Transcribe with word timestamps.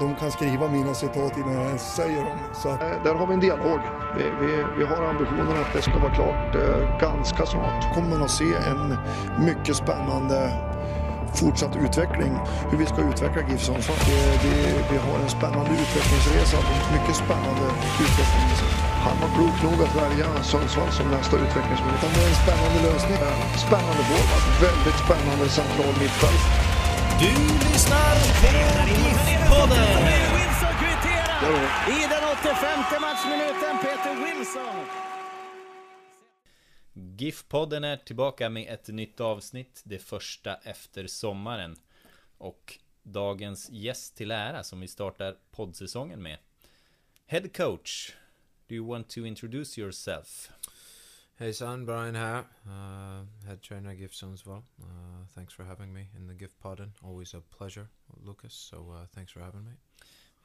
De 0.00 0.14
kan 0.20 0.30
skriva 0.30 0.68
mina 0.68 0.94
citat 0.94 1.36
innan 1.36 1.54
jag 1.54 1.66
ens 1.66 1.94
säger 1.94 2.24
dem. 2.24 2.38
Så 2.62 2.68
Eh, 2.68 3.02
Där 3.04 3.14
har 3.14 3.26
vi 3.26 3.34
en 3.34 3.40
dialog. 3.40 3.80
Vi, 4.16 4.24
vi, 4.40 4.64
vi 4.78 4.84
har 4.84 5.02
ambitionen 5.12 5.56
att 5.62 5.72
det 5.72 5.82
ska 5.82 5.98
vara 5.98 6.14
klart 6.14 6.54
eh, 6.54 6.98
ganska 7.00 7.46
snart. 7.46 7.94
kommer 7.94 8.08
man 8.08 8.22
att 8.22 8.30
se 8.30 8.50
en 8.72 8.96
mycket 9.48 9.76
spännande 9.76 10.36
fortsatt 11.40 11.76
utveckling. 11.84 12.32
Hur 12.70 12.78
vi 12.78 12.86
ska 12.86 12.98
utveckla 13.10 13.42
GIF 13.48 13.60
Sundsvall. 13.68 13.96
Vi 14.90 14.96
har 15.06 15.16
en 15.24 15.28
spännande 15.38 15.70
utvecklingsresa. 15.82 16.58
Mycket 16.96 17.16
spännande 17.24 17.64
utveckling. 18.04 18.48
Han 19.06 19.16
var 19.22 19.28
klok 19.36 19.56
nog 19.66 19.78
att 19.86 19.94
välja 20.02 20.26
Sundsvall 20.42 20.90
som 20.98 21.06
nästa 21.16 21.36
utvecklingsmyndighet. 21.36 22.00
Utan 22.02 22.10
det 22.14 22.22
är 22.26 22.30
en 22.34 22.40
spännande 22.44 22.78
lösning. 22.88 23.18
Spännande 23.66 24.02
forward, 24.10 24.44
väldigt 24.66 24.98
spännande 25.04 25.44
central 25.48 25.94
mittfält. 26.02 26.73
Du 27.20 27.26
lyssnar 27.72 28.14
på 28.40 28.88
GIF-podden. 28.88 29.88
Wilson 30.34 30.74
kvitterar 30.80 31.88
i 31.88 32.00
den 32.08 32.24
85 32.38 33.00
matchminuten. 33.00 33.78
Peter 33.82 34.14
Wilson. 34.24 34.86
GIF-podden 36.92 37.84
är 37.84 37.96
tillbaka 37.96 38.50
med 38.50 38.74
ett 38.74 38.88
nytt 38.88 39.20
avsnitt, 39.20 39.82
det 39.84 39.98
första 39.98 40.54
efter 40.54 41.06
sommaren. 41.06 41.76
Och 42.38 42.78
dagens 43.02 43.70
gäst 43.70 44.16
till 44.16 44.30
ära 44.30 44.62
som 44.62 44.80
vi 44.80 44.88
startar 44.88 45.36
poddsäsongen 45.50 46.22
med. 46.22 46.38
Head 47.26 47.48
coach, 47.56 48.12
do 48.68 48.74
you 48.74 48.88
want 48.88 49.08
to 49.10 49.26
introduce 49.26 49.80
yourself? 49.80 50.50
Hey 51.38 51.50
son, 51.52 51.84
Brian 51.84 52.14
here, 52.14 52.44
uh, 52.68 53.22
head 53.46 53.60
trainer 53.60 53.90
at 53.90 53.98
GIF 53.98 54.12
Sundsvall. 54.12 54.62
Uh, 54.80 54.86
thanks 55.34 55.52
for 55.52 55.64
having 55.64 55.92
me 55.92 56.06
in 56.16 56.26
the 56.28 56.34
GIF 56.34 56.54
podden. 56.64 56.90
Always 57.02 57.34
a 57.34 57.40
pleasure, 57.40 57.88
Lucas. 58.24 58.54
So 58.54 58.86
uh, 58.94 59.06
thanks 59.14 59.32
for 59.32 59.40
having 59.40 59.64
me. 59.64 59.72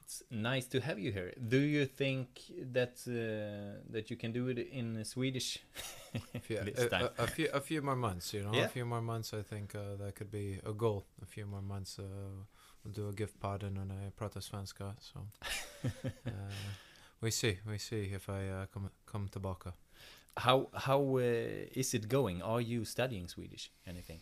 It's 0.02 0.24
nice 0.32 0.66
to 0.66 0.80
have 0.80 0.98
you 0.98 1.12
here. 1.12 1.32
Do 1.48 1.58
you 1.58 1.86
think 1.86 2.40
that 2.72 2.98
uh, 3.06 3.82
that 3.92 4.10
you 4.10 4.16
can 4.16 4.32
do 4.32 4.48
it 4.48 4.58
in 4.58 5.04
Swedish 5.04 5.58
Yeah, 6.48 6.64
a, 6.76 6.94
a, 6.96 7.10
a 7.18 7.26
few, 7.28 7.48
a 7.54 7.60
few 7.60 7.82
more 7.82 7.94
months. 7.96 8.34
You 8.34 8.42
know, 8.42 8.52
Yeah. 8.52 8.64
a 8.64 8.68
few 8.68 8.84
more 8.84 9.00
months. 9.02 9.32
I 9.32 9.42
think 9.42 9.74
uh, 9.76 9.94
that 10.04 10.16
could 10.16 10.30
be 10.32 10.58
a 10.66 10.72
goal. 10.72 11.04
A 11.22 11.26
few 11.26 11.46
more 11.46 11.62
months. 11.62 12.00
Uh, 12.00 12.02
we'll 12.82 12.92
do 12.92 13.08
a 13.08 13.12
GIF 13.12 13.38
podden 13.38 13.80
and 13.80 13.92
I 13.92 14.10
pratar 14.18 14.42
svenska. 14.42 14.96
So 14.98 15.20
uh, 16.26 16.30
we 17.20 17.30
see, 17.30 17.58
we 17.64 17.78
see 17.78 18.10
if 18.12 18.28
I 18.28 18.48
uh, 18.48 18.66
come 18.74 18.90
come 19.06 19.28
tillbaka. 19.28 19.72
How 20.36 20.68
how 20.74 21.00
uh, 21.16 21.20
is 21.80 21.94
it 21.94 22.08
going? 22.08 22.42
Are 22.42 22.60
you 22.60 22.84
studying 22.84 23.28
Swedish? 23.28 23.70
Anything? 23.86 24.20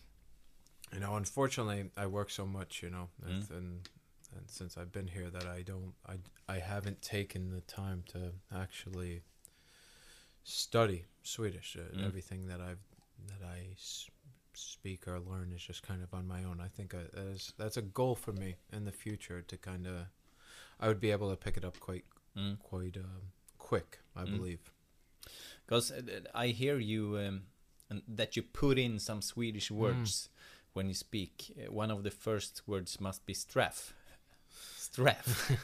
You 0.93 0.99
know, 0.99 1.15
unfortunately, 1.15 1.91
I 1.95 2.07
work 2.07 2.29
so 2.31 2.45
much, 2.45 2.81
you 2.83 2.89
know, 2.89 3.09
and, 3.25 3.43
Mm. 3.43 3.57
and 3.57 3.89
and 4.35 4.49
since 4.49 4.77
I've 4.77 4.91
been 4.91 5.07
here, 5.07 5.29
that 5.29 5.45
I 5.45 5.61
don't, 5.63 5.93
I 6.07 6.15
I 6.47 6.59
haven't 6.59 7.01
taken 7.01 7.51
the 7.51 7.61
time 7.61 8.03
to 8.09 8.31
actually 8.51 9.21
study 10.43 11.05
Swedish. 11.23 11.75
Uh, 11.77 11.95
Mm. 11.95 12.05
Everything 12.05 12.47
that 12.47 12.59
I've 12.61 12.79
that 13.27 13.43
I 13.43 13.67
s- 13.73 14.09
speak 14.53 15.07
or 15.07 15.19
learn 15.19 15.51
is 15.53 15.61
just 15.61 15.83
kind 15.83 16.01
of 16.01 16.13
on 16.13 16.25
my 16.27 16.43
own. 16.43 16.59
I 16.59 16.69
think 16.69 16.93
I, 16.93 17.03
that 17.13 17.27
is, 17.35 17.53
that's 17.57 17.77
a 17.77 17.81
goal 17.81 18.15
for 18.15 18.31
me 18.33 18.55
in 18.71 18.85
the 18.85 18.91
future 18.91 19.41
to 19.41 19.57
kind 19.57 19.85
of, 19.85 20.07
I 20.79 20.87
would 20.87 20.99
be 20.99 21.11
able 21.11 21.29
to 21.29 21.35
pick 21.35 21.55
it 21.57 21.63
up 21.65 21.79
quite 21.79 22.05
Mm. 22.35 22.59
quite 22.59 22.97
um, 22.97 23.31
quick. 23.57 23.99
I 24.15 24.23
Mm. 24.23 24.37
believe. 24.37 24.71
Because 25.65 25.91
I 26.33 26.47
hear 26.47 26.79
you 26.79 27.17
um, 27.17 27.41
that 28.07 28.35
you 28.35 28.41
put 28.43 28.77
in 28.79 28.99
some 28.99 29.21
Swedish 29.21 29.69
words 29.71 30.29
when 30.73 30.87
you 30.87 30.93
speak. 30.95 31.55
Uh, 31.57 31.71
One 31.71 31.91
of 31.91 32.03
the 32.03 32.11
first 32.11 32.61
words 32.67 32.99
must 32.99 33.25
be 33.25 33.33
straff. 33.33 33.91
Straff. 34.79 35.55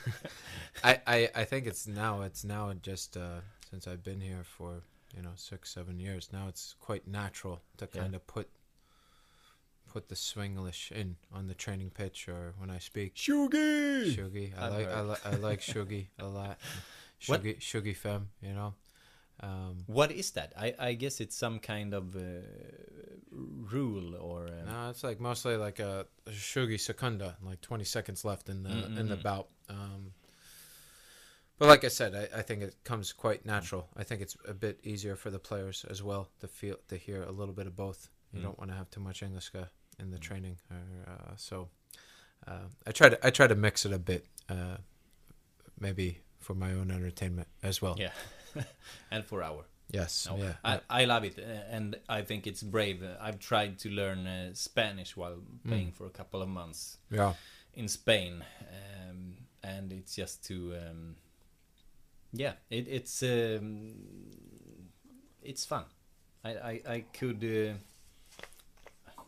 I, 0.84 1.02
I, 1.08 1.30
I 1.36 1.44
think 1.46 1.66
it's 1.66 1.88
now 1.88 2.22
it's 2.22 2.44
now 2.44 2.72
just 2.81 3.18
uh, 3.18 3.42
since 3.70 3.88
I've 3.88 4.03
been 4.03 4.22
here 4.22 4.44
for 4.44 4.84
you 5.16 5.22
know 5.24 5.31
six 5.36 5.72
seven 5.74 6.00
years 6.00 6.30
now 6.34 6.47
it's 6.50 6.76
quite 6.80 7.08
natural 7.08 7.62
to 7.78 7.88
Yeah. 7.94 8.02
kind 8.02 8.16
of 8.16 8.28
put 8.28 8.50
put 9.92 10.09
the 10.09 10.16
Swinglish 10.16 10.92
in 10.92 11.16
on 11.34 11.47
the 11.47 11.53
training 11.53 11.90
pitch 11.90 12.28
or 12.28 12.53
when 12.58 12.70
I 12.70 12.80
speak. 12.80 13.16
Shugi. 13.16 14.16
Shugi, 14.16 14.53
I 14.59 14.68
I've 14.68 14.74
like 14.74 14.88
I, 14.88 14.92
heard. 14.92 15.08
li- 15.08 15.16
I 15.26 15.36
like 15.38 15.62
Shugi 15.62 16.08
a 16.20 16.28
lot. 16.28 16.58
What- 17.28 17.42
Shugi 17.44 17.59
Shugi 17.59 17.96
fem, 17.96 18.30
you 18.42 18.53
know. 18.53 18.74
Um, 19.41 19.78
What 19.88 20.12
is 20.12 20.31
that? 20.31 20.53
I, 20.57 20.73
I 20.79 20.94
guess 20.94 21.19
it's 21.19 21.35
some 21.35 21.59
kind 21.59 21.94
of 21.94 22.16
uh, 22.16 22.19
rule 23.31 24.16
or. 24.16 24.47
Um, 24.47 24.66
no, 24.72 24.90
it's 24.90 25.03
like 25.03 25.19
mostly 25.19 25.57
like 25.57 25.79
a 25.79 26.06
Shugi 26.29 26.79
Secunda, 26.79 27.35
like 27.44 27.62
20 27.62 27.84
seconds 27.84 28.23
left 28.25 28.50
in 28.50 28.63
the 28.63 29.00
in 29.00 29.09
the 29.09 29.18
bout. 29.18 29.47
Um, 29.69 30.12
but 31.57 31.68
like 31.68 31.84
I 31.84 31.90
said, 31.90 32.16
I, 32.16 32.40
I 32.40 32.41
think 32.41 32.62
it 32.62 32.75
comes 32.84 33.13
quite 33.13 33.46
natural. 33.46 33.88
I 33.96 34.03
think 34.03 34.22
it's 34.22 34.35
a 34.47 34.53
bit 34.53 34.79
easier 34.84 35.16
for 35.16 35.29
the 35.29 35.40
players 35.40 35.85
as 35.90 36.02
well 36.03 36.29
to 36.41 36.47
feel 36.47 36.78
to 36.88 36.97
hear 36.97 37.23
a 37.23 37.31
little 37.31 37.53
bit 37.53 37.67
of 37.67 37.75
both. 37.75 38.09
You 38.34 38.40
Mm. 38.40 38.44
don't 38.44 38.59
want 38.59 38.72
to 38.72 38.78
have 38.78 38.90
too 38.90 39.00
much 39.00 39.23
English 39.23 39.52
in 40.00 40.12
the 40.12 40.19
training, 40.19 40.57
or, 40.69 41.12
uh, 41.13 41.35
so 41.38 41.69
uh, 42.47 42.67
I 42.85 42.91
try 42.91 43.07
to 43.09 43.17
I 43.28 43.29
try 43.31 43.47
to 43.47 43.56
mix 43.56 43.85
it 43.85 43.94
a 43.94 44.00
bit, 44.00 44.25
uh, 44.50 44.78
maybe 45.79 46.19
for 46.40 46.53
my 46.53 46.73
own 46.73 46.91
entertainment 46.91 47.47
as 47.63 47.81
well. 47.81 47.96
Yeah. 47.97 48.12
and 49.12 49.26
for 49.26 49.44
our. 49.44 49.66
Yes. 49.92 50.28
No, 50.30 50.38
Yeah. 50.38 50.54
I, 50.64 50.80
I 50.90 51.06
love 51.06 51.24
it, 51.24 51.38
uh, 51.40 51.76
and 51.76 51.96
I 52.10 52.24
think 52.24 52.48
it's 52.48 52.64
brave. 52.64 53.04
I've 53.22 53.40
tried 53.40 53.78
to 53.80 53.90
learn 53.90 54.26
uh, 54.28 54.54
Spanish 54.54 55.16
while 55.16 55.38
playing 55.68 55.92
for 55.92 56.06
a 56.06 56.10
couple 56.10 56.42
of 56.42 56.50
months 56.50 56.98
yeah. 57.12 57.34
in 57.74 57.88
Spain, 57.88 58.44
um, 58.62 59.36
and 59.64 59.94
it's 59.94 60.16
just 60.16 60.44
to, 60.48 60.76
um, 60.76 61.16
yeah, 62.34 62.54
it, 62.70 62.88
it's 62.88 63.22
um, 63.24 63.94
it's 65.44 65.66
fun. 65.66 65.86
I, 66.44 66.50
I, 66.50 66.82
I 66.88 67.06
could. 67.14 67.44
Uh, 67.44 67.78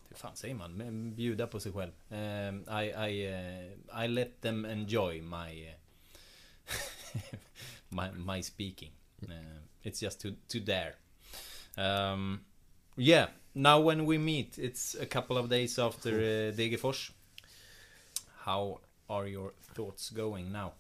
hur 0.10 0.16
fan 0.18 0.36
säger 0.36 0.56
man? 0.56 1.14
Bjuda 1.16 1.48
på 1.48 1.60
sig 1.60 1.74
själv. 1.74 1.92
Um, 2.10 2.66
I, 2.68 2.92
I, 2.92 3.28
uh, 3.28 4.04
I 4.04 4.08
let 4.08 4.42
them 4.42 4.66
enjoy 4.66 5.22
my 5.22 5.68
uh, 5.68 5.74
my, 7.90 8.12
my 8.12 8.44
speaking. 8.44 8.92
Uh, 9.24 9.34
it's 9.84 10.00
just 10.00 10.22
to 10.22 10.36
to 10.50 10.60
dare. 10.60 10.96
Um, 11.78 12.42
yeah. 12.96 13.28
Now 13.56 13.80
when 13.80 14.06
we 14.06 14.18
meet, 14.18 14.60
it's 14.60 14.96
a 14.96 15.06
couple 15.06 15.38
of 15.38 15.50
days 15.50 15.80
after 15.80 16.10
uh, 16.10 16.54
Degerfors. 16.56 17.12
How 18.46 18.80
are 19.10 19.28
your 19.28 19.54
thoughts 19.74 20.10
going 20.10 20.52
now? 20.52 20.74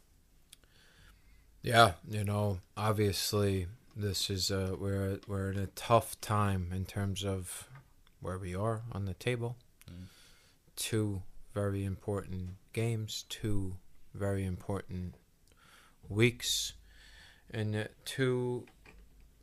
Yeah, 1.61 1.93
you 2.07 2.23
know, 2.23 2.59
obviously 2.75 3.67
this 3.95 4.29
is 4.29 4.51
uh 4.51 4.75
we're 4.79 5.19
we're 5.27 5.51
in 5.51 5.57
a 5.57 5.67
tough 5.67 6.21
time 6.21 6.71
in 6.71 6.85
terms 6.85 7.25
of 7.25 7.67
where 8.21 8.37
we 8.37 8.55
are 8.55 8.83
on 8.91 9.05
the 9.05 9.13
table. 9.15 9.57
Mm. 9.89 10.07
Two 10.75 11.23
very 11.53 11.83
important 11.83 12.51
games, 12.73 13.25
two 13.27 13.75
very 14.13 14.45
important 14.45 15.15
weeks, 16.07 16.73
and 17.51 17.75
uh, 17.75 17.83
two 18.05 18.65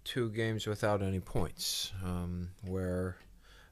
two 0.05 0.31
games 0.31 0.67
without 0.67 1.03
any 1.03 1.21
points. 1.21 1.93
Um, 2.05 2.51
where 2.63 3.17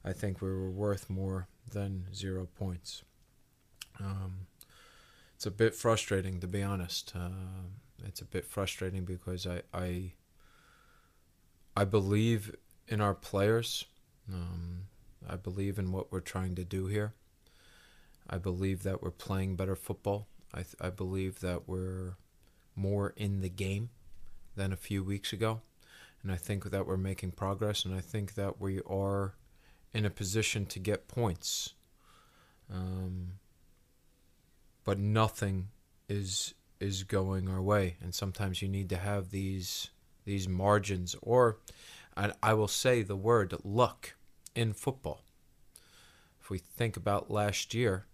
I 0.05 0.13
think 0.13 0.41
we 0.41 0.49
were 0.49 0.71
worth 0.71 1.11
more 1.11 1.49
than 1.71 2.07
zero 2.15 2.49
points. 2.59 3.03
Um, 4.01 4.47
it's 5.35 5.47
a 5.47 5.51
bit 5.51 5.75
frustrating 5.75 6.41
to 6.41 6.47
be 6.47 6.63
honest. 6.63 7.13
Uh, 7.15 7.69
it's 8.05 8.21
a 8.21 8.25
bit 8.25 8.45
frustrating 8.45 9.05
because 9.05 9.47
I 9.47 9.63
I, 9.73 10.13
I 11.77 11.85
believe 11.85 12.55
in 12.89 13.01
our 13.01 13.15
players. 13.15 13.85
Um, 14.33 14.85
I 15.29 15.37
believe 15.37 15.79
in 15.79 15.93
what 15.93 16.11
we're 16.11 16.21
trying 16.21 16.55
to 16.57 16.65
do 16.65 16.87
here. 16.87 17.15
I 18.29 18.39
believe 18.39 18.83
that 18.85 19.03
we're 19.03 19.11
playing 19.11 19.57
better 19.57 19.77
football. 19.77 20.27
I 20.55 20.63
th- 20.63 20.77
I 20.81 20.91
believe 20.91 21.41
that 21.41 21.69
we're 21.69 22.17
more 22.75 23.13
in 23.17 23.41
the 23.41 23.49
game 23.49 23.91
than 24.57 24.73
a 24.73 24.77
few 24.77 25.03
weeks 25.03 25.33
ago, 25.33 25.61
and 26.23 26.31
I 26.31 26.37
think 26.37 26.71
that 26.71 26.87
we're 26.87 26.97
making 26.97 27.33
progress. 27.33 27.85
And 27.85 27.95
I 27.95 28.01
think 28.01 28.35
that 28.35 28.61
we 28.61 28.81
are 28.89 29.35
in 29.93 30.05
a 30.05 30.11
position 30.11 30.67
to 30.67 30.79
get 30.79 31.09
points. 31.09 31.75
Um, 32.73 33.33
but 34.85 34.99
nothing 34.99 35.69
is 36.09 36.55
is 36.81 37.05
going 37.05 37.49
our 37.49 37.63
way 37.63 37.97
and 38.03 38.13
sometimes 38.13 38.61
you 38.61 38.69
need 38.69 38.89
to 38.89 38.97
have 38.97 39.31
these 39.31 39.91
these 40.25 40.49
margins, 40.49 41.17
or 41.23 41.59
I 42.17 42.55
will 42.55 42.69
say 42.69 43.03
the 43.03 43.17
word 43.17 43.55
luck 43.65 44.15
in 44.55 44.73
football. 44.73 45.23
If 46.41 46.51
we 46.51 46.59
think 46.59 46.97
about 46.97 47.31
last 47.31 47.73
year, 47.73 48.07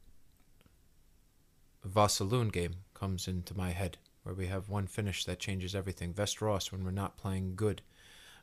Vassaloon 1.85 2.49
game 2.49 2.77
comes 2.95 3.27
into 3.27 3.57
my 3.57 3.71
head 3.71 3.99
where 4.29 4.35
we 4.35 4.47
have 4.47 4.69
one 4.69 4.87
finish 4.87 5.25
that 5.25 5.39
changes 5.39 5.75
everything. 5.75 6.13
Västerås 6.13 6.71
when 6.71 6.85
we're 6.85 6.91
not 6.91 7.17
playing 7.17 7.57
good, 7.57 7.81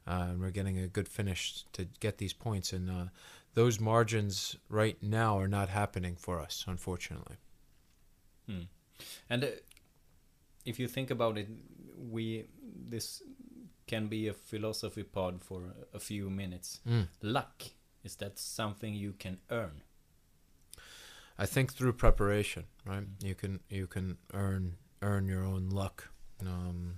uh, 0.07 0.29
and 0.29 0.41
we're 0.41 0.49
getting 0.49 0.79
a 0.79 0.87
good 0.87 1.07
finish 1.07 1.63
to 1.73 1.85
get 1.99 2.17
these 2.17 2.33
points, 2.33 2.73
and 2.73 2.89
uh, 2.89 3.05
those 3.53 3.79
margins 3.79 4.57
right 4.67 4.97
now 5.03 5.37
are 5.37 5.47
not 5.47 5.69
happening 5.69 6.15
for 6.15 6.39
us, 6.39 6.65
unfortunately. 6.67 7.35
Hmm. 8.47 8.61
And 9.29 9.43
uh, 9.43 9.47
if 10.65 10.79
you 10.79 10.87
think 10.87 11.11
about 11.11 11.37
it, 11.37 11.49
we 12.11 12.45
this 12.89 13.21
can 13.85 14.07
be 14.07 14.27
a 14.27 14.33
philosophy 14.33 15.03
pod 15.03 15.39
for 15.39 15.75
a 15.93 15.99
few 15.99 16.31
minutes. 16.31 16.79
Mm. 16.89 17.07
Luck 17.21 17.63
is 18.03 18.15
that 18.15 18.39
something 18.39 18.95
you 18.95 19.13
can 19.13 19.37
earn? 19.51 19.83
I 21.37 21.45
think 21.45 21.73
through 21.73 21.93
preparation, 21.93 22.63
right? 22.85 23.03
You 23.21 23.35
can 23.35 23.59
you 23.69 23.85
can 23.85 24.17
earn 24.33 24.77
earn 25.01 25.27
your 25.27 25.43
own 25.43 25.69
luck. 25.69 26.09
Um, 26.41 26.95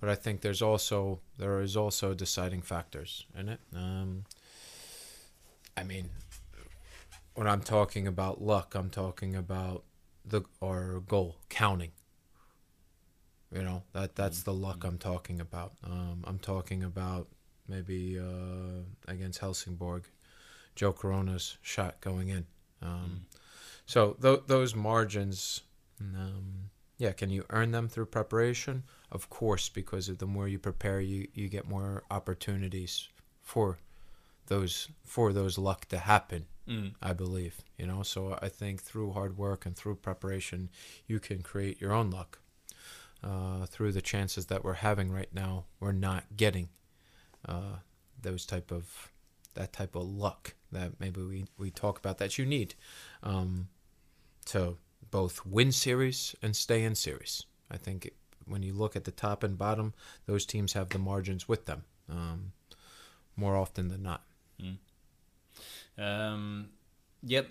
but 0.00 0.08
I 0.08 0.14
think 0.14 0.40
there's 0.40 0.62
also 0.62 1.20
there 1.38 1.60
is 1.60 1.76
also 1.76 2.14
deciding 2.14 2.62
factors 2.62 3.26
in 3.38 3.48
it. 3.48 3.60
Um, 3.74 4.24
I 5.76 5.82
mean, 5.82 6.10
when 7.34 7.46
I'm 7.46 7.62
talking 7.62 8.06
about 8.06 8.40
luck, 8.42 8.74
I'm 8.74 8.90
talking 8.90 9.36
about 9.36 9.84
the 10.24 10.42
our 10.62 11.00
goal 11.00 11.36
counting. 11.48 11.92
You 13.52 13.62
know 13.62 13.82
that 13.92 14.16
that's 14.16 14.42
the 14.42 14.52
luck 14.52 14.84
I'm 14.84 14.98
talking 14.98 15.40
about. 15.40 15.72
Um, 15.84 16.24
I'm 16.26 16.38
talking 16.38 16.82
about 16.82 17.28
maybe 17.68 18.18
uh, 18.18 18.82
against 19.08 19.38
Helsingborg, 19.40 20.04
Joe 20.74 20.92
Corona's 20.92 21.58
shot 21.62 22.00
going 22.00 22.28
in. 22.28 22.46
Um, 22.82 23.26
So 23.86 24.16
th- 24.20 24.42
those 24.48 24.74
margins, 24.74 25.62
um, 26.00 26.70
yeah, 26.98 27.12
can 27.12 27.30
you 27.30 27.44
earn 27.50 27.72
them 27.72 27.88
through 27.88 28.06
preparation? 28.06 28.84
Of 29.10 29.28
course, 29.30 29.68
because 29.68 30.06
the 30.06 30.26
more 30.26 30.48
you 30.48 30.58
prepare, 30.58 31.00
you 31.00 31.28
you 31.34 31.48
get 31.48 31.68
more 31.68 32.04
opportunities 32.10 33.08
for 33.42 33.78
those 34.46 34.88
for 35.04 35.32
those 35.32 35.58
luck 35.58 35.86
to 35.86 35.98
happen. 35.98 36.46
Mm. 36.68 36.94
I 37.00 37.12
believe, 37.12 37.62
you 37.78 37.86
know. 37.86 38.02
So 38.02 38.38
I 38.42 38.48
think 38.48 38.82
through 38.82 39.12
hard 39.12 39.38
work 39.38 39.66
and 39.66 39.76
through 39.76 39.96
preparation, 39.96 40.70
you 41.06 41.20
can 41.20 41.42
create 41.42 41.80
your 41.80 41.92
own 41.92 42.10
luck. 42.10 42.38
Uh, 43.22 43.66
through 43.66 43.92
the 43.92 44.02
chances 44.02 44.46
that 44.46 44.62
we're 44.62 44.74
having 44.74 45.10
right 45.10 45.32
now, 45.32 45.64
we're 45.80 45.90
not 45.90 46.24
getting 46.36 46.68
uh, 47.48 47.78
those 48.20 48.44
type 48.46 48.70
of 48.70 49.12
that 49.54 49.72
type 49.72 49.96
of 49.96 50.02
luck 50.02 50.54
that 50.70 51.00
maybe 51.00 51.22
we, 51.22 51.46
we 51.58 51.70
talk 51.70 51.98
about 51.98 52.18
that 52.18 52.38
you 52.38 52.44
need 52.44 52.74
um, 53.22 53.68
to 54.44 54.76
both 55.10 55.44
win 55.46 55.72
series 55.72 56.34
and 56.42 56.54
stay 56.56 56.84
in 56.84 56.94
series. 56.94 57.44
I 57.70 57.76
think 57.76 58.10
when 58.46 58.62
you 58.62 58.72
look 58.72 58.96
at 58.96 59.04
the 59.04 59.10
top 59.10 59.42
and 59.42 59.58
bottom, 59.58 59.94
those 60.26 60.46
teams 60.46 60.72
have 60.74 60.90
the 60.90 60.98
margins 60.98 61.48
with 61.48 61.66
them 61.66 61.84
um, 62.10 62.52
more 63.36 63.56
often 63.56 63.88
than 63.88 64.02
not. 64.02 64.22
Um, 65.98 66.68
yep, 67.22 67.48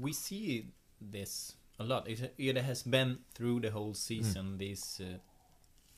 we 0.00 0.12
see 0.12 0.66
this 1.00 1.54
a 1.78 1.84
lot. 1.84 2.08
It, 2.08 2.34
it 2.38 2.56
has 2.56 2.82
been 2.82 3.18
through 3.34 3.60
the 3.60 3.70
whole 3.70 3.94
season 3.94 4.58
these 4.58 5.00
uh, 5.02 5.18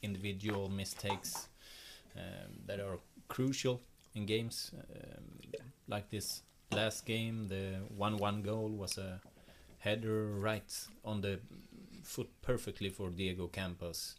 individual 0.02 0.68
mistakes 0.68 1.48
um, 2.16 2.62
that 2.66 2.80
are 2.80 2.98
crucial 3.28 3.80
in 4.14 4.26
games 4.26 4.72
um, 4.74 5.52
like 5.86 6.08
this 6.10 6.42
last 6.72 7.06
game. 7.06 7.48
The 7.48 7.80
one-one 7.96 8.42
goal 8.42 8.70
was 8.70 8.98
a 8.98 9.20
header 9.78 10.26
right 10.38 10.86
on 11.04 11.20
the 11.20 11.40
foot 12.02 12.28
perfectly 12.42 12.90
for 12.90 13.10
Diego 13.10 13.46
Campos, 13.48 14.16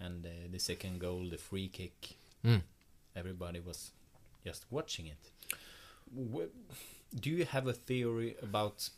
and 0.00 0.24
uh, 0.26 0.28
the 0.50 0.58
second 0.58 1.00
goal, 1.00 1.28
the 1.30 1.38
free 1.38 1.68
kick. 1.68 2.16
Mm. 2.44 2.62
Everybody 3.14 3.60
was 3.60 3.92
just 4.44 4.66
watching 4.70 5.06
it. 5.06 5.30
Wh- 6.14 6.52
do 7.20 7.30
you 7.30 7.44
have 7.44 7.66
a 7.66 7.72
theory 7.72 8.36
about 8.42 8.88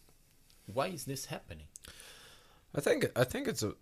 why 0.67 0.89
is 0.89 1.05
this 1.05 1.27
happening? 1.27 1.67
I 2.75 2.81
think 2.81 3.06
I 3.17 3.25
think 3.25 3.49
it's 3.49 3.62
a 3.62 3.75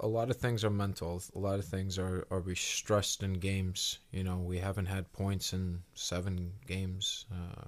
a 0.00 0.06
lot 0.06 0.30
of 0.30 0.36
things 0.36 0.64
are 0.64 0.70
mental. 0.70 1.22
A 1.34 1.38
lot 1.38 1.58
of 1.58 1.64
things 1.64 1.98
are 1.98 2.26
are 2.30 2.40
we 2.40 2.54
stressed 2.54 3.22
in 3.22 3.34
games. 3.34 3.98
You 4.12 4.24
know, 4.24 4.38
we 4.38 4.58
haven't 4.58 4.86
had 4.86 5.12
points 5.12 5.52
in 5.52 5.82
seven 5.94 6.52
games, 6.66 7.26
uh, 7.32 7.64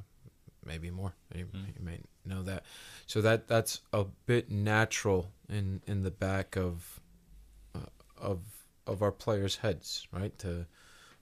maybe 0.65 0.91
more. 0.91 1.15
You, 1.35 1.47
you 1.55 1.85
may 1.85 1.99
know 2.25 2.43
that. 2.43 2.65
So 3.07 3.21
that 3.23 3.49
that's 3.49 3.81
a 3.93 4.05
bit 4.27 4.51
natural 4.51 5.31
in 5.49 5.83
in 5.87 6.03
the 6.03 6.11
back 6.11 6.57
of 6.57 7.01
uh, 7.75 7.81
of 8.17 8.41
of 8.87 9.03
our 9.03 9.13
players' 9.13 9.57
heads, 9.57 10.07
right? 10.13 10.37
To 10.41 10.67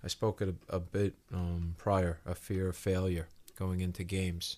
I 0.03 0.09
spoke 0.09 0.41
it 0.41 0.49
a, 0.49 0.77
a 0.77 0.81
bit 0.81 1.15
um, 1.33 1.75
prior, 1.79 2.21
a 2.25 2.35
fear 2.35 2.69
of 2.69 2.77
failure 2.77 3.29
going 3.57 3.81
into 3.81 4.05
games, 4.05 4.57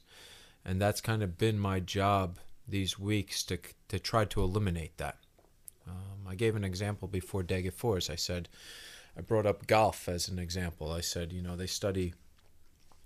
and 0.64 0.80
that's 0.80 1.00
kind 1.00 1.22
of 1.22 1.38
been 1.38 1.58
my 1.58 1.80
job 1.80 2.38
these 2.66 2.98
weeks 2.98 3.42
to 3.44 3.58
to 3.88 3.98
try 3.98 4.24
to 4.26 4.42
eliminate 4.42 4.96
that. 4.98 5.16
Um, 5.86 6.26
I 6.28 6.34
gave 6.34 6.54
an 6.54 6.64
example 6.64 7.08
before 7.08 7.42
Degerfors. 7.42 8.08
I 8.08 8.14
said, 8.14 8.48
I 9.16 9.20
brought 9.20 9.46
up 9.46 9.66
golf 9.66 10.08
as 10.08 10.28
an 10.28 10.38
example. 10.38 10.92
I 10.92 11.00
said, 11.00 11.32
you 11.32 11.42
know, 11.42 11.56
they 11.56 11.66
study. 11.66 12.14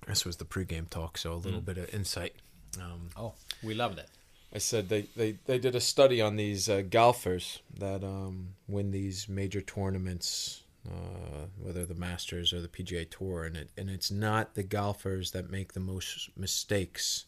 This 0.07 0.25
was 0.25 0.37
the 0.37 0.45
pregame 0.45 0.89
talk, 0.89 1.19
so 1.19 1.33
a 1.33 1.35
little 1.35 1.61
bit 1.61 1.79
of 1.79 1.93
insight. 1.93 2.35
Um, 2.81 3.11
Oh, 3.17 3.35
we 3.63 3.75
love 3.75 3.97
that. 3.97 4.09
I 4.55 4.59
said 4.59 4.89
they, 4.89 5.03
they, 5.17 5.39
they 5.45 5.59
did 5.59 5.75
a 5.75 5.81
study 5.81 6.21
on 6.21 6.37
these 6.37 6.69
uh, 6.69 6.83
golfers 6.89 7.61
that 7.79 8.03
um, 8.05 8.55
win 8.69 8.91
these 8.91 9.29
major 9.29 9.61
tournaments, 9.61 10.63
uh, 10.89 11.47
whether 11.61 11.85
the 11.85 11.95
Masters 11.95 12.53
or 12.53 12.61
the 12.61 12.69
PGA 12.69 13.09
Tour, 13.11 13.45
and 13.45 13.57
it 13.57 13.71
and 13.77 13.91
it's 13.91 14.11
not 14.11 14.55
the 14.55 14.63
golfers 14.63 15.33
that 15.33 15.51
make 15.51 15.73
the 15.73 15.81
most 15.81 16.31
mistakes 16.37 17.27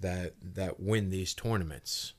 that 0.00 0.34
that 0.54 0.78
win 0.80 1.10
these 1.10 1.34
tournaments. 1.34 2.12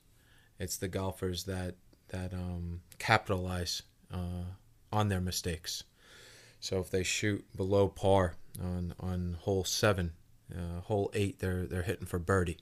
It's 0.59 0.77
the 0.77 0.87
golfers 0.87 1.45
that 1.45 1.75
that 2.09 2.33
um, 2.33 2.81
capitalize 2.97 3.83
uh, 4.13 4.43
on 4.91 5.09
their 5.09 5.21
mistakes. 5.21 5.83
So 6.59 6.79
if 6.79 6.89
they 6.89 7.03
shoot 7.03 7.45
below 7.55 7.87
par 7.87 8.35
on 8.61 8.95
on 8.99 9.37
hole 9.41 9.63
seven, 9.63 10.11
uh, 10.55 10.81
hole 10.81 11.11
eight, 11.13 11.39
they're 11.39 11.65
they're 11.65 11.83
hitting 11.83 12.05
for 12.05 12.19
birdie. 12.19 12.57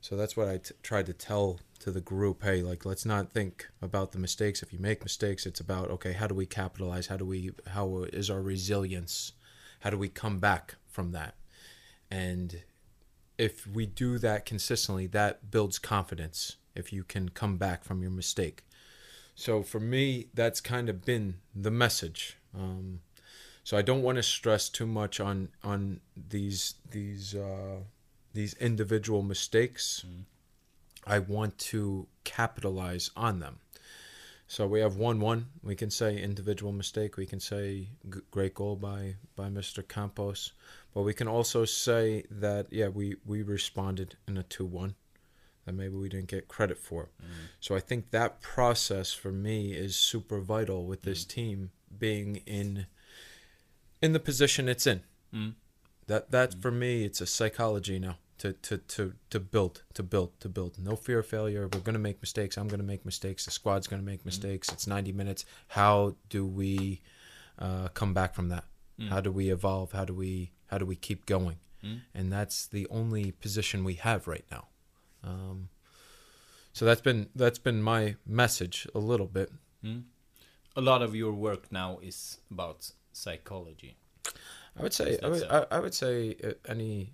So 0.00 0.16
that's 0.16 0.36
what 0.36 0.48
I 0.48 0.58
t- 0.58 0.74
tried 0.82 1.06
to 1.06 1.14
tell 1.14 1.60
to 1.78 1.90
the 1.90 2.00
group. 2.00 2.42
Hey, 2.42 2.62
like 2.62 2.84
let's 2.84 3.06
not 3.06 3.32
think 3.32 3.68
about 3.80 4.12
the 4.12 4.18
mistakes. 4.18 4.62
If 4.62 4.72
you 4.72 4.78
make 4.78 5.02
mistakes, 5.02 5.46
it's 5.46 5.60
about 5.60 5.90
okay, 5.90 6.12
how 6.12 6.26
do 6.26 6.34
we 6.34 6.46
capitalize? 6.46 7.06
How 7.06 7.16
do 7.16 7.24
we 7.24 7.52
how 7.68 8.04
is 8.12 8.28
our 8.28 8.42
resilience? 8.42 9.32
How 9.80 9.90
do 9.90 9.98
we 9.98 10.08
come 10.08 10.38
back 10.38 10.76
from 10.86 11.12
that? 11.12 11.34
And 12.10 12.62
if 13.38 13.66
we 13.66 13.86
do 13.86 14.18
that 14.18 14.46
consistently, 14.46 15.06
that 15.08 15.50
builds 15.50 15.78
confidence. 15.78 16.56
If 16.74 16.92
you 16.92 17.04
can 17.04 17.28
come 17.30 17.56
back 17.56 17.84
from 17.84 18.02
your 18.02 18.10
mistake. 18.10 18.64
So 19.34 19.62
for 19.62 19.80
me, 19.80 20.28
that's 20.34 20.60
kind 20.60 20.88
of 20.88 21.04
been 21.04 21.36
the 21.54 21.70
message. 21.70 22.36
Um, 22.54 23.00
so 23.64 23.78
I 23.78 23.82
don't 23.82 24.02
want 24.02 24.16
to 24.16 24.22
stress 24.22 24.68
too 24.68 24.86
much 24.86 25.18
on 25.18 25.48
on 25.64 26.00
these 26.16 26.74
these 26.90 27.34
uh, 27.34 27.78
these 28.34 28.54
individual 28.54 29.22
mistakes. 29.22 30.04
Mm-hmm. 30.06 30.22
I 31.06 31.18
want 31.18 31.58
to 31.58 32.06
capitalize 32.24 33.10
on 33.16 33.40
them. 33.40 33.58
So 34.46 34.66
we 34.66 34.80
have 34.80 34.96
one 34.96 35.18
one. 35.18 35.46
We 35.62 35.74
can 35.74 35.90
say 35.90 36.20
individual 36.22 36.72
mistake. 36.72 37.16
We 37.16 37.26
can 37.26 37.40
say 37.40 37.88
g- 38.08 38.20
great 38.30 38.54
goal 38.54 38.76
by 38.76 39.16
by 39.34 39.48
Mr. 39.48 39.86
Campos, 39.86 40.52
but 40.92 41.02
we 41.02 41.14
can 41.14 41.26
also 41.26 41.64
say 41.64 42.24
that 42.30 42.66
yeah 42.70 42.88
we 42.88 43.16
we 43.24 43.42
responded 43.42 44.16
in 44.28 44.36
a 44.36 44.42
two 44.42 44.66
one 44.66 44.94
that 45.64 45.72
maybe 45.72 45.96
we 45.96 46.10
didn't 46.10 46.28
get 46.28 46.48
credit 46.48 46.76
for. 46.76 47.04
Mm-hmm. 47.22 47.46
So 47.60 47.74
I 47.74 47.80
think 47.80 48.10
that 48.10 48.42
process 48.42 49.14
for 49.14 49.32
me 49.32 49.72
is 49.72 49.96
super 49.96 50.40
vital 50.40 50.84
with 50.84 51.00
this 51.00 51.24
mm-hmm. 51.24 51.40
team 51.40 51.70
being 51.98 52.36
in 52.46 52.86
in 54.04 54.12
the 54.12 54.20
position 54.20 54.68
it's 54.68 54.86
in. 54.86 55.00
Mm. 55.34 55.54
That 56.06 56.30
that 56.30 56.54
for 56.62 56.70
me 56.70 57.04
it's 57.04 57.20
a 57.20 57.26
psychology 57.26 57.98
now 57.98 58.16
to 58.38 58.52
to 58.52 58.78
to 58.94 59.14
to 59.30 59.40
build 59.40 59.82
to 59.94 60.02
build 60.02 60.38
to 60.40 60.48
build. 60.48 60.72
No 60.78 60.94
fear 60.96 61.20
of 61.20 61.26
failure. 61.26 61.62
We're 61.72 61.86
gonna 61.88 62.06
make 62.10 62.20
mistakes. 62.20 62.58
I'm 62.58 62.68
gonna 62.68 62.90
make 62.94 63.04
mistakes. 63.04 63.44
The 63.46 63.50
squad's 63.50 63.86
gonna 63.86 64.02
make 64.12 64.24
mistakes. 64.24 64.68
It's 64.74 64.86
90 64.86 65.12
minutes. 65.12 65.46
How 65.68 66.16
do 66.28 66.46
we 66.46 67.00
uh, 67.58 67.88
come 67.88 68.12
back 68.12 68.34
from 68.34 68.48
that? 68.50 68.64
How 69.08 69.20
do 69.20 69.32
we 69.32 69.50
evolve? 69.50 69.92
How 69.92 70.04
do 70.04 70.14
we 70.14 70.52
how 70.66 70.78
do 70.78 70.86
we 70.86 70.96
keep 70.96 71.26
going? 71.26 71.58
And 72.14 72.32
that's 72.32 72.66
the 72.66 72.86
only 72.90 73.32
position 73.32 73.84
we 73.84 73.94
have 73.94 74.26
right 74.26 74.46
now. 74.50 74.64
Um, 75.22 75.68
so 76.72 76.84
that's 76.84 77.00
been 77.00 77.28
that's 77.34 77.58
been 77.58 77.82
my 77.82 78.16
message 78.26 78.86
a 78.94 78.98
little 78.98 79.30
bit. 79.38 79.50
a 80.76 80.80
lot 80.80 81.02
of 81.02 81.14
your 81.14 81.32
work 81.32 81.70
now 81.70 81.98
is 82.02 82.38
about 82.50 82.90
psychology. 83.16 83.96
I 84.76 84.82
would 84.82 84.92
say 84.92 85.18
I 85.22 85.28
would? 85.28 85.44
I, 85.44 85.78
would 85.78 85.94
say 85.94 86.36
uh, 86.42 86.52
any 86.68 87.12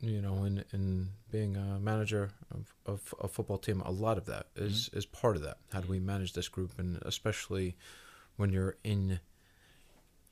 you 0.00 0.20
know 0.20 0.44
in 0.44 0.64
in 0.72 1.08
being 1.30 1.56
a 1.56 1.80
manager 1.80 2.30
of, 2.54 2.74
of 2.86 3.14
a 3.20 3.28
football 3.28 3.58
team 3.58 3.80
a 3.84 3.90
lot 3.90 4.18
of 4.18 4.26
that 4.26 4.46
is 4.54 4.90
is 4.92 5.06
part 5.06 5.36
of 5.36 5.42
that. 5.42 5.58
How 5.72 5.80
do 5.80 5.88
we 5.88 5.98
manage 5.98 6.32
this 6.32 6.48
group? 6.48 6.78
And 6.78 6.98
especially 7.02 7.76
when 8.36 8.50
you're 8.50 8.76
in 8.84 9.20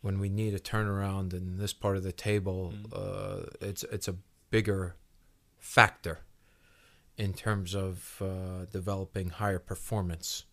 when 0.03 0.19
we 0.21 0.29
need 0.29 0.55
a 0.55 0.59
turnaround 0.59 1.33
in 1.33 1.57
this 1.57 1.73
part 1.73 1.97
of 1.97 2.03
the 2.03 2.13
table 2.13 2.75
uh, 2.93 3.45
it's 3.61 3.83
it's 3.85 4.07
a 4.07 4.17
bigger 4.51 4.97
factor 5.59 6.21
in 7.17 7.33
terms 7.33 7.75
of 7.75 8.21
uh, 8.21 8.67
developing 8.71 9.31
higher 9.31 9.59
performance 9.59 10.45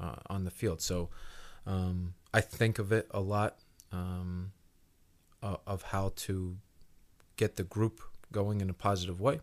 uh, 0.00 0.16
on 0.28 0.44
the 0.44 0.50
field. 0.50 0.80
So 0.80 1.10
um, 1.66 2.14
I 2.32 2.40
think 2.40 2.78
of 2.78 2.92
it 2.92 3.06
a 3.10 3.20
lot 3.20 3.58
um, 3.92 4.52
uh, 5.42 5.56
of 5.66 5.82
how 5.82 6.12
to 6.16 6.56
get 7.36 7.56
the 7.56 7.64
group 7.64 8.00
going 8.32 8.60
in 8.60 8.70
a 8.70 8.74
positive 8.74 9.20
way. 9.20 9.40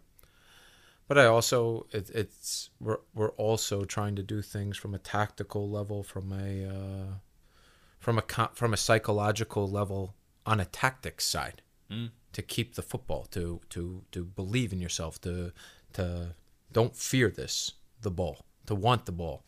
But 1.08 1.18
I 1.18 1.26
also 1.26 1.86
it, 1.92 2.10
it's 2.10 2.70
we're 2.80 3.00
we're 3.14 3.32
also 3.32 3.84
trying 3.84 4.16
to 4.16 4.24
do 4.24 4.42
things 4.42 4.78
from 4.78 4.94
a 4.94 5.00
tactical 5.00 5.70
level, 5.70 6.02
from 6.04 6.32
a 6.32 6.66
uh, 6.66 7.14
from 8.00 8.18
a 8.18 8.50
from 8.54 8.74
a 8.74 8.78
psychological 8.78 9.70
level 9.70 10.16
on 10.46 10.60
a 10.60 10.66
tactics 10.66 11.26
side 11.26 11.62
Mm. 11.90 12.12
to 12.32 12.42
keep 12.42 12.76
the 12.76 12.82
football, 12.82 13.26
to 13.32 13.60
to 13.70 14.04
to 14.12 14.24
believe 14.24 14.72
in 14.74 14.80
yourself, 14.80 15.20
to 15.22 15.52
to 15.94 16.36
don't 16.72 16.96
fear 16.96 17.30
this 17.30 17.74
the 18.02 18.10
ball, 18.12 18.46
to 18.66 18.74
want 18.74 19.06
the 19.06 19.12
ball, 19.12 19.44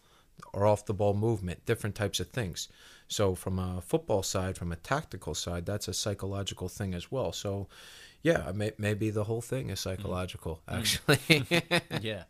or 0.54 0.66
off 0.66 0.86
the 0.86 0.94
ball 0.94 1.14
movement, 1.14 1.66
different 1.66 1.96
types 1.96 2.20
of 2.20 2.30
things. 2.30 2.68
So 3.08 3.36
from 3.36 3.60
a 3.60 3.82
football 3.82 4.24
side, 4.24 4.58
from 4.58 4.72
a 4.72 4.76
tactical 4.76 5.36
side, 5.36 5.66
that's 5.66 5.88
a 5.88 5.94
psychological 5.94 6.68
thing 6.70 6.94
as 6.96 7.12
well. 7.12 7.32
So 7.32 7.68
yeah, 8.24 8.52
may, 8.54 8.72
maybe 8.78 9.12
the 9.12 9.24
whole 9.26 9.42
thing 9.42 9.70
is 9.70 9.80
psychological 9.80 10.62
actually. 10.68 11.46
yeah, 12.02 12.24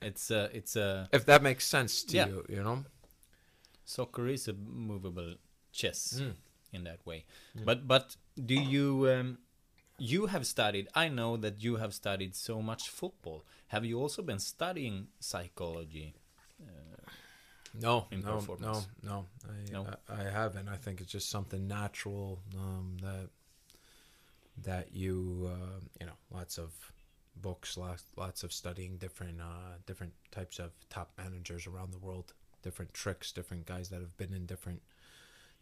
it's 0.00 0.30
uh, 0.30 0.48
it's 0.52 0.76
uh, 0.76 1.06
if 1.12 1.24
that 1.26 1.42
makes 1.42 1.66
sense 1.66 2.02
to 2.04 2.16
Yeah. 2.16 2.26
you, 2.28 2.44
you 2.48 2.62
know. 2.62 2.84
soccer 3.84 4.28
is 4.28 4.48
a 4.48 4.52
movable 4.52 5.34
chess 5.72 6.20
Mm. 6.20 6.34
in 6.72 6.84
that 6.84 7.04
way. 7.06 7.24
But 7.64 7.86
but 7.86 8.16
do 8.36 8.54
you 8.54 9.08
um, 9.10 9.38
you 9.98 10.26
have 10.26 10.46
studied? 10.46 10.88
I 10.94 11.08
know 11.08 11.36
that 11.36 11.62
you 11.62 11.76
have 11.76 11.92
studied 11.92 12.34
so 12.34 12.62
much 12.62 12.88
football. 12.88 13.44
Have 13.68 13.84
you 13.84 14.00
also 14.00 14.22
been 14.22 14.38
studying 14.40 15.08
psychology? 15.20 16.14
No, 17.80 18.06
in 18.10 18.20
no, 18.20 18.28
no, 18.28 18.36
performance. 18.36 18.86
no. 19.02 19.26
I, 19.48 19.72
No? 19.72 19.86
I, 20.08 20.20
I 20.20 20.30
haven't. 20.30 20.68
I 20.68 20.76
think 20.76 21.00
it's 21.00 21.10
just 21.12 21.30
something 21.30 21.66
natural 21.66 22.40
um, 22.56 22.96
that 23.02 23.28
that 24.64 24.94
you 24.94 25.50
uh, 25.50 25.80
you 26.00 26.06
know 26.06 26.12
lots 26.30 26.58
of 26.58 26.72
books, 27.36 27.76
lots 27.76 28.04
lots 28.16 28.42
of 28.42 28.52
studying 28.52 28.98
different 28.98 29.40
uh, 29.40 29.78
different 29.86 30.12
types 30.30 30.58
of 30.58 30.70
top 30.90 31.12
managers 31.16 31.66
around 31.66 31.92
the 31.92 31.98
world, 31.98 32.34
different 32.62 32.92
tricks, 32.92 33.32
different 33.32 33.66
guys 33.66 33.88
that 33.88 34.00
have 34.00 34.16
been 34.18 34.34
in 34.34 34.46
different 34.46 34.82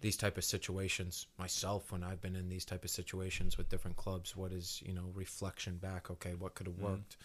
these 0.00 0.16
type 0.16 0.38
of 0.38 0.44
situations 0.44 1.26
myself 1.38 1.92
when 1.92 2.02
I've 2.02 2.22
been 2.22 2.34
in 2.34 2.48
these 2.48 2.64
type 2.64 2.84
of 2.84 2.90
situations 2.90 3.58
with 3.58 3.68
different 3.68 3.98
clubs 3.98 4.34
what 4.34 4.50
is 4.50 4.82
you 4.84 4.94
know 4.94 5.10
reflection 5.14 5.76
back 5.76 6.10
okay 6.10 6.34
what 6.34 6.54
could 6.54 6.66
have 6.66 6.78
worked 6.78 7.16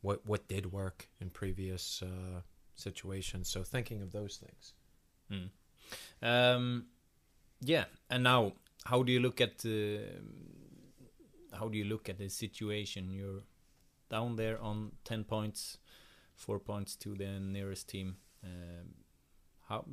what 0.00 0.24
what 0.24 0.46
did 0.46 0.70
work 0.72 1.08
in 1.20 1.28
previous 1.30 2.02
uh, 2.02 2.40
situations 2.80 3.48
so 3.48 3.62
thinking 3.62 4.02
of 4.02 4.10
those 4.12 4.36
things 4.44 4.72
Um, 6.22 6.86
yeah, 7.60 7.84
and 8.08 8.22
now 8.24 8.52
how 8.84 9.02
do 9.02 9.12
you 9.12 9.20
look 9.20 9.40
at 9.40 9.64
uh, 9.64 9.98
how 11.58 11.68
do 11.68 11.76
you 11.78 11.84
look 11.84 12.08
at 12.08 12.18
the 12.18 12.28
situation? 12.28 13.10
You're 13.10 13.42
down 14.08 14.36
there 14.36 14.58
on 14.60 14.92
ten 15.04 15.24
points, 15.24 15.78
four 16.36 16.58
points 16.58 16.96
to 16.96 17.14
the 17.14 17.40
nearest 17.40 17.88
team. 17.88 18.16
Um, 18.44 18.86
how? 19.68 19.84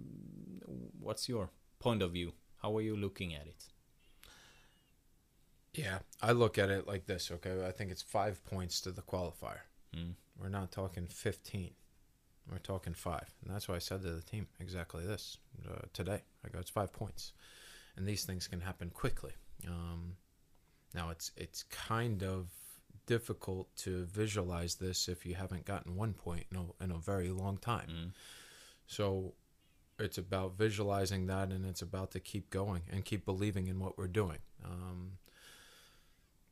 What's 1.00 1.28
your 1.30 1.50
point 1.80 2.02
of 2.04 2.12
view? 2.12 2.34
How 2.62 2.76
are 2.78 2.82
you 2.90 2.96
looking 2.96 3.34
at 3.36 3.48
it? 3.48 3.64
yeah 5.74 6.00
I 6.22 6.32
look 6.32 6.58
at 6.58 6.70
it 6.70 6.88
like 6.88 7.06
this 7.06 7.32
okay 7.32 7.54
I 7.68 7.72
think 7.72 7.92
it's 7.92 8.02
five 8.02 8.44
points 8.46 8.82
to 8.82 8.92
the 8.92 9.02
qualifier 9.02 9.62
Mm. 9.96 10.16
we're 10.40 10.50
not 10.50 10.72
talking 10.72 11.08
15 11.08 11.72
we're 12.52 12.60
talking 12.60 12.94
five. 12.94 13.34
And 13.44 13.54
that's 13.54 13.68
why 13.68 13.76
I 13.76 13.80
said 13.80 14.02
to 14.02 14.12
the 14.12 14.22
team 14.22 14.48
exactly 14.60 15.06
this. 15.06 15.38
Uh, 15.68 15.82
today 15.94 16.22
I 16.46 16.50
go 16.50 16.60
it's 16.60 16.70
five 16.70 16.94
points. 16.94 17.34
And 17.96 18.06
these 18.06 18.26
things 18.26 18.48
can 18.48 18.62
happen 18.62 18.92
quickly. 18.92 19.32
Um, 19.68 20.16
now 20.94 21.10
it's 21.10 21.32
it's 21.36 21.64
kind 21.64 22.24
of 22.24 22.48
difficult 23.06 23.74
to 23.78 24.06
visualize 24.06 24.76
this 24.76 25.08
if 25.08 25.26
you 25.26 25.34
haven't 25.34 25.66
gotten 25.66 25.96
one 25.96 26.14
point 26.14 26.46
in 26.52 26.58
a, 26.58 26.84
in 26.84 26.92
a 26.92 26.98
very 26.98 27.30
long 27.30 27.58
time. 27.58 27.88
Mm. 27.90 28.12
so 28.86 29.34
it's 30.00 30.18
about 30.18 30.58
visualizing 30.58 31.26
that 31.26 31.50
and 31.50 31.66
it's 31.66 31.82
about 31.82 32.12
to 32.12 32.20
keep 32.20 32.50
going 32.50 32.84
and 32.92 33.04
keep 33.04 33.26
believing 33.26 33.68
in 33.68 33.80
what 33.80 33.98
we're 33.98 34.08
doing. 34.08 34.38
Um, 34.64 35.14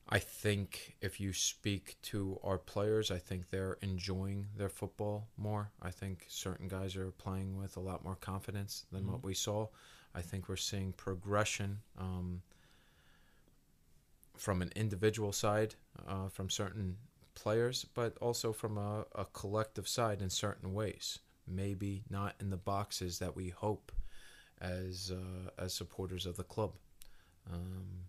I 0.07 0.19
think 0.19 0.95
if 1.01 1.19
you 1.19 1.33
speak 1.33 1.95
to 2.03 2.39
our 2.43 2.59
players, 2.59 3.09
I 3.09 3.17
think 3.17 3.49
they're 3.49 3.77
enjoying 3.81 4.45
their 4.55 4.69
football 4.69 5.27
more. 5.35 5.71
I 5.81 5.89
think 5.89 6.25
certain 6.29 6.67
guys 6.67 6.95
are 6.95 7.09
playing 7.11 7.57
with 7.57 7.75
a 7.75 7.79
lot 7.79 8.03
more 8.03 8.15
confidence 8.15 8.85
than 8.91 9.11
what 9.11 9.23
we 9.23 9.33
saw. 9.33 9.67
I 10.13 10.21
think 10.21 10.47
we're 10.47 10.57
seeing 10.57 10.93
progression 10.93 11.79
um, 11.97 12.43
from 14.37 14.61
an 14.61 14.71
individual 14.75 15.31
side 15.31 15.73
uh, 16.07 16.29
from 16.29 16.51
certain 16.51 16.97
players, 17.33 17.85
but 17.95 18.15
also 18.19 18.53
from 18.53 18.77
a, 18.77 19.05
a 19.15 19.25
collective 19.25 19.87
side 19.87 20.21
in 20.21 20.29
certain 20.29 20.73
ways. 20.73 21.19
Maybe 21.47 22.03
not 22.09 22.35
in 22.39 22.51
the 22.51 22.57
boxes 22.57 23.19
that 23.19 23.35
we 23.35 23.49
hope 23.49 23.91
as 24.61 25.11
uh, 25.11 25.49
as 25.61 25.73
supporters 25.73 26.25
of 26.25 26.37
the 26.37 26.43
club. 26.43 26.73
Um, 27.51 28.05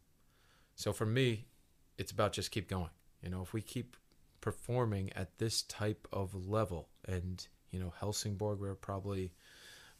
so 0.75 0.93
for 0.93 1.07
me, 1.07 1.47
it's 1.99 2.12
about 2.12 2.33
just 2.33 2.50
keep 2.50 2.69
going. 2.69 2.91
You 3.23 3.31
know, 3.31 3.43
if 3.43 3.53
we 3.53 3.62
keep 3.62 3.97
performing 4.41 5.12
at 5.15 5.38
this 5.38 5.62
type 5.62 6.07
of 6.12 6.49
level, 6.49 6.88
and 7.07 7.47
you 7.71 7.81
know, 7.81 7.93
Helsingborg 7.99 8.61
were 8.61 8.75
probably 8.75 9.33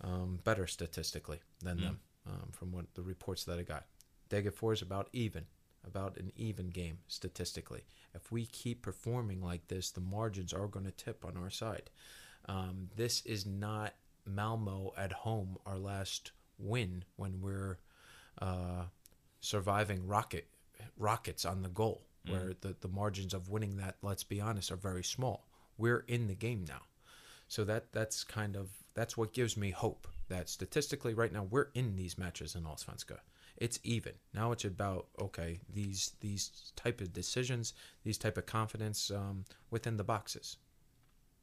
um, 0.01 0.41
better 0.45 0.67
statistically 0.67 1.41
than 1.63 1.81
them 1.81 2.01
um, 2.27 2.49
from 2.53 2.73
what 2.73 2.87
the 2.95 3.03
reports 3.03 3.45
that 3.45 3.59
I 3.59 3.63
got. 3.63 3.87
Degerfors 4.31 4.75
is 4.75 4.83
about 4.83 5.09
even, 5.13 5.45
about 5.87 6.17
an 6.17 6.33
even 6.37 6.69
game 6.69 6.99
statistically. 7.09 7.85
If 8.15 8.33
we 8.33 8.47
keep 8.47 8.83
performing 8.83 9.41
like 9.41 9.69
this, 9.69 9.91
the 9.91 10.01
margins 10.01 10.53
are 10.53 10.67
going 10.67 10.87
to 10.87 10.93
tip 10.93 11.25
on 11.25 11.37
our 11.37 11.51
side. 11.51 11.91
Um, 12.47 12.89
this 12.97 13.25
is 13.27 13.47
not 13.47 13.95
Malmo 14.25 14.93
at 14.97 15.13
home, 15.13 15.57
our 15.67 15.79
last 15.79 16.33
win 16.59 17.05
when 17.17 17.41
we're 17.41 17.79
uh, 18.41 18.85
surviving 19.41 20.07
rocket 20.07 20.49
rockets 20.97 21.45
on 21.45 21.63
the 21.63 21.69
goal, 21.69 22.07
where 22.29 22.55
the, 22.61 22.75
the 22.81 22.89
margins 22.89 23.35
of 23.35 23.49
winning 23.49 23.77
that, 23.77 23.97
let's 24.03 24.25
be 24.25 24.41
honest, 24.41 24.71
are 24.73 24.77
very 24.77 25.05
small. 25.05 25.47
We're 25.79 26.05
in 26.09 26.27
the 26.27 26.35
game 26.35 26.65
now. 26.69 26.83
So 27.49 27.65
that 27.65 27.93
that's 27.93 28.25
kind 28.25 28.57
of 28.57 28.71
that's 28.95 29.17
what 29.17 29.33
gives 29.33 29.57
me 29.57 29.71
hope 29.71 30.09
that 30.29 30.49
statistically 30.49 31.15
right 31.15 31.33
now 31.33 31.45
we're 31.45 31.69
in 31.75 31.95
these 31.97 32.19
matches 32.19 32.55
in 32.55 32.65
Allsvenska. 32.65 33.19
It's 33.57 33.79
even. 33.85 34.13
Now 34.35 34.53
it's 34.53 34.65
about 34.65 35.07
okay, 35.21 35.61
these 35.73 36.13
these 36.21 36.73
type 36.77 37.01
of 37.01 37.13
decisions, 37.13 37.73
these 38.03 38.19
type 38.19 38.37
of 38.37 38.47
confidence 38.47 39.11
um, 39.11 39.45
within 39.71 39.97
the 39.97 40.05
boxes. 40.05 40.57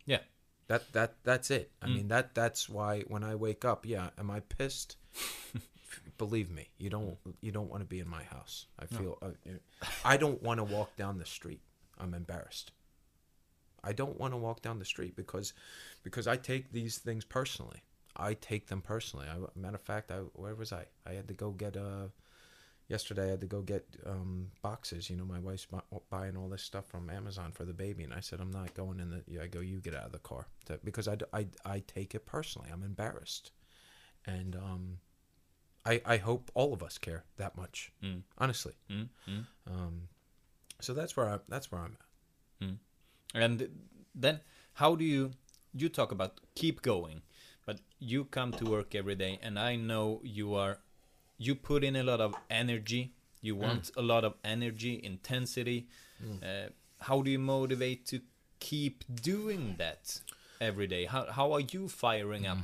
Yeah, 0.05 0.19
That 0.67 0.91
that 0.93 1.15
that's 1.23 1.49
it. 1.51 1.71
I 1.81 1.87
mean 1.87 2.09
that 2.09 2.35
that's 2.35 2.67
why 2.67 3.01
when 3.07 3.23
I 3.23 3.35
wake 3.35 3.63
up, 3.63 3.85
yeah, 3.85 4.09
am 4.17 4.29
I 4.29 4.41
pissed? 4.41 4.97
Believe 6.17 6.51
me, 6.51 6.69
you 6.77 6.89
don't 6.89 7.17
you 7.41 7.51
don't 7.51 7.69
want 7.69 7.81
to 7.81 7.87
be 7.87 7.99
in 7.99 8.07
my 8.07 8.23
house. 8.23 8.67
I 8.79 8.85
feel 8.85 9.17
uh, 9.21 9.29
I 10.05 10.17
don't 10.17 10.41
want 10.41 10.59
to 10.59 10.63
walk 10.63 10.95
down 10.95 11.17
the 11.17 11.25
street. 11.25 11.61
I'm 11.99 12.13
embarrassed. 12.13 12.71
I 13.83 13.93
don't 13.93 14.19
want 14.19 14.33
to 14.33 14.37
walk 14.37 14.61
down 14.61 14.79
the 14.79 14.85
street 14.85 15.15
because 15.15 15.53
because 16.03 16.27
I 16.27 16.37
take 16.37 16.71
these 16.71 16.97
things 16.97 17.25
personally. 17.25 17.83
I 18.15 18.35
take 18.35 18.67
them 18.67 18.81
personally. 18.81 19.25
I, 19.27 19.37
matter 19.59 19.75
of 19.75 19.81
fact, 19.81 20.11
I 20.11 20.17
where 20.33 20.55
was 20.55 20.71
I? 20.71 20.85
I 21.05 21.13
had 21.13 21.27
to 21.27 21.33
go 21.33 21.51
get 21.51 21.75
uh 21.75 22.07
yesterday. 22.87 23.27
I 23.27 23.31
had 23.31 23.41
to 23.41 23.47
go 23.47 23.61
get 23.61 23.85
um, 24.05 24.47
boxes. 24.61 25.09
You 25.09 25.15
know, 25.15 25.25
my 25.25 25.39
wife's 25.39 25.65
bu- 25.65 25.99
buying 26.09 26.37
all 26.37 26.49
this 26.49 26.63
stuff 26.63 26.85
from 26.85 27.09
Amazon 27.09 27.51
for 27.51 27.65
the 27.65 27.73
baby, 27.73 28.03
and 28.03 28.13
I 28.13 28.19
said 28.19 28.39
I'm 28.39 28.51
not 28.51 28.73
going 28.73 28.99
in 28.99 29.09
the. 29.09 29.41
I 29.41 29.47
go, 29.47 29.59
you 29.59 29.79
get 29.79 29.95
out 29.95 30.05
of 30.05 30.11
the 30.11 30.19
car 30.19 30.47
to, 30.65 30.79
because 30.83 31.07
I 31.07 31.83
take 31.87 32.15
it 32.15 32.25
personally. 32.25 32.69
I'm 32.71 32.83
embarrassed, 32.83 33.51
and 34.25 34.55
um, 34.55 34.97
I 35.85 36.01
I 36.05 36.17
hope 36.17 36.51
all 36.53 36.73
of 36.73 36.81
us 36.81 36.97
care 36.97 37.23
that 37.37 37.57
much. 37.57 37.91
Mm. 38.03 38.21
Honestly, 38.37 38.73
mm, 38.89 39.09
mm. 39.27 39.45
um, 39.67 40.07
so 40.79 40.93
that's 40.93 41.15
where 41.17 41.27
I 41.27 41.39
that's 41.49 41.71
where 41.71 41.81
I'm 41.81 41.97
at. 41.99 42.07
And 43.35 43.69
then 44.15 44.39
how 44.73 44.95
do 44.95 45.03
you 45.03 45.31
you 45.73 45.89
talk 45.89 46.11
about 46.11 46.39
keep 46.55 46.81
going, 46.81 47.21
but 47.65 47.79
you 47.99 48.25
come 48.25 48.51
to 48.53 48.65
work 48.65 48.95
every 48.95 49.15
day, 49.15 49.39
and 49.41 49.57
I 49.59 49.75
know 49.75 50.21
you 50.23 50.55
are. 50.55 50.79
You 51.37 51.55
put 51.55 51.83
in 51.83 51.95
a 51.95 52.03
lot 52.03 52.21
of 52.21 52.35
energy. 52.49 53.13
You 53.41 53.55
want 53.55 53.91
a 53.97 54.01
lot 54.01 54.23
of 54.23 54.35
energy, 54.45 55.01
intensity. 55.03 55.87
Uh, 56.41 56.69
how 57.01 57.21
do 57.21 57.31
you 57.31 57.39
motivate 57.39 58.05
to 58.05 58.21
keep 58.59 59.03
doing 59.21 59.75
that 59.77 60.21
every 60.61 60.87
day? 60.87 61.05
How 61.05 61.25
how 61.31 61.51
are 61.51 61.59
you 61.59 61.89
firing 61.89 62.47
up 62.47 62.59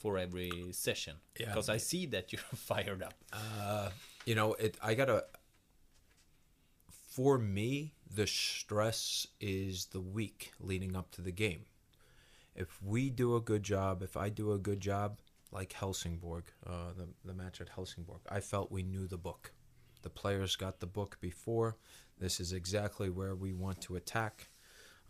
for 0.00 0.16
every 0.18 0.50
session? 0.72 1.16
Yeah. 1.38 1.46
Because 1.46 1.68
I 1.68 1.78
see 1.78 2.06
that 2.06 2.32
you're 2.32 2.40
fired 2.54 3.02
up. 3.02 3.14
you 4.28 4.34
know 4.34 4.52
it 4.54 4.76
i 4.82 4.92
gotta 4.94 5.24
for 7.14 7.38
me 7.38 7.94
the 8.14 8.26
stress 8.26 9.26
is 9.40 9.86
the 9.86 10.00
week 10.00 10.52
leading 10.60 10.94
up 10.96 11.10
to 11.10 11.22
the 11.22 11.32
game 11.32 11.64
if 12.54 12.82
we 12.82 13.10
do 13.10 13.36
a 13.36 13.40
good 13.40 13.62
job 13.62 14.02
if 14.02 14.16
i 14.16 14.28
do 14.28 14.52
a 14.52 14.58
good 14.58 14.80
job 14.80 15.18
like 15.50 15.72
helsingborg 15.72 16.44
uh, 16.66 16.92
the, 16.96 17.08
the 17.24 17.34
match 17.34 17.60
at 17.60 17.70
helsingborg 17.70 18.20
i 18.28 18.40
felt 18.40 18.70
we 18.70 18.82
knew 18.82 19.06
the 19.06 19.16
book 19.16 19.52
the 20.02 20.10
players 20.10 20.56
got 20.56 20.80
the 20.80 20.86
book 20.86 21.16
before 21.20 21.76
this 22.18 22.38
is 22.40 22.52
exactly 22.52 23.08
where 23.08 23.34
we 23.34 23.52
want 23.52 23.80
to 23.80 23.96
attack 23.96 24.48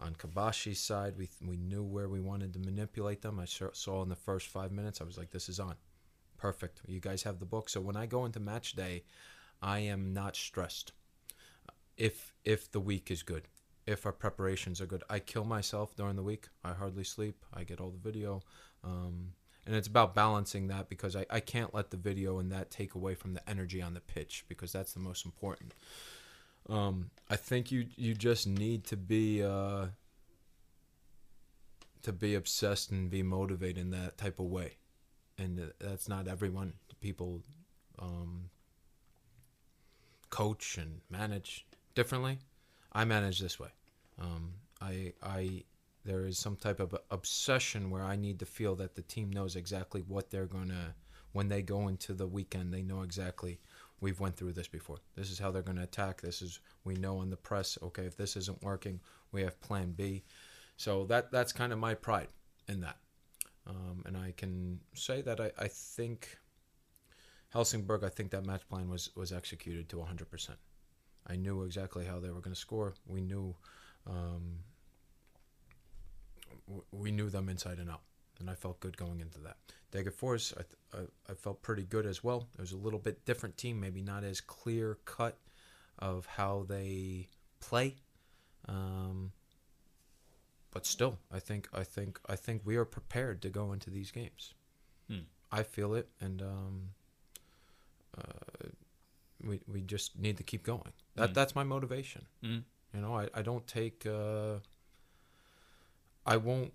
on 0.01 0.15
Kabashi's 0.15 0.81
side, 0.81 1.15
we, 1.17 1.29
we 1.45 1.57
knew 1.57 1.83
where 1.83 2.09
we 2.09 2.21
wanted 2.21 2.53
to 2.53 2.61
manipulate 2.61 3.23
them. 3.23 3.41
I 3.41 3.47
saw 3.47 4.03
in 4.03 4.09
the 4.09 4.17
first 4.17 4.47
five 4.49 4.71
minutes, 4.71 5.01
I 5.01 5.05
was 5.05 5.19
like, 5.19 5.31
this 5.31 5.49
is 5.49 5.59
on 5.59 5.75
perfect. 6.37 6.81
You 6.87 7.01
guys 7.01 7.25
have 7.25 7.41
the 7.41 7.45
book. 7.47 7.69
So 7.69 7.81
when 7.81 7.97
I 7.97 8.07
go 8.07 8.25
into 8.25 8.41
match 8.41 8.75
day, 8.75 9.03
I 9.61 9.81
am 9.81 10.15
not 10.15 10.37
stressed. 10.37 10.93
If 11.97 12.33
if 12.45 12.71
the 12.71 12.81
week 12.81 13.11
is 13.11 13.25
good, 13.25 13.49
if 13.87 14.07
our 14.07 14.13
preparations 14.13 14.81
are 14.81 14.87
good, 14.87 15.03
I 15.11 15.19
kill 15.19 15.45
myself 15.45 15.97
during 15.97 16.15
the 16.15 16.23
week. 16.23 16.49
I 16.65 16.73
hardly 16.73 17.03
sleep. 17.03 17.45
I 17.53 17.65
get 17.65 17.81
all 17.81 17.91
the 17.91 17.99
video, 17.99 18.41
um, 18.85 19.33
and 19.67 19.75
it's 19.75 19.89
about 19.89 20.15
balancing 20.15 20.69
that 20.69 20.89
because 20.89 21.17
I, 21.17 21.27
I 21.29 21.41
can't 21.41 21.75
let 21.75 21.91
the 21.91 21.97
video 21.97 22.39
and 22.39 22.53
that 22.53 22.71
take 22.71 22.95
away 22.95 23.17
from 23.17 23.35
the 23.35 23.51
energy 23.51 23.83
on 23.83 23.95
the 23.95 24.01
pitch 24.01 24.45
because 24.49 24.71
that's 24.73 24.93
the 24.93 25.01
most 25.01 25.27
important. 25.27 25.75
Um, 26.69 27.11
I 27.31 27.37
think 27.37 27.73
you 27.73 27.87
you 27.97 28.15
just 28.15 28.47
need 28.47 28.85
to 28.85 28.97
be 28.97 29.43
uh, 29.43 29.87
to 32.03 32.13
be 32.13 32.35
obsessed 32.35 32.91
and 32.91 33.11
be 33.11 33.23
motivated 33.23 33.79
in 33.79 33.91
that 33.91 34.19
type 34.19 34.39
of 34.39 34.47
way 34.47 34.77
and 35.39 35.73
that's 35.79 36.09
not 36.09 36.29
everyone. 36.29 36.75
People 37.01 37.41
um, 37.99 38.51
coach 40.31 40.77
and 40.79 41.01
manage 41.09 41.65
differently. 41.95 42.39
I 42.93 43.05
manage 43.05 43.39
this 43.39 43.59
way. 43.59 43.69
Um, 44.21 44.55
I 44.81 45.13
I 45.23 45.65
there 46.05 46.27
is 46.27 46.39
some 46.39 46.57
type 46.57 46.81
of 46.81 46.97
obsession 47.11 47.91
where 47.91 48.03
I 48.03 48.17
need 48.17 48.39
to 48.41 48.47
feel 48.47 48.75
that 48.77 48.97
the 48.97 49.03
team 49.03 49.31
knows 49.31 49.57
exactly 49.57 50.03
what 50.07 50.31
they're 50.31 50.47
gonna 50.47 50.95
when 51.33 51.49
they 51.49 51.63
go 51.63 51.89
into 51.89 52.15
the 52.15 52.27
weekend. 52.27 52.73
They 52.73 52.83
know 52.83 53.03
exactly 53.03 53.61
we've 54.01 54.21
went 54.21 54.37
through 54.37 54.53
this 54.53 54.69
before. 54.69 54.99
This 55.17 55.31
is 55.31 55.39
how 55.39 55.51
they're 55.51 55.63
gonna 55.63 55.83
attack. 55.83 56.21
This 56.21 56.43
is 56.43 56.61
we 56.85 56.95
know 56.95 57.19
on 57.19 57.31
the 57.31 57.37
press. 57.37 57.79
Okay, 57.83 58.05
if 58.05 58.17
this 58.17 58.37
isn't 58.37 58.63
working, 58.63 59.01
we 59.33 59.43
have 59.43 59.61
Plan 59.61 59.93
B. 59.93 60.25
So 60.77 61.05
that 61.07 61.31
that's 61.33 61.53
kind 61.53 61.73
of 61.73 61.79
my 61.79 61.95
pride 61.95 62.29
in 62.69 62.81
that. 62.81 62.99
Um, 63.67 64.03
and 64.07 64.17
I 64.17 64.33
can 64.37 64.81
say 64.95 65.21
that 65.23 65.41
I, 65.41 65.51
I 65.59 65.69
think 65.69 66.39
Helsingborg, 67.51 68.05
I 68.05 68.09
think 68.09 68.31
that 68.31 68.47
match 68.47 68.67
plan 68.69 68.89
was, 68.89 69.11
was 69.15 69.33
executed 69.33 69.89
to 69.91 69.97
100%. 69.97 70.51
I 71.27 71.37
knew 71.37 71.65
exactly 71.65 72.07
how 72.07 72.19
they 72.19 72.29
were 72.29 72.41
going 72.41 72.55
to 72.55 72.61
score. 72.61 72.95
We 73.07 73.21
knew 73.21 73.55
um, 74.07 74.61
we 76.93 77.11
knew 77.11 77.29
them 77.29 77.49
inside 77.49 77.79
and 77.79 77.91
out, 77.91 78.01
and 78.41 78.49
I 78.51 78.55
felt 78.55 78.81
good 78.81 78.97
going 78.97 79.21
into 79.21 79.39
that. 79.41 79.57
Degerfors, 79.93 80.53
I, 80.53 80.63
th- 80.63 81.09
I, 81.29 81.33
I 81.33 81.35
felt 81.35 81.63
pretty 81.63 81.85
good 81.85 82.05
as 82.07 82.23
well. 82.23 82.47
It 82.59 82.61
was 82.61 82.73
a 82.73 82.77
little 82.77 82.99
bit 82.99 83.25
different 83.25 83.57
team, 83.57 83.81
maybe 83.81 84.03
not 84.03 84.23
as 84.25 84.41
clear 84.41 84.99
cut 85.05 85.39
of 85.99 86.27
how 86.27 86.65
they 86.69 87.29
play. 87.61 87.97
Um, 88.67 89.33
but 90.71 90.85
still, 90.87 91.19
I 91.33 91.39
think 91.41 91.69
I 91.73 91.83
think 91.85 92.21
I 92.29 92.37
think 92.37 92.63
we 92.65 92.77
are 92.77 92.85
prepared 92.85 93.41
to 93.43 93.49
go 93.49 93.73
into 93.73 93.89
these 93.91 94.11
games. 94.11 94.53
Hmm. 95.09 95.21
I 95.51 95.63
feel 95.63 95.95
it, 95.95 96.09
and 96.21 96.43
um, 96.43 96.91
uh, 98.17 98.69
we 99.43 99.61
we 99.67 99.81
just 99.81 100.19
need 100.19 100.37
to 100.37 100.43
keep 100.43 100.63
going. 100.65 100.93
That 101.15 101.31
Mm. 101.31 101.35
that's 101.35 101.55
my 101.55 101.65
motivation. 101.65 102.27
Mm. 102.45 102.65
You 102.95 103.01
know, 103.01 103.17
I 103.17 103.29
I 103.35 103.41
don't 103.43 103.67
take. 103.67 104.05
Uh, 104.05 104.57
I 106.27 106.37
won't 106.37 106.75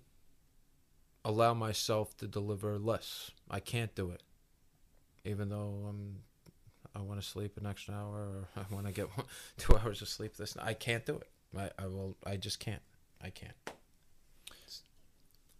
allow 1.24 1.54
myself 1.54 2.16
to 2.18 2.26
deliver 2.26 2.78
less. 2.78 3.30
I 3.50 3.60
can't 3.60 3.94
do 3.94 4.10
it, 4.10 4.22
even 5.24 5.48
though 5.48 5.86
I'm. 5.88 6.18
I 6.96 7.00
want 7.00 7.20
to 7.20 7.26
sleep 7.26 7.56
an 7.56 7.66
extra 7.66 7.94
hour, 7.94 8.18
or 8.18 8.48
I 8.56 8.72
want 8.72 8.86
to 8.86 8.92
get 8.92 9.06
one, 9.16 9.26
two 9.58 9.76
hours 9.76 10.02
of 10.02 10.08
sleep. 10.08 10.36
This 10.36 10.56
I 10.60 10.74
can't 10.74 11.04
do 11.04 11.16
it. 11.16 11.28
I, 11.56 11.70
I 11.82 11.86
will. 11.86 12.16
I 12.24 12.36
just 12.36 12.60
can't. 12.60 12.82
I 13.22 13.30
can't. 13.30 13.54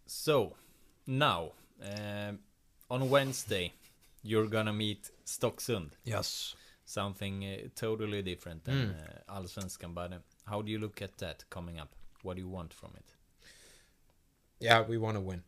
So, 0.07 0.53
now, 1.07 1.53
um, 1.83 2.39
on 2.91 3.09
Wednesday, 3.11 3.73
you're 4.23 4.47
gonna 4.47 4.73
meet 4.73 5.11
Stocksund. 5.25 5.91
Yes. 6.05 6.55
Something 6.87 7.45
uh, 7.45 7.69
totally 7.75 8.21
different 8.21 8.65
than 8.65 8.95
uh, 9.29 9.33
Allsvenskan, 9.33 9.95
but 9.95 10.13
uh, 10.13 10.17
how 10.45 10.61
do 10.61 10.71
you 10.71 10.79
look 10.79 11.01
at 11.01 11.17
that 11.19 11.43
coming 11.49 11.79
up? 11.79 11.95
What 12.23 12.37
do 12.37 12.43
you 12.43 12.49
want 12.49 12.75
from 12.75 12.91
it? 12.95 13.15
Yeah, 14.61 14.83
we 14.83 14.99
want 14.99 15.17
to 15.17 15.21
win. 15.21 15.43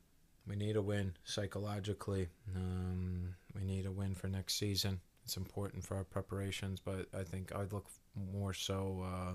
We 0.47 0.57
need 0.57 0.77
a 0.77 0.83
win 0.83 1.15
psychologically. 1.25 2.29
Um, 2.55 3.35
we 3.55 3.65
need 3.65 3.87
a 3.87 3.91
win 3.91 4.15
for 4.15 4.29
next 4.29 4.55
season. 4.55 5.01
It's 5.25 5.37
important 5.37 5.85
for 5.85 5.97
our 5.97 6.05
preparations, 6.05 6.81
but 6.81 7.07
I 7.13 7.25
think 7.25 7.53
I'd 7.55 7.73
look 7.73 7.87
more 8.33 8.55
so 8.55 9.05
uh, 9.05 9.33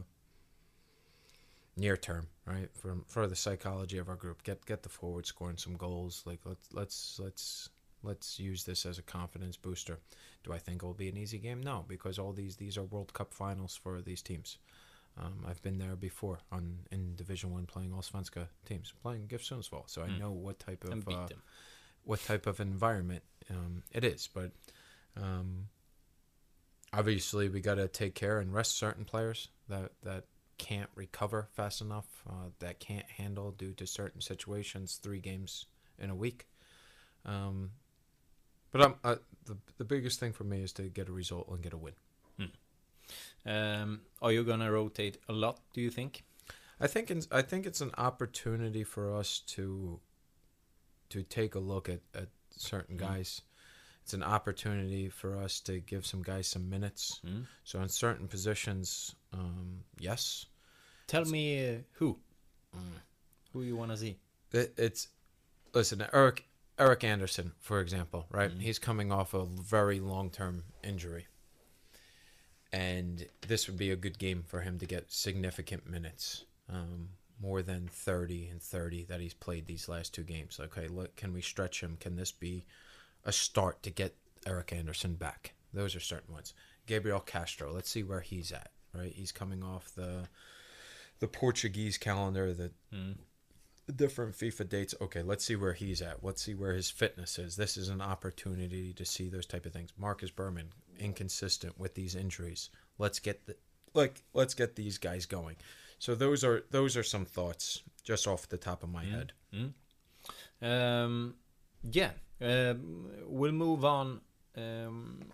near 1.76 1.98
term, 1.98 2.28
right? 2.46 2.70
For 2.74 2.96
for 3.08 3.28
the 3.28 3.36
psychology 3.36 3.98
of 3.98 4.08
our 4.08 4.16
group, 4.16 4.44
get 4.44 4.66
get 4.66 4.84
the 4.84 4.90
forward 4.90 5.26
scoring 5.26 5.58
some 5.58 5.76
goals. 5.76 6.24
Like 6.26 6.40
let's 6.46 6.70
let's 6.74 7.20
let's 7.20 7.70
let's 8.04 8.40
use 8.40 8.64
this 8.64 8.86
as 8.86 8.98
a 9.00 9.04
confidence 9.04 9.58
booster. 9.58 10.00
Do 10.44 10.54
I 10.54 10.60
think 10.60 10.82
it 10.82 10.86
will 10.86 10.94
be 10.94 11.10
an 11.10 11.18
easy 11.18 11.38
game? 11.38 11.62
No, 11.62 11.84
because 11.88 12.18
all 12.18 12.32
these 12.32 12.56
these 12.56 12.78
are 12.78 12.84
World 12.84 13.14
Cup 13.14 13.34
finals 13.34 13.76
for 13.76 14.02
these 14.02 14.22
teams. 14.22 14.58
Um, 15.18 15.46
I've 15.48 15.62
been 15.62 15.78
there 15.78 15.96
before 15.96 16.40
on 16.52 16.80
in 16.92 17.16
Division 17.16 17.52
One 17.52 17.66
playing 17.66 17.92
Allsvenska 17.92 18.48
teams, 18.66 18.94
playing 19.02 19.28
GIF 19.28 19.44
Sundsvall, 19.44 19.90
so 19.90 20.02
I 20.02 20.08
Mm. 20.08 20.20
know 20.20 20.32
what 20.32 20.60
type 20.60 20.84
of 20.86 21.08
uh, 21.08 21.28
what 22.06 22.24
type 22.24 22.48
of 22.48 22.60
environment 22.60 23.24
um, 23.50 23.84
it 23.92 24.04
is. 24.04 24.28
But 24.34 24.52
um, 25.18 25.68
obviously, 26.94 27.50
we 27.50 27.62
got 27.62 27.76
to 27.76 27.88
take 27.88 28.16
care 28.16 28.40
and 28.40 28.54
rest 28.54 28.78
certain 28.78 29.06
players 29.06 29.50
that 29.70 29.92
that 30.04 30.26
can't 30.58 30.90
recover 30.96 31.48
fast 31.54 31.82
enough, 31.82 32.24
uh, 32.30 32.50
that 32.60 32.80
can't 32.80 33.06
handle 33.10 33.52
due 33.52 33.74
to 33.74 33.88
certain 33.88 34.22
situations. 34.22 35.00
Three 35.02 35.20
games 35.20 35.66
in 36.00 36.10
a 36.10 36.16
week. 36.16 36.48
Um, 37.26 37.72
but 38.72 38.82
I'm, 38.82 38.96
uh, 39.04 39.16
the 39.46 39.58
the 39.78 39.86
biggest 39.86 40.20
thing 40.20 40.34
for 40.34 40.44
me 40.46 40.62
is 40.64 40.72
to 40.74 40.84
get 40.84 41.10
a 41.10 41.12
result 41.12 41.48
and 41.50 41.62
get 41.62 41.74
a 41.74 41.78
win. 41.78 41.94
Um, 43.46 44.02
are 44.22 44.32
you 44.32 44.44
gonna 44.44 44.72
rotate 44.72 45.18
a 45.28 45.34
lot? 45.34 45.60
Do 45.74 45.82
you 45.82 45.90
think? 45.90 46.24
I 46.80 46.88
think 46.88 47.12
it's, 47.12 47.28
I 47.32 47.42
think 47.42 47.66
it's 47.66 47.82
an 47.82 47.92
opportunity 47.98 48.84
for 48.84 49.16
us 49.16 49.40
to 49.48 50.00
to 51.10 51.24
take 51.24 51.56
a 51.56 51.60
look 51.60 51.90
at, 51.90 52.00
at 52.16 52.30
certain 52.52 52.96
Mm. 52.96 53.00
guys. 53.00 53.42
It's 54.04 54.14
an 54.14 54.24
opportunity 54.24 55.10
for 55.10 55.38
us 55.38 55.60
to 55.62 55.80
give 55.80 56.06
some 56.06 56.24
guys 56.24 56.48
some 56.48 56.70
minutes. 56.70 57.20
Mm. 57.26 57.46
So 57.64 57.82
in 57.82 57.90
certain 57.90 58.28
positions, 58.28 59.16
um, 59.34 59.84
yes, 60.00 60.46
Tell 61.08 61.26
me 61.26 61.76
uh, 61.76 61.78
who. 61.94 62.18
Mm. 62.76 62.82
Who 63.54 63.64
you 63.64 63.76
wanna 63.76 63.98
see? 63.98 64.18
it, 64.54 64.74
it's 64.78 65.08
listen 65.74 66.04
Eric 66.14 66.46
Eric 66.80 67.04
Anderson, 67.04 67.52
for 67.60 67.80
example, 67.82 68.26
right? 68.32 68.50
Mhm. 68.52 68.62
He's 68.62 68.80
coming 68.80 69.12
off 69.12 69.34
a 69.34 69.46
very 69.46 70.00
long 70.00 70.30
term 70.32 70.64
injury, 70.84 71.28
and 72.72 73.26
this 73.48 73.68
would 73.68 73.78
be 73.78 73.92
a 73.92 73.96
good 73.96 74.18
game 74.18 74.44
for 74.48 74.62
him 74.62 74.80
to 74.80 74.86
get 74.86 75.12
significant 75.12 75.90
minutes, 75.90 76.46
um, 76.70 77.10
more 77.42 77.62
than 77.62 77.88
thirty 77.92 78.48
and 78.48 78.62
thirty 78.62 79.04
that 79.06 79.20
he's 79.20 79.34
played 79.34 79.66
these 79.68 79.90
last 79.90 80.14
two 80.14 80.24
games. 80.24 80.60
Okay, 80.60 80.88
look, 80.88 81.16
can 81.16 81.34
we 81.34 81.42
stretch 81.42 81.82
him? 81.82 81.98
Can 82.00 82.16
this 82.16 82.32
be 82.32 82.66
a 83.26 83.32
start 83.32 83.84
to 83.84 83.90
get 83.90 84.16
Eric 84.46 84.74
Anderson 84.74 85.16
back? 85.16 85.54
Those 85.74 85.96
are 85.96 86.00
certain 86.00 86.34
ones. 86.34 86.54
Gabriel 86.86 87.20
Castro, 87.20 87.72
let's 87.72 87.90
see 87.90 88.04
where 88.04 88.22
he's 88.22 88.52
at. 88.52 88.72
Right, 88.94 89.14
he's 89.14 89.32
coming 89.32 89.64
off 89.64 89.94
the 89.96 90.28
the 91.20 91.28
Portuguese 91.28 91.98
calendar, 91.98 92.54
the 92.54 92.72
Mm. 92.94 93.18
different 93.96 94.36
FIFA 94.36 94.70
dates. 94.70 94.96
Okay, 95.02 95.22
let's 95.22 95.44
see 95.46 95.56
where 95.56 95.74
he's 95.74 96.02
at. 96.02 96.24
Let's 96.24 96.42
see 96.42 96.54
where 96.54 96.74
his 96.74 96.90
fitness 96.90 97.38
is. 97.40 97.56
This 97.56 97.78
is 97.78 97.90
an 97.90 98.02
opportunity 98.02 98.94
to 98.94 99.06
see 99.06 99.30
those 99.30 99.46
type 99.46 99.66
of 99.66 99.74
things. 99.74 99.92
Marcus 99.98 100.32
Berman 100.32 100.70
inconsistent 101.02 101.78
with 101.80 101.96
these 101.96 102.16
injuries. 102.16 102.70
Let's 102.98 103.20
get 103.20 103.46
the 103.48 103.56
like 103.94 104.24
let's 104.34 104.54
get 104.54 104.76
these 104.76 104.98
guys 104.98 105.26
going. 105.26 105.56
So 106.00 106.16
those 106.16 106.44
are 106.44 106.64
those 106.72 106.96
are 106.98 107.04
some 107.04 107.26
thoughts 107.26 107.82
just 108.04 108.28
off 108.28 108.48
the 108.48 108.58
top 108.58 108.84
of 108.84 108.90
my 108.90 109.04
Mm. 109.06 109.12
head. 109.12 109.34
Mm. 109.54 109.74
Um, 110.62 111.36
yeah, 111.84 112.12
um, 112.42 113.10
we'll 113.26 113.52
move 113.52 113.84
on 113.86 114.22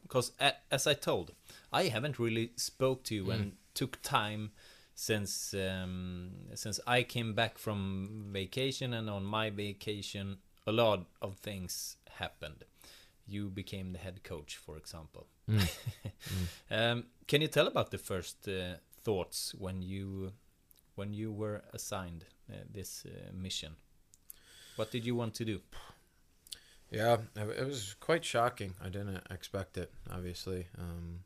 because 0.03 0.31
as 0.71 0.85
I 0.87 0.93
told, 0.93 1.33
I 1.73 1.83
haven't 1.85 2.19
really 2.19 2.51
spoke 2.55 3.03
to 3.05 3.15
you 3.15 3.31
and 3.31 3.53
took 3.73 3.99
time 4.03 4.51
since 4.95 5.53
um, 5.53 6.31
since 6.55 6.79
I 6.87 7.03
came 7.03 7.33
back 7.33 7.57
from 7.57 8.29
vacation 8.31 8.93
and 8.93 9.09
on 9.09 9.23
my 9.23 9.49
vacation 9.49 10.37
a 10.65 10.71
lot 10.71 11.05
of 11.21 11.37
things 11.37 11.97
happened. 12.19 12.65
You 13.25 13.49
became 13.49 13.91
the 13.93 13.99
head 13.99 14.23
coach, 14.23 14.57
for 14.57 14.77
example. 14.77 15.27
um, 16.71 17.05
can 17.27 17.41
you 17.41 17.47
tell 17.47 17.67
about 17.67 17.91
the 17.91 17.97
first 17.97 18.47
uh, 18.47 18.75
thoughts 19.03 19.55
when 19.57 19.81
you 19.81 20.33
when 20.95 21.13
you 21.13 21.31
were 21.31 21.61
assigned 21.73 22.25
uh, 22.51 22.55
this 22.69 23.05
uh, 23.05 23.31
mission? 23.33 23.75
What 24.75 24.91
did 24.91 25.05
you 25.05 25.15
want 25.15 25.33
to 25.35 25.45
do? 25.45 25.61
Yeah, 26.91 27.17
it 27.35 27.59
it 27.59 27.65
was 27.65 27.95
quite 27.99 28.25
shocking. 28.25 28.73
I 28.83 28.89
didn't 28.89 29.21
expect 29.31 29.77
it. 29.77 29.91
Obviously, 30.11 30.67
um, 30.77 31.19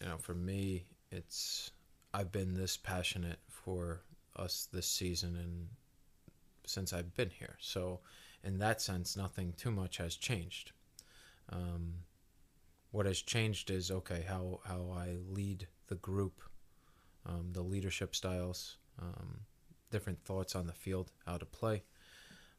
you 0.00 0.08
know, 0.08 0.18
for 0.18 0.34
me, 0.34 0.84
it's 1.10 1.70
I've 2.12 2.32
been 2.32 2.54
this 2.54 2.76
passionate 2.76 3.40
for 3.48 4.00
us 4.36 4.68
this 4.72 4.86
season 4.86 5.36
and 5.36 5.68
since 6.66 6.92
I've 6.92 7.14
been 7.14 7.30
here. 7.30 7.56
So, 7.60 8.00
in 8.42 8.58
that 8.58 8.80
sense, 8.80 9.16
nothing 9.16 9.54
too 9.56 9.70
much 9.70 9.98
has 9.98 10.16
changed. 10.16 10.72
Um, 11.50 11.94
what 12.94 13.06
has 13.06 13.20
changed 13.20 13.70
is 13.70 13.90
okay 13.90 14.24
how 14.28 14.60
how 14.64 14.82
I 14.96 15.16
lead 15.38 15.66
the 15.88 15.96
group, 15.96 16.36
um, 17.26 17.50
the 17.52 17.62
leadership 17.62 18.14
styles, 18.14 18.76
um, 19.02 19.40
different 19.90 20.20
thoughts 20.24 20.54
on 20.54 20.66
the 20.66 20.72
field, 20.84 21.10
how 21.26 21.36
to 21.38 21.44
play, 21.46 21.82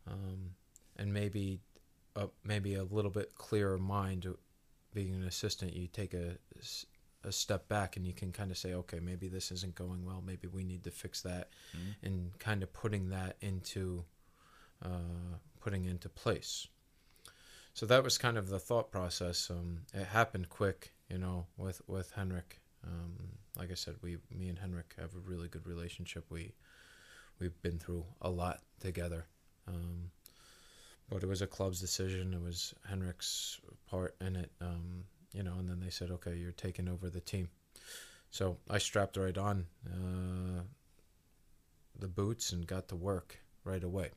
um, 0.07 0.39
and 0.97 1.13
maybe 1.13 1.59
a, 2.15 2.27
maybe 2.43 2.75
a 2.75 2.83
little 2.83 3.11
bit 3.11 3.35
clearer 3.35 3.77
mind. 3.77 4.27
Being 4.93 5.13
an 5.15 5.23
assistant, 5.23 5.73
you 5.73 5.87
take 5.87 6.13
a 6.13 6.37
a 7.23 7.31
step 7.31 7.67
back 7.67 7.97
and 7.97 8.05
you 8.05 8.13
can 8.13 8.31
kind 8.31 8.51
of 8.51 8.57
say, 8.57 8.73
okay, 8.73 8.99
maybe 8.99 9.27
this 9.27 9.51
isn't 9.51 9.73
going 9.75 10.05
well. 10.05 10.21
Maybe 10.25 10.47
we 10.47 10.63
need 10.63 10.83
to 10.83 10.91
fix 10.91 11.21
that, 11.23 11.49
Mm. 11.75 11.95
and 12.03 12.39
kind 12.39 12.61
of 12.63 12.71
putting 12.71 13.09
that 13.09 13.35
into 13.41 14.05
uh, 14.81 15.37
putting 15.59 15.85
into 15.85 16.09
place. 16.09 16.67
So 17.75 17.85
that 17.87 18.05
was 18.05 18.17
kind 18.17 18.37
of 18.37 18.47
the 18.47 18.57
thought 18.57 18.89
process. 18.89 19.49
Um, 19.51 19.79
it 19.93 20.07
happened 20.07 20.47
quick, 20.47 20.93
you 21.09 21.17
know, 21.17 21.45
with 21.57 21.81
with 21.87 22.09
Henrik. 22.11 22.61
Um, 22.87 23.17
like 23.57 23.69
I 23.69 23.73
said, 23.73 23.95
we, 24.01 24.15
me 24.31 24.47
and 24.47 24.57
Henrik 24.57 24.95
have 24.97 25.13
a 25.13 25.29
really 25.29 25.49
good 25.49 25.67
relationship. 25.67 26.23
We 26.29 26.53
we've 27.37 27.61
been 27.61 27.77
through 27.77 28.05
a 28.21 28.29
lot 28.29 28.61
together. 28.79 29.25
Um, 29.67 30.11
but 31.09 31.21
it 31.21 31.27
was 31.27 31.41
a 31.41 31.47
club's 31.47 31.81
decision. 31.81 32.33
It 32.33 32.41
was 32.41 32.73
Henrik's 32.87 33.59
part 33.89 34.15
in 34.21 34.37
it, 34.37 34.51
um, 34.61 35.03
you 35.33 35.43
know. 35.43 35.55
And 35.59 35.67
then 35.67 35.81
they 35.81 35.89
said, 35.89 36.11
"Okay, 36.11 36.35
you're 36.37 36.53
taking 36.53 36.87
over 36.87 37.09
the 37.09 37.19
team." 37.19 37.49
So 38.29 38.55
I 38.69 38.77
strapped 38.77 39.17
right 39.17 39.37
on 39.37 39.65
uh, 39.85 40.61
the 41.99 42.07
boots 42.07 42.53
and 42.53 42.65
got 42.65 42.87
to 42.87 42.95
work 42.95 43.39
right 43.65 43.83
away 43.83 44.11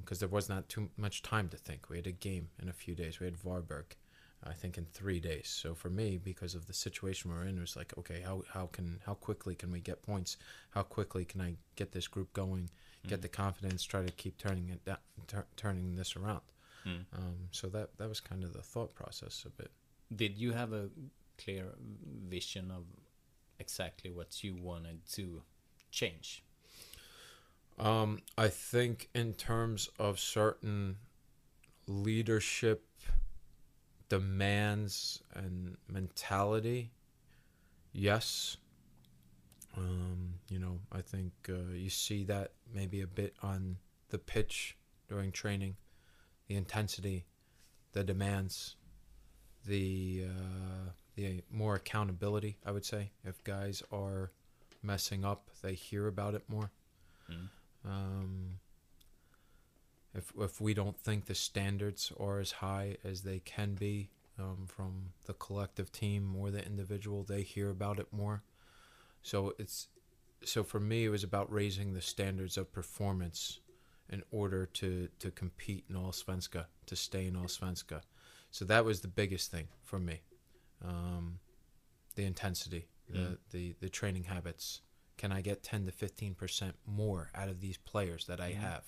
because 0.00 0.20
there 0.20 0.28
was 0.28 0.48
not 0.48 0.68
too 0.68 0.90
much 0.96 1.22
time 1.22 1.48
to 1.48 1.56
think. 1.56 1.88
We 1.88 1.96
had 1.96 2.06
a 2.06 2.12
game 2.12 2.48
in 2.62 2.68
a 2.68 2.72
few 2.72 2.94
days. 2.94 3.20
We 3.20 3.26
had 3.26 3.36
Varberg, 3.36 3.96
I 4.44 4.52
think, 4.52 4.78
in 4.78 4.86
three 4.86 5.20
days. 5.20 5.48
So 5.48 5.74
for 5.74 5.90
me, 5.90 6.18
because 6.18 6.54
of 6.54 6.66
the 6.66 6.72
situation 6.72 7.30
we're 7.30 7.44
in, 7.44 7.58
it 7.58 7.60
was 7.60 7.76
like, 7.76 7.92
okay, 7.98 8.22
how 8.24 8.42
how 8.52 8.66
can 8.66 9.00
how 9.04 9.14
quickly 9.14 9.54
can 9.54 9.70
we 9.72 9.80
get 9.80 10.02
points? 10.02 10.36
How 10.70 10.82
quickly 10.82 11.24
can 11.24 11.40
I 11.40 11.56
get 11.74 11.92
this 11.92 12.06
group 12.08 12.32
going? 12.32 12.70
Get 13.08 13.22
the 13.22 13.28
confidence, 13.28 13.84
try 13.84 14.04
to 14.04 14.10
keep 14.10 14.36
turning 14.36 14.68
it 14.70 14.84
down, 14.84 14.98
tur- 15.28 15.46
turning 15.56 15.94
this 15.94 16.16
around. 16.16 16.40
Mm. 16.84 17.04
Um, 17.16 17.36
so 17.52 17.68
that 17.68 17.90
that 17.98 18.08
was 18.08 18.20
kind 18.20 18.42
of 18.42 18.52
the 18.52 18.62
thought 18.62 18.94
process 18.94 19.44
a 19.46 19.50
bit. 19.50 19.70
Did 20.14 20.38
you 20.38 20.52
have 20.52 20.72
a 20.72 20.88
clear 21.38 21.66
vision 22.28 22.70
of 22.70 22.84
exactly 23.58 24.10
what 24.10 24.42
you 24.42 24.54
wanted 24.54 25.06
to 25.12 25.42
change? 25.90 26.42
Um, 27.78 28.20
I 28.38 28.48
think 28.48 29.08
in 29.14 29.34
terms 29.34 29.88
of 29.98 30.18
certain 30.18 30.96
leadership 31.86 32.84
demands 34.08 35.22
and 35.34 35.76
mentality, 35.88 36.90
yes. 37.92 38.56
Um, 39.76 40.34
you 40.48 40.58
know, 40.58 40.78
I 40.90 41.02
think 41.02 41.32
uh, 41.50 41.72
you 41.74 41.90
see 41.90 42.24
that 42.24 42.52
maybe 42.72 43.02
a 43.02 43.06
bit 43.06 43.34
on 43.42 43.76
the 44.08 44.18
pitch 44.18 44.76
during 45.08 45.32
training, 45.32 45.76
the 46.48 46.54
intensity, 46.54 47.26
the 47.92 48.02
demands, 48.02 48.76
the 49.66 50.24
uh, 50.28 50.90
the 51.16 51.42
more 51.50 51.74
accountability. 51.74 52.56
I 52.64 52.70
would 52.70 52.86
say 52.86 53.10
if 53.24 53.42
guys 53.44 53.82
are 53.92 54.30
messing 54.82 55.24
up, 55.24 55.50
they 55.62 55.74
hear 55.74 56.06
about 56.06 56.34
it 56.34 56.44
more. 56.48 56.70
Mm. 57.30 57.48
Um, 57.86 58.58
if 60.14 60.32
if 60.38 60.60
we 60.60 60.74
don't 60.74 60.98
think 60.98 61.26
the 61.26 61.34
standards 61.34 62.12
are 62.18 62.40
as 62.40 62.52
high 62.52 62.96
as 63.04 63.22
they 63.22 63.38
can 63.40 63.74
be 63.74 64.10
um, 64.38 64.66
from 64.66 65.12
the 65.26 65.34
collective 65.34 65.92
team 65.92 66.34
or 66.36 66.50
the 66.50 66.64
individual, 66.64 67.22
they 67.22 67.42
hear 67.42 67.70
about 67.70 67.98
it 67.98 68.08
more. 68.12 68.42
So 69.22 69.54
it's 69.58 69.88
so 70.44 70.62
for 70.64 70.80
me, 70.80 71.04
it 71.04 71.08
was 71.10 71.24
about 71.24 71.52
raising 71.52 71.94
the 71.94 72.00
standards 72.00 72.56
of 72.56 72.72
performance 72.72 73.60
in 74.08 74.22
order 74.30 74.66
to 74.66 75.08
to 75.18 75.30
compete 75.30 75.84
in 75.88 75.96
Allsvenska, 75.96 76.66
to 76.86 76.96
stay 76.96 77.26
in 77.26 77.34
Allsvenska. 77.34 78.02
So 78.50 78.64
that 78.66 78.84
was 78.84 79.00
the 79.00 79.08
biggest 79.08 79.50
thing 79.50 79.68
for 79.82 79.98
me. 79.98 80.20
Um, 80.82 81.40
the 82.14 82.24
intensity, 82.24 82.88
the, 83.10 83.18
Mm. 83.18 83.38
the 83.50 83.74
the 83.80 83.88
training 83.88 84.24
habits. 84.24 84.80
Can 85.16 85.32
I 85.32 85.40
get 85.40 85.62
ten 85.62 85.86
to 85.86 85.92
fifteen 85.92 86.34
percent 86.34 86.76
more 86.86 87.30
out 87.34 87.48
of 87.48 87.60
these 87.60 87.76
players 87.78 88.26
that 88.26 88.40
I 88.40 88.52
Mm. 88.52 88.56
have? 88.56 88.84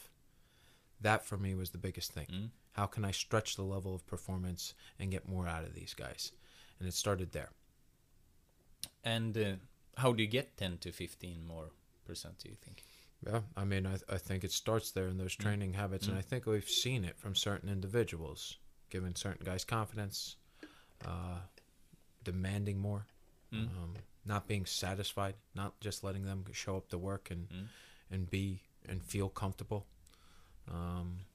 That 1.00 1.24
for 1.24 1.36
me 1.38 1.54
was 1.54 1.70
the 1.70 1.78
biggest 1.78 2.12
thing. 2.12 2.26
Mm. 2.26 2.50
How 2.72 2.86
can 2.86 3.04
I 3.04 3.12
stretch 3.12 3.56
the 3.56 3.62
level 3.62 3.94
of 3.94 4.06
performance 4.06 4.74
and 4.98 5.10
get 5.10 5.28
more 5.28 5.46
out 5.48 5.64
of 5.64 5.74
these 5.74 5.94
guys? 5.94 6.32
And 6.78 6.86
it 6.88 6.94
started 6.94 7.32
there. 7.32 7.50
And 9.04 9.36
uh, 9.36 9.52
how 9.96 10.12
do 10.12 10.22
you 10.22 10.28
get 10.28 10.56
10 10.56 10.78
to 10.78 10.92
15 10.92 11.44
more 11.46 11.70
percent, 12.04 12.38
do 12.38 12.48
you 12.48 12.56
think? 12.56 12.84
Yeah, 13.26 13.40
I 13.56 13.64
mean, 13.64 13.86
I, 13.86 13.94
I 14.08 14.18
think 14.18 14.44
it 14.44 14.52
starts 14.52 14.92
there 14.92 15.08
in 15.08 15.18
those 15.18 15.34
training 15.34 15.72
habits, 15.72 16.06
and 16.06 16.14
Mm. 16.16 16.20
I 16.20 16.22
think 16.22 16.46
we've 16.46 16.68
seen 16.68 17.04
it 17.04 17.18
from 17.18 17.34
certain 17.34 17.68
individuals, 17.68 18.58
giving 18.90 19.14
certain 19.16 19.44
guys 19.44 19.64
confidence, 19.64 20.36
uh, 21.04 21.40
demanding 22.22 22.78
more, 22.78 23.06
Mm. 23.52 23.68
um, 23.76 23.94
not 24.28 24.46
being 24.46 24.66
satisfied, 24.66 25.34
not 25.54 25.80
just 25.80 26.04
letting 26.04 26.24
them 26.24 26.44
show 26.52 26.76
up 26.76 26.88
to 26.90 26.98
work 26.98 27.30
and 27.30 27.48
Mm. 27.48 27.68
and 28.10 28.30
be 28.30 28.62
and 28.86 29.02
feel 29.02 29.28
comfortable, 29.28 29.86
um, 30.68 31.26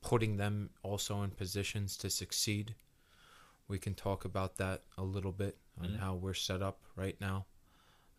putting 0.00 0.36
them 0.36 0.70
also 0.82 1.22
in 1.22 1.30
positions 1.32 1.96
to 1.98 2.08
succeed. 2.10 2.74
We 3.66 3.78
can 3.78 3.94
talk 3.94 4.24
about 4.24 4.56
that 4.56 4.84
a 4.96 5.02
little 5.02 5.32
bit 5.32 5.58
on 5.76 5.90
Mm. 5.90 5.96
how 5.98 6.14
we're 6.14 6.34
set 6.34 6.62
up 6.62 6.80
right 6.96 7.20
now, 7.20 7.46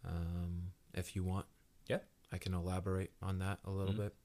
um, 0.04 0.74
if 0.94 1.16
you 1.16 1.24
want. 1.24 1.48
Yeah. 1.88 2.00
I 2.32 2.38
can 2.38 2.54
elaborate 2.54 3.12
on 3.22 3.40
that 3.40 3.60
a 3.64 3.72
little 3.72 3.94
Mm. 3.94 3.98
bit. 3.98 4.16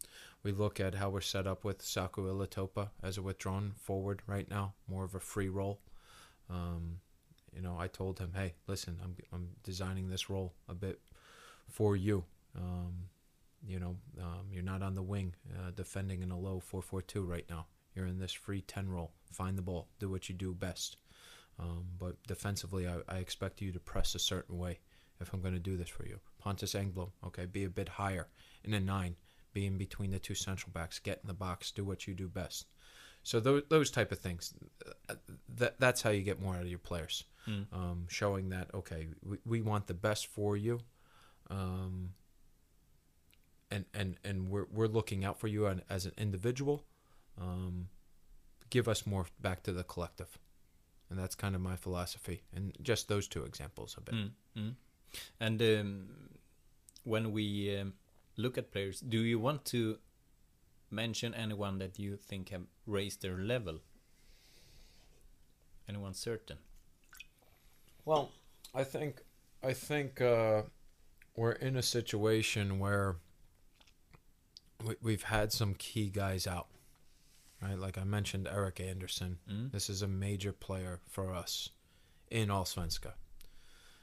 We 0.42 0.53
look 0.53 0.79
at 0.79 0.94
how 0.94 1.09
we're 1.09 1.23
set 1.23 1.47
up 1.47 1.64
with 1.64 1.81
Saku 1.81 2.27
Ylätupa 2.27 2.90
as 3.03 3.16
a 3.16 3.23
withdrawn 3.23 3.73
forward 3.73 4.23
right 4.27 4.49
now, 4.49 4.75
more 4.87 5.05
of 5.05 5.14
a 5.14 5.20
free 5.20 5.49
role. 5.49 5.81
Um, 6.51 7.01
you 7.55 7.62
know, 7.62 7.77
I 7.79 7.88
told 7.88 8.19
him, 8.19 8.33
hey, 8.35 8.55
listen, 8.67 8.99
I'm, 9.03 9.17
I'm 9.33 9.49
designing 9.62 10.09
this 10.09 10.29
role 10.29 10.55
a 10.69 10.75
bit 10.75 11.01
for 11.69 11.97
you. 11.97 12.25
Um, 12.57 12.95
you 13.67 13.79
know, 13.79 13.97
um, 14.21 14.47
you're 14.51 14.62
not 14.62 14.83
on 14.83 14.95
the 14.95 15.03
wing 15.03 15.35
uh, 15.57 15.71
defending 15.75 16.23
in 16.23 16.31
a 16.31 16.38
low 16.38 16.62
4-4-2 16.73 17.27
right 17.27 17.47
now. 17.49 17.67
You're 17.95 18.07
in 18.07 18.19
this 18.19 18.33
free 18.33 18.61
10 18.61 18.88
role. 18.88 19.12
Find 19.33 19.57
the 19.57 19.62
ball. 19.62 19.88
Do 19.99 20.09
what 20.09 20.29
you 20.29 20.35
do 20.35 20.53
best. 20.53 20.97
Um, 21.59 21.85
but 21.99 22.17
defensively, 22.27 22.88
I, 22.88 22.97
I 23.09 23.19
expect 23.19 23.61
you 23.61 23.73
to 23.73 23.81
press 23.81 24.14
a 24.14 24.19
certain 24.19 24.59
way 24.59 24.81
if 25.21 25.33
I'm 25.33 25.40
going 25.40 25.55
to 25.55 25.61
do 25.61 25.77
this 25.77 25.88
for 25.88 26.07
you. 26.07 26.19
Pontus 26.38 26.75
Engblom, 26.75 27.11
okay, 27.25 27.47
be 27.47 27.64
a 27.64 27.71
bit 27.71 27.88
higher 27.88 28.29
in 28.64 28.75
a 28.75 28.81
nine, 28.81 29.17
be 29.53 29.67
in 29.67 29.79
between 29.79 30.11
the 30.11 30.19
two 30.19 30.35
central 30.35 30.73
backs, 30.73 30.99
get 30.99 31.21
in 31.23 31.29
the 31.29 31.35
box, 31.35 31.71
do 31.71 31.85
what 31.85 32.07
you 32.07 32.14
do 32.14 32.29
best. 32.29 32.67
So 33.23 33.40
those 33.40 33.62
those 33.71 33.90
type 33.90 34.12
of 34.12 34.19
things, 34.19 34.53
uh, 35.09 35.14
that 35.57 35.81
that's 35.81 36.03
how 36.03 36.11
you 36.11 36.23
get 36.23 36.43
more 36.43 36.57
out 36.57 36.62
of 36.62 36.69
your 36.69 36.79
players. 36.79 37.25
Mm. 37.48 37.66
Um, 37.72 38.07
showing 38.09 38.48
that 38.50 38.70
okay, 38.74 39.09
we, 39.22 39.38
we 39.44 39.61
want 39.61 39.87
the 39.87 39.94
best 39.94 40.28
for 40.28 40.57
you, 40.57 40.80
um, 41.50 42.11
and 43.70 43.85
and 43.92 44.16
and 44.24 44.48
we're 44.48 44.66
we're 44.72 44.87
looking 44.87 45.24
out 45.24 45.38
for 45.38 45.48
you 45.48 45.66
an, 45.66 45.83
as 45.90 46.07
an 46.07 46.12
individual. 46.16 46.85
Um, 47.38 47.88
give 48.70 48.88
us 48.88 49.07
more 49.07 49.26
back 49.40 49.62
to 49.64 49.72
the 49.72 49.85
collective, 49.85 50.38
and 51.11 51.18
that's 51.18 51.35
kind 51.35 51.54
of 51.54 51.61
my 51.61 51.76
philosophy. 51.76 52.42
And 52.54 52.72
just 52.83 53.09
those 53.09 53.28
two 53.28 53.44
examples 53.44 53.96
of 53.96 54.09
it. 54.09 54.14
Mm. 54.14 54.30
Mm. 54.57 54.74
And 55.38 55.62
um, 55.62 56.09
when 57.04 57.33
we 57.33 57.76
um, 57.78 57.92
look 58.37 58.59
at 58.59 58.72
players, 58.72 59.00
do 59.00 59.18
you 59.18 59.38
want 59.38 59.64
to 59.66 59.98
mention 60.90 61.35
anyone 61.35 61.78
that 61.78 61.98
you 61.98 62.16
think 62.16 62.50
have 62.50 62.62
raised 62.87 63.22
their 63.22 63.37
level? 63.37 63.80
Anyone 65.88 66.14
certain? 66.14 66.59
Well, 68.05 68.31
I 68.75 68.85
think 68.85 69.23
I 69.62 69.73
think 69.73 70.21
uh, 70.21 70.62
we're 71.37 71.53
in 71.53 71.77
a 71.77 71.83
situation 71.83 72.79
where 72.79 73.17
we, 74.85 74.95
we've 75.03 75.23
had 75.23 75.53
some 75.53 75.75
key 75.75 76.09
guys 76.11 76.47
out, 76.47 76.67
right? 77.62 77.79
Like 77.79 77.97
I 77.99 78.05
mentioned, 78.05 78.49
Eric 78.51 78.81
Anderson. 78.81 79.38
Mm. 79.51 79.73
This 79.73 79.88
is 79.88 80.03
a 80.03 80.09
major 80.09 80.53
player 80.53 81.01
for 81.09 81.33
us 81.35 81.71
in 82.31 82.49
Allsvenska. 82.49 83.12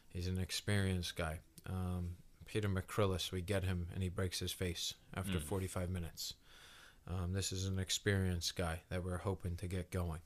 He's 0.10 0.28
an 0.28 0.40
experienced 0.40 1.16
guy. 1.16 1.40
Um, 1.70 2.16
Peter 2.46 2.68
McCrillis, 2.68 3.32
we 3.32 3.42
get 3.42 3.64
him 3.64 3.88
and 3.94 4.02
he 4.04 4.10
breaks 4.10 4.40
his 4.40 4.52
face 4.52 4.96
after 5.16 5.38
Mm. 5.38 5.44
45 5.44 5.90
minutes. 5.90 6.34
Um, 7.08 7.34
this 7.34 7.52
is 7.52 7.66
an 7.66 7.80
experienced 7.80 8.56
guy 8.56 8.82
that 8.90 9.04
we're 9.04 9.18
hoping 9.20 9.56
to 9.58 9.68
get 9.68 9.90
going. 9.92 10.20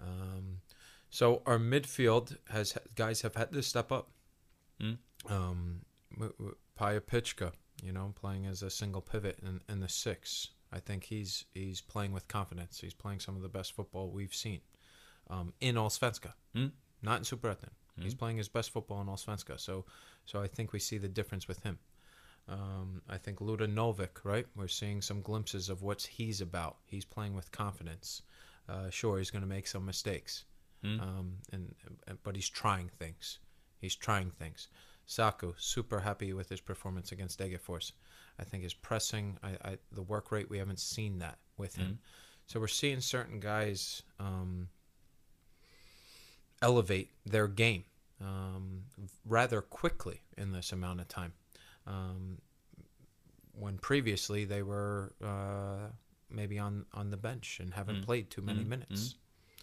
Um, 0.00 0.58
so 1.10 1.42
our 1.46 1.58
midfield 1.58 2.36
has 2.50 2.76
guys 2.94 3.22
have 3.22 3.34
had 3.34 3.52
to 3.52 3.62
step 3.62 3.92
up. 3.92 4.10
Mm. 4.80 4.98
Um, 5.28 5.82
w- 6.14 6.32
w- 6.38 6.56
Paya 6.78 7.00
Pichka, 7.00 7.52
you 7.82 7.92
know, 7.92 8.14
playing 8.18 8.46
as 8.46 8.62
a 8.62 8.70
single 8.70 9.02
pivot 9.02 9.38
in, 9.42 9.60
in 9.68 9.80
the 9.80 9.88
six. 9.88 10.48
I 10.72 10.78
think 10.78 11.04
he's 11.04 11.44
he's 11.52 11.80
playing 11.80 12.12
with 12.12 12.28
confidence. 12.28 12.80
He's 12.80 12.94
playing 12.94 13.20
some 13.20 13.36
of 13.36 13.42
the 13.42 13.48
best 13.48 13.72
football 13.74 14.10
we've 14.10 14.34
seen 14.34 14.60
um, 15.28 15.52
in 15.60 15.74
Allsvenska, 15.74 16.32
Mm. 16.56 16.72
not 17.02 17.18
in 17.18 17.24
Superettan. 17.24 17.70
He's 18.00 18.14
Mm. 18.14 18.18
playing 18.18 18.36
his 18.38 18.48
best 18.48 18.70
football 18.70 19.00
in 19.02 19.08
Allsvenska. 19.08 19.58
So, 19.60 19.84
so 20.24 20.40
I 20.40 20.46
think 20.48 20.72
we 20.72 20.78
see 20.78 20.96
the 20.96 21.08
difference 21.08 21.46
with 21.48 21.62
him. 21.64 21.78
Um, 22.48 23.02
I 23.08 23.18
think 23.18 23.38
Luda 23.40 23.66
Novik, 23.72 24.24
right? 24.24 24.46
We're 24.56 24.68
seeing 24.68 25.02
some 25.02 25.20
glimpses 25.20 25.68
of 25.68 25.82
what 25.82 26.02
he's 26.02 26.40
about. 26.40 26.78
He's 26.86 27.04
playing 27.04 27.34
with 27.34 27.52
confidence. 27.52 28.22
Uh, 28.68 28.90
sure, 28.90 29.18
he's 29.18 29.30
going 29.30 29.42
to 29.42 29.48
make 29.48 29.66
some 29.66 29.84
mistakes, 29.84 30.44
Mm. 30.84 31.00
um, 31.00 31.32
and, 31.52 31.74
and 32.06 32.18
but 32.22 32.34
he's 32.36 32.48
trying 32.48 32.88
things. 32.98 33.38
He's 33.80 33.94
trying 33.94 34.30
things. 34.30 34.68
Saku, 35.06 35.52
super 35.58 36.00
happy 36.00 36.32
with 36.32 36.48
his 36.48 36.60
performance 36.60 37.12
against 37.12 37.38
Degerfors. 37.40 37.92
I 38.38 38.44
think 38.44 38.62
his 38.62 38.74
pressing, 38.74 39.38
I, 39.42 39.50
I, 39.70 39.78
the 39.92 40.02
work 40.02 40.30
rate, 40.32 40.48
we 40.48 40.58
haven't 40.58 40.78
seen 40.80 41.18
that 41.18 41.38
with 41.58 41.76
him. 41.76 41.98
So 42.46 42.60
we're 42.60 42.68
seeing 42.68 43.00
certain 43.00 43.40
guys 43.40 44.02
um, 44.18 44.68
elevate 46.62 47.10
their 47.24 47.48
game 47.48 47.84
um, 48.20 48.82
rather 49.24 49.60
quickly 49.60 50.20
in 50.36 50.52
this 50.52 50.72
amount 50.72 51.00
of 51.00 51.08
time. 51.08 51.32
Um, 51.86 52.38
when 53.52 53.78
previously 53.78 54.44
they 54.44 54.62
were 54.62 55.12
uh, 55.24 55.88
maybe 56.30 56.58
on, 56.58 56.86
on 56.94 57.10
the 57.10 57.16
bench 57.16 57.58
and 57.60 57.74
haven't 57.74 58.02
Mm. 58.02 58.04
played 58.04 58.30
too 58.30 58.42
many 58.42 58.64
Mm, 58.64 58.68
minutes. 58.68 59.14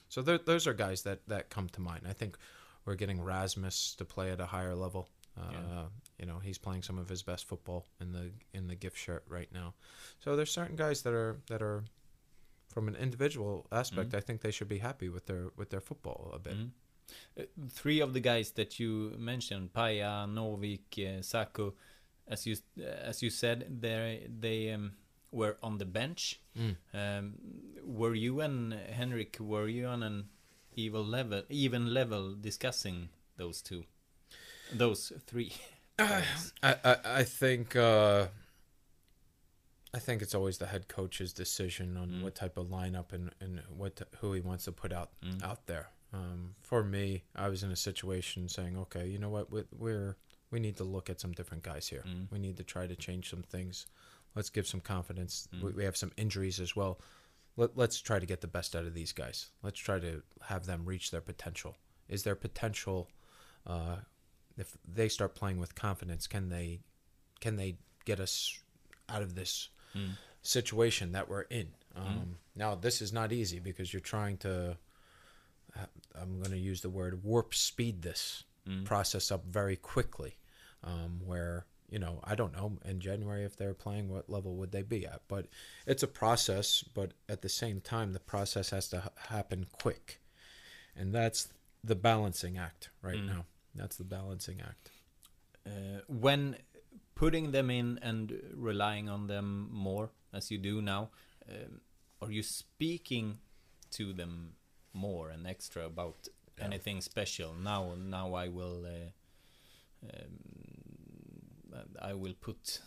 So 0.09 0.21
th- 0.21 0.45
those 0.45 0.67
are 0.67 0.73
guys 0.73 1.01
that, 1.03 1.27
that 1.27 1.49
come 1.49 1.69
to 1.69 1.81
mind. 1.81 2.05
I 2.07 2.13
think 2.13 2.37
we're 2.85 2.95
getting 2.95 3.21
Rasmus 3.21 3.95
to 3.95 4.05
play 4.05 4.31
at 4.31 4.39
a 4.39 4.45
higher 4.45 4.75
level. 4.75 5.09
Uh, 5.37 5.51
Yeah. 5.51 5.83
You 6.19 6.25
know, 6.25 6.39
he's 6.39 6.57
playing 6.57 6.81
some 6.83 6.97
of 6.97 7.07
his 7.09 7.21
best 7.21 7.45
football 7.45 7.85
in 8.01 8.11
the 8.11 8.31
in 8.53 8.67
the 8.67 8.75
gift 8.75 8.97
shirt 8.97 9.23
right 9.29 9.49
now. 9.53 9.75
So 10.19 10.35
there's 10.35 10.51
certain 10.51 10.75
guys 10.75 11.03
that 11.03 11.13
are 11.13 11.37
that 11.47 11.61
are 11.61 11.83
from 12.73 12.87
an 12.87 12.95
individual 12.95 13.67
aspect. 13.71 14.13
I 14.15 14.19
think 14.21 14.41
they 14.41 14.51
should 14.51 14.67
be 14.67 14.79
happy 14.79 15.09
with 15.09 15.25
their 15.27 15.51
with 15.55 15.69
their 15.69 15.81
football 15.81 16.31
a 16.33 16.39
bit. 16.39 16.57
Mm. 16.57 16.69
Uh, 17.39 17.43
three 17.69 17.99
of 18.01 18.13
the 18.13 18.19
guys 18.19 18.51
that 18.51 18.79
you 18.79 19.13
mentioned, 19.17 19.73
Paya, 19.73 20.27
Novik, 20.27 20.97
uh, 20.97 21.21
Sako, 21.21 21.75
as 22.27 22.47
you 22.47 22.55
as 22.83 23.21
you 23.21 23.29
said, 23.29 23.79
they 23.81 24.27
they 24.39 24.71
um, 24.71 24.93
were 25.31 25.57
on 25.61 25.77
the 25.77 25.85
bench. 25.85 26.39
Mm. 26.57 26.75
Um, 26.93 27.33
were 27.83 28.15
you 28.15 28.41
and 28.41 28.73
Henrik 28.73 29.37
were 29.39 29.67
you 29.67 29.85
on 29.87 30.03
an 30.03 30.29
evil 30.75 31.03
level, 31.05 31.43
even 31.49 31.93
level 31.93 32.33
discussing 32.39 33.09
those 33.37 33.61
two, 33.61 33.83
those 34.73 35.11
three? 35.25 35.53
I, 35.99 36.23
I, 36.63 36.95
I 37.05 37.23
think 37.23 37.75
uh, 37.75 38.27
I 39.93 39.99
think 39.99 40.21
it's 40.21 40.35
always 40.35 40.57
the 40.57 40.67
head 40.67 40.87
coach's 40.87 41.33
decision 41.33 41.97
on 41.97 42.09
Mm. 42.09 42.23
what 42.23 42.35
type 42.35 42.57
of 42.57 42.67
lineup 42.67 43.13
and, 43.13 43.31
and 43.39 43.61
what 43.75 44.01
who 44.19 44.33
he 44.33 44.41
wants 44.41 44.65
to 44.65 44.71
put 44.71 44.91
out 44.93 45.09
Mm. 45.23 45.43
out 45.43 45.65
there. 45.65 45.89
Um, 46.13 46.55
for 46.61 46.83
me, 46.83 47.23
I 47.35 47.49
was 47.49 47.63
in 47.63 47.71
a 47.71 47.75
situation 47.75 48.47
saying, 48.47 48.77
okay, 48.77 49.07
you 49.07 49.17
know 49.19 49.29
what, 49.29 49.51
we, 49.51 49.63
we're 49.77 50.15
we 50.51 50.59
need 50.59 50.77
to 50.77 50.83
look 50.85 51.09
at 51.09 51.19
some 51.19 51.33
different 51.33 51.63
guys 51.63 51.87
here. 51.89 52.03
Mm. 52.07 52.31
We 52.31 52.39
need 52.39 52.55
to 52.57 52.63
try 52.63 52.87
to 52.87 52.95
change 52.95 53.29
some 53.29 53.43
things. 53.43 53.85
Let's 54.37 54.51
give 54.51 54.67
some 54.67 54.79
confidence. 54.81 55.47
Mm. 55.53 55.63
We, 55.63 55.71
we 55.71 55.83
have 55.83 55.97
some 55.97 56.11
injuries 56.15 56.59
as 56.59 56.75
well. 56.75 57.01
Let, 57.57 57.75
let's 57.75 57.99
try 57.99 58.19
to 58.19 58.25
get 58.25 58.41
the 58.41 58.47
best 58.47 58.75
out 58.75 58.85
of 58.85 58.93
these 58.93 59.11
guys. 59.11 59.49
Let's 59.63 59.79
try 59.79 59.99
to 59.99 60.21
have 60.47 60.65
them 60.67 60.85
reach 60.85 61.09
their 61.11 61.21
potential. 61.21 61.75
Is 62.07 62.21
their 62.23 62.35
potential, 62.35 63.09
uh, 63.65 63.97
if 64.57 64.77
they 64.87 65.09
start 65.09 65.33
playing 65.35 65.59
with 65.59 65.73
confidence, 65.73 66.27
can 66.27 66.49
they, 66.49 66.81
can 67.41 67.55
they 67.57 67.77
get 68.05 68.19
us 68.19 68.59
out 69.09 69.21
of 69.23 69.35
this 69.35 69.69
Mm. 69.95 70.11
situation 70.43 71.13
that 71.13 71.27
we're 71.29 71.47
in? 71.49 71.69
Um, 71.95 72.37
Now, 72.55 72.75
this 72.75 73.01
is 73.01 73.11
not 73.11 73.31
easy 73.31 73.59
because 73.59 73.91
you're 73.93 73.99
trying 74.15 74.37
to. 74.37 74.77
uh, 75.75 75.85
I'm 76.13 76.39
going 76.39 76.51
to 76.51 76.57
use 76.59 76.81
the 76.81 76.89
word 76.89 77.23
warp 77.23 77.53
speed 77.55 78.01
this 78.03 78.43
Mm. 78.67 78.83
process 78.85 79.31
up 79.31 79.45
very 79.45 79.77
quickly. 79.77 80.37
Um, 80.83 81.21
where 81.25 81.65
you 81.89 81.99
know 81.99 82.19
I 82.23 82.35
don't 82.35 82.53
know 82.53 82.77
in 82.85 82.99
January 82.99 83.43
if 83.45 83.55
they're 83.57 83.73
playing 83.73 84.09
what 84.09 84.29
level 84.29 84.55
would 84.55 84.71
they 84.71 84.83
be 84.83 85.05
at, 85.05 85.21
but 85.27 85.47
it's 85.85 86.03
a 86.03 86.07
process. 86.07 86.83
But 86.93 87.13
at 87.29 87.41
the 87.41 87.49
same 87.49 87.81
time, 87.81 88.13
the 88.13 88.19
process 88.19 88.69
has 88.71 88.87
to 88.89 88.99
ha- 89.01 89.09
happen 89.29 89.67
quick, 89.71 90.19
and 90.95 91.13
that's 91.13 91.49
the 91.83 91.95
balancing 91.95 92.57
act 92.57 92.89
right 93.01 93.17
Mm. 93.21 93.27
now. 93.27 93.45
That's 93.75 93.95
the 93.97 94.03
balancing 94.03 94.61
act. 94.61 94.89
uh, 95.65 95.99
when 96.07 96.55
putting 97.15 97.51
them 97.51 97.69
in 97.69 97.99
and 98.01 98.31
relying 98.53 99.09
on 99.09 99.27
them 99.27 99.67
more 99.71 100.11
as 100.31 100.49
you 100.51 100.57
do 100.57 100.81
now 100.81 101.09
um, 101.49 101.81
are 102.21 102.31
you 102.31 102.41
speaking 102.43 103.39
to 103.91 104.13
them 104.13 104.53
more 104.93 105.29
and 105.29 105.45
extra 105.45 105.85
about 105.85 106.27
Yeah. 106.57 106.65
anything 106.65 107.01
special 107.01 107.53
now 107.53 107.95
now 107.95 108.33
i 108.33 108.47
will 108.47 108.85
uh, 108.85 109.09
um, 110.13 110.76
i 112.01 112.13
will 112.13 112.33
put 112.39 112.79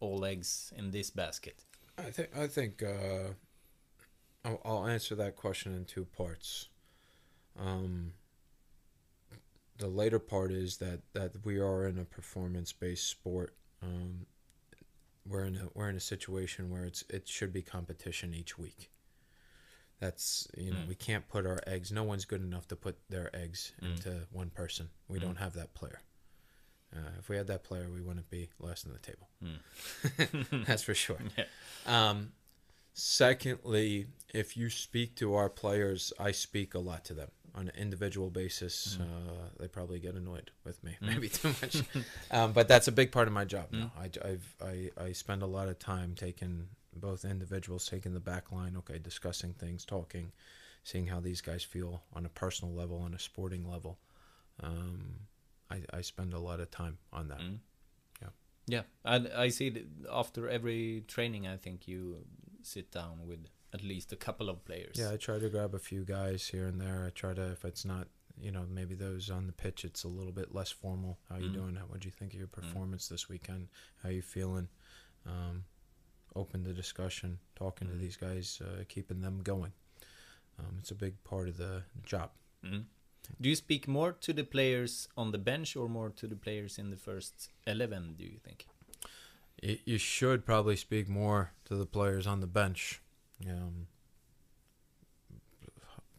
all 0.00 0.24
eggs 0.24 0.72
in 0.76 0.90
this 0.90 1.10
basket 1.10 1.64
I 1.98 2.10
think 2.10 2.28
I 2.36 2.46
think 2.46 2.82
uh, 2.82 3.34
I'll, 4.44 4.60
I'll 4.64 4.86
answer 4.86 5.14
that 5.16 5.36
question 5.36 5.74
in 5.74 5.84
two 5.84 6.06
parts. 6.06 6.68
Um, 7.58 8.14
the 9.76 9.86
later 9.88 10.18
part 10.18 10.50
is 10.50 10.78
that, 10.78 11.00
that 11.12 11.44
we 11.44 11.58
are 11.58 11.86
in 11.86 11.98
a 11.98 12.04
performance 12.04 12.72
based 12.72 13.06
sport. 13.08 13.54
Um, 13.82 14.24
we're 15.26 15.44
in 15.44 15.56
a 15.56 15.68
we're 15.74 15.90
in 15.90 15.96
a 15.96 16.00
situation 16.00 16.70
where 16.70 16.84
it's 16.86 17.04
it 17.10 17.28
should 17.28 17.52
be 17.52 17.60
competition 17.60 18.32
each 18.32 18.58
week. 18.58 18.88
That's 20.00 20.48
you 20.56 20.70
know 20.70 20.78
Mm. 20.78 20.88
we 20.88 20.94
can't 20.94 21.28
put 21.28 21.44
our 21.44 21.60
eggs. 21.66 21.92
No 21.92 22.04
one's 22.04 22.24
good 22.24 22.40
enough 22.42 22.66
to 22.68 22.76
put 22.76 22.96
their 23.10 23.34
eggs 23.36 23.72
Mm. 23.82 23.96
into 23.96 24.26
one 24.32 24.48
person. 24.48 24.88
We 25.08 25.18
Mm. 25.18 25.22
don't 25.22 25.36
have 25.36 25.52
that 25.54 25.74
player. 25.74 26.00
Uh, 26.94 26.98
if 27.18 27.28
we 27.28 27.36
had 27.36 27.46
that 27.46 27.62
player, 27.62 27.88
we 27.92 28.00
wouldn't 28.00 28.28
be 28.30 28.50
last 28.58 28.84
in 28.86 28.92
the 28.92 28.98
table. 28.98 29.28
Mm. 29.44 30.64
That's 30.66 30.82
for 30.82 30.94
sure. 30.94 31.18
Yeah. 31.38 31.44
Um, 32.10 32.32
secondly, 32.92 34.06
if 34.34 34.56
you 34.56 34.70
speak 34.70 35.14
to 35.16 35.34
our 35.34 35.48
players, 35.48 36.12
I 36.18 36.32
speak 36.32 36.74
a 36.74 36.78
lot 36.78 37.04
to 37.06 37.14
them 37.14 37.30
on 37.54 37.68
an 37.68 37.74
individual 37.76 38.30
basis. 38.30 38.98
Mm. 39.00 39.02
Uh, 39.04 39.48
they 39.58 39.68
probably 39.68 39.98
get 40.00 40.14
annoyed 40.14 40.50
with 40.64 40.82
me, 40.84 40.96
Mm. 41.02 41.06
maybe 41.08 41.28
too 41.28 41.48
much. 41.62 41.76
um, 42.30 42.52
but 42.52 42.68
that's 42.68 42.88
a 42.88 42.92
big 42.92 43.10
part 43.12 43.26
of 43.28 43.34
my 43.34 43.44
job 43.44 43.70
Mm. 43.72 43.78
now. 43.80 43.92
I, 43.98 44.28
I've, 44.28 44.54
I, 44.62 44.90
I 45.04 45.12
spend 45.12 45.42
a 45.42 45.46
lot 45.46 45.68
of 45.68 45.78
time 45.78 46.14
taking 46.16 46.68
both 46.94 47.24
individuals, 47.24 47.86
taking 47.88 48.14
the 48.14 48.20
back 48.20 48.50
line, 48.52 48.76
okay, 48.78 48.98
discussing 48.98 49.52
things, 49.54 49.84
talking, 49.84 50.32
seeing 50.84 51.06
how 51.06 51.20
these 51.20 51.40
guys 51.40 51.62
feel 51.62 52.02
on 52.12 52.26
a 52.26 52.28
personal 52.28 52.74
level, 52.74 52.98
on 52.98 53.14
a 53.14 53.18
sporting 53.18 53.68
level. 53.70 53.98
Um, 54.62 55.14
I, 55.70 55.82
I 55.92 56.00
spend 56.02 56.34
a 56.34 56.38
lot 56.38 56.60
of 56.60 56.70
time 56.70 56.98
on 57.12 57.28
that. 57.28 57.40
Mm. 57.40 57.58
Yeah. 58.22 58.28
yeah 58.66 58.82
I, 59.04 59.44
I 59.44 59.48
see 59.50 59.70
that 59.70 59.86
after 60.12 60.48
every 60.48 61.04
training 61.06 61.46
i 61.46 61.56
think 61.56 61.86
you 61.88 62.24
sit 62.62 62.90
down 62.90 63.26
with 63.26 63.46
at 63.72 63.82
least 63.84 64.12
a 64.12 64.16
couple 64.16 64.48
of 64.50 64.64
players 64.64 64.96
Yeah, 64.98 65.12
I 65.12 65.16
try 65.16 65.38
to 65.38 65.48
grab 65.48 65.74
a 65.74 65.78
few 65.78 66.02
guys 66.04 66.48
here 66.48 66.66
and 66.66 66.80
there. 66.80 67.04
I 67.06 67.10
try 67.10 67.34
to, 67.34 67.52
if 67.52 67.64
it's 67.64 67.84
not, 67.84 68.08
you 68.40 68.50
know, 68.50 68.64
maybe 68.68 68.96
those 68.96 69.30
on 69.30 69.46
the 69.46 69.52
pitch, 69.52 69.84
it's 69.84 70.02
a 70.02 70.08
little 70.08 70.32
bit 70.32 70.52
less 70.52 70.72
formal. 70.72 71.18
How 71.28 71.36
you 71.36 71.50
Mm. 71.50 71.54
doing? 71.54 71.74
How 71.76 71.84
what'd 71.84 72.04
you 72.04 72.10
think 72.10 72.32
of 72.32 72.38
your 72.40 72.48
performance 72.48 73.06
this 73.06 73.28
weekend? 73.28 73.68
How 74.02 74.08
you 74.08 74.22
feeling? 74.22 74.68
Um, 75.24 75.64
open 76.34 76.64
the 76.64 76.72
discussion, 76.72 77.38
talking 77.54 77.86
to 77.88 77.94
Mm. 77.94 78.00
these 78.00 78.16
guys, 78.16 78.60
uh, 78.60 78.82
keeping 78.88 79.20
them 79.20 79.40
going. 79.42 79.72
Um, 80.58 80.76
it's 80.80 80.90
a 80.90 80.96
big 80.96 81.22
part 81.22 81.46
of 81.48 81.56
the 81.56 81.84
job. 82.04 82.30
Do 83.40 83.48
you 83.48 83.56
speak 83.56 83.86
more 83.88 84.12
to 84.12 84.32
the 84.32 84.44
players 84.44 85.08
on 85.16 85.32
the 85.32 85.38
bench 85.38 85.76
or 85.76 85.88
more 85.88 86.10
to 86.10 86.26
the 86.26 86.36
players 86.36 86.78
in 86.78 86.90
the 86.90 86.96
first 86.96 87.50
11, 87.66 88.14
do 88.16 88.24
you 88.24 88.38
think? 88.44 88.66
you, 89.62 89.76
you 89.84 89.98
should 89.98 90.46
probably 90.46 90.76
speak 90.76 91.06
more 91.08 91.52
to 91.66 91.74
the 91.76 91.84
players 91.86 92.26
on 92.26 92.40
the 92.40 92.46
bench. 92.46 93.00
Um, 93.48 93.86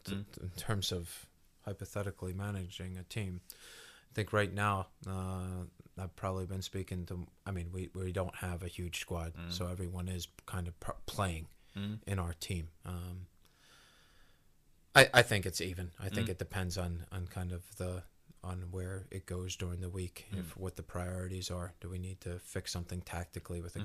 Mm. 0.06 0.26
in 0.42 0.50
terms 0.58 0.92
of 0.92 1.28
hypothetically 1.64 2.34
managing 2.34 2.98
a 2.98 3.04
team, 3.04 3.42
I 3.52 4.14
think 4.16 4.34
right 4.34 4.52
now 4.52 4.88
uh, 5.08 5.66
I've 5.98 6.16
probably 6.16 6.48
been 6.48 6.64
speaking 6.64 7.06
to. 7.06 7.28
I 7.46 7.52
mean, 7.52 7.70
we 7.72 7.90
we 7.94 8.12
don't 8.12 8.36
have 8.38 8.64
a 8.64 8.68
huge 8.68 9.00
squad, 9.00 9.34
Mm. 9.36 9.52
so 9.52 9.68
everyone 9.68 10.08
is 10.08 10.28
kind 10.48 10.68
of 10.68 10.80
pr- 10.80 11.00
playing 11.06 11.48
Mm. 11.78 12.00
in 12.08 12.18
our 12.20 12.34
team. 12.34 12.70
Um, 12.84 13.28
I 14.96 15.20
I 15.20 15.24
think 15.24 15.46
it's 15.46 15.62
even. 15.62 15.92
I 16.00 16.10
think 16.10 16.28
Mm. 16.28 16.32
it 16.32 16.40
depends 16.40 16.78
on 16.78 17.04
on 17.12 17.28
kind 17.34 17.52
of 17.54 17.62
the 17.78 18.02
on 18.44 18.72
where 18.72 19.00
it 19.12 19.26
goes 19.30 19.58
during 19.58 19.82
the 19.82 19.90
week. 19.90 20.26
Mm. 20.32 20.40
If 20.40 20.58
what 20.58 20.76
the 20.76 20.84
priorities 20.84 21.52
are. 21.52 21.70
Do 21.82 21.90
we 21.92 22.00
need 22.00 22.20
to 22.20 22.30
fix 22.46 22.72
something 22.72 23.02
tactically 23.02 23.62
with 23.62 23.78
a 23.78 23.84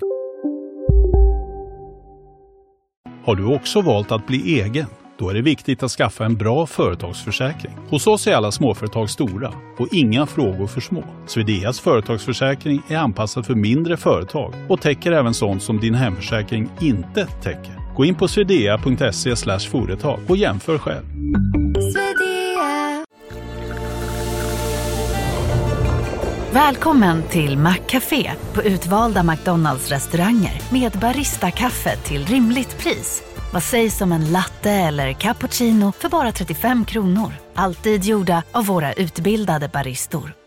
Har 3.24 3.36
du 3.36 3.44
också 3.54 3.80
valt 3.80 4.12
att 4.12 4.26
bli 4.26 4.60
egen? 4.60 4.86
Då 5.18 5.30
är 5.30 5.34
det 5.34 5.42
viktigt 5.42 5.82
att 5.82 5.90
skaffa 5.90 6.24
en 6.24 6.36
bra 6.36 6.66
företagsförsäkring. 6.66 7.72
Hos 7.90 8.06
oss 8.06 8.26
är 8.26 8.34
alla 8.34 8.52
småföretag 8.52 9.10
stora 9.10 9.54
och 9.78 9.88
inga 9.92 10.26
frågor 10.26 10.66
för 10.66 10.80
små. 10.80 11.04
Swedeas 11.26 11.80
företagsförsäkring 11.80 12.82
är 12.88 12.96
anpassad 12.96 13.46
för 13.46 13.54
mindre 13.54 13.96
företag 13.96 14.54
och 14.68 14.80
täcker 14.80 15.12
även 15.12 15.34
sånt 15.34 15.62
som 15.62 15.80
din 15.80 15.94
hemförsäkring 15.94 16.70
inte 16.80 17.26
täcker. 17.26 17.86
Gå 17.96 18.04
in 18.04 18.14
på 18.14 18.28
swedea.se 18.28 19.56
företag 19.59 20.20
och 20.28 20.37
jämför 20.37 20.78
själv. 20.78 21.04
Välkommen 26.52 27.22
till 27.22 27.59
Maccafé 27.59 28.30
på 28.54 28.62
utvalda 28.62 29.22
McDonalds 29.22 29.90
restauranger 29.90 30.61
med 30.72 30.92
Baristakaffe 30.92 31.96
till 31.96 32.26
rimligt 32.26 32.78
pris. 32.78 33.22
Vad 33.52 33.62
sägs 33.62 34.00
om 34.00 34.12
en 34.12 34.32
latte 34.32 34.70
eller 34.70 35.12
cappuccino 35.12 35.92
för 35.92 36.09
bara 36.09 36.32
35 36.32 36.85
kronor? 36.85 37.32
Alltid 37.54 38.04
gjorda 38.04 38.42
av 38.52 38.66
våra 38.66 38.92
utbildade 38.92 39.68
baristor. 39.68 40.45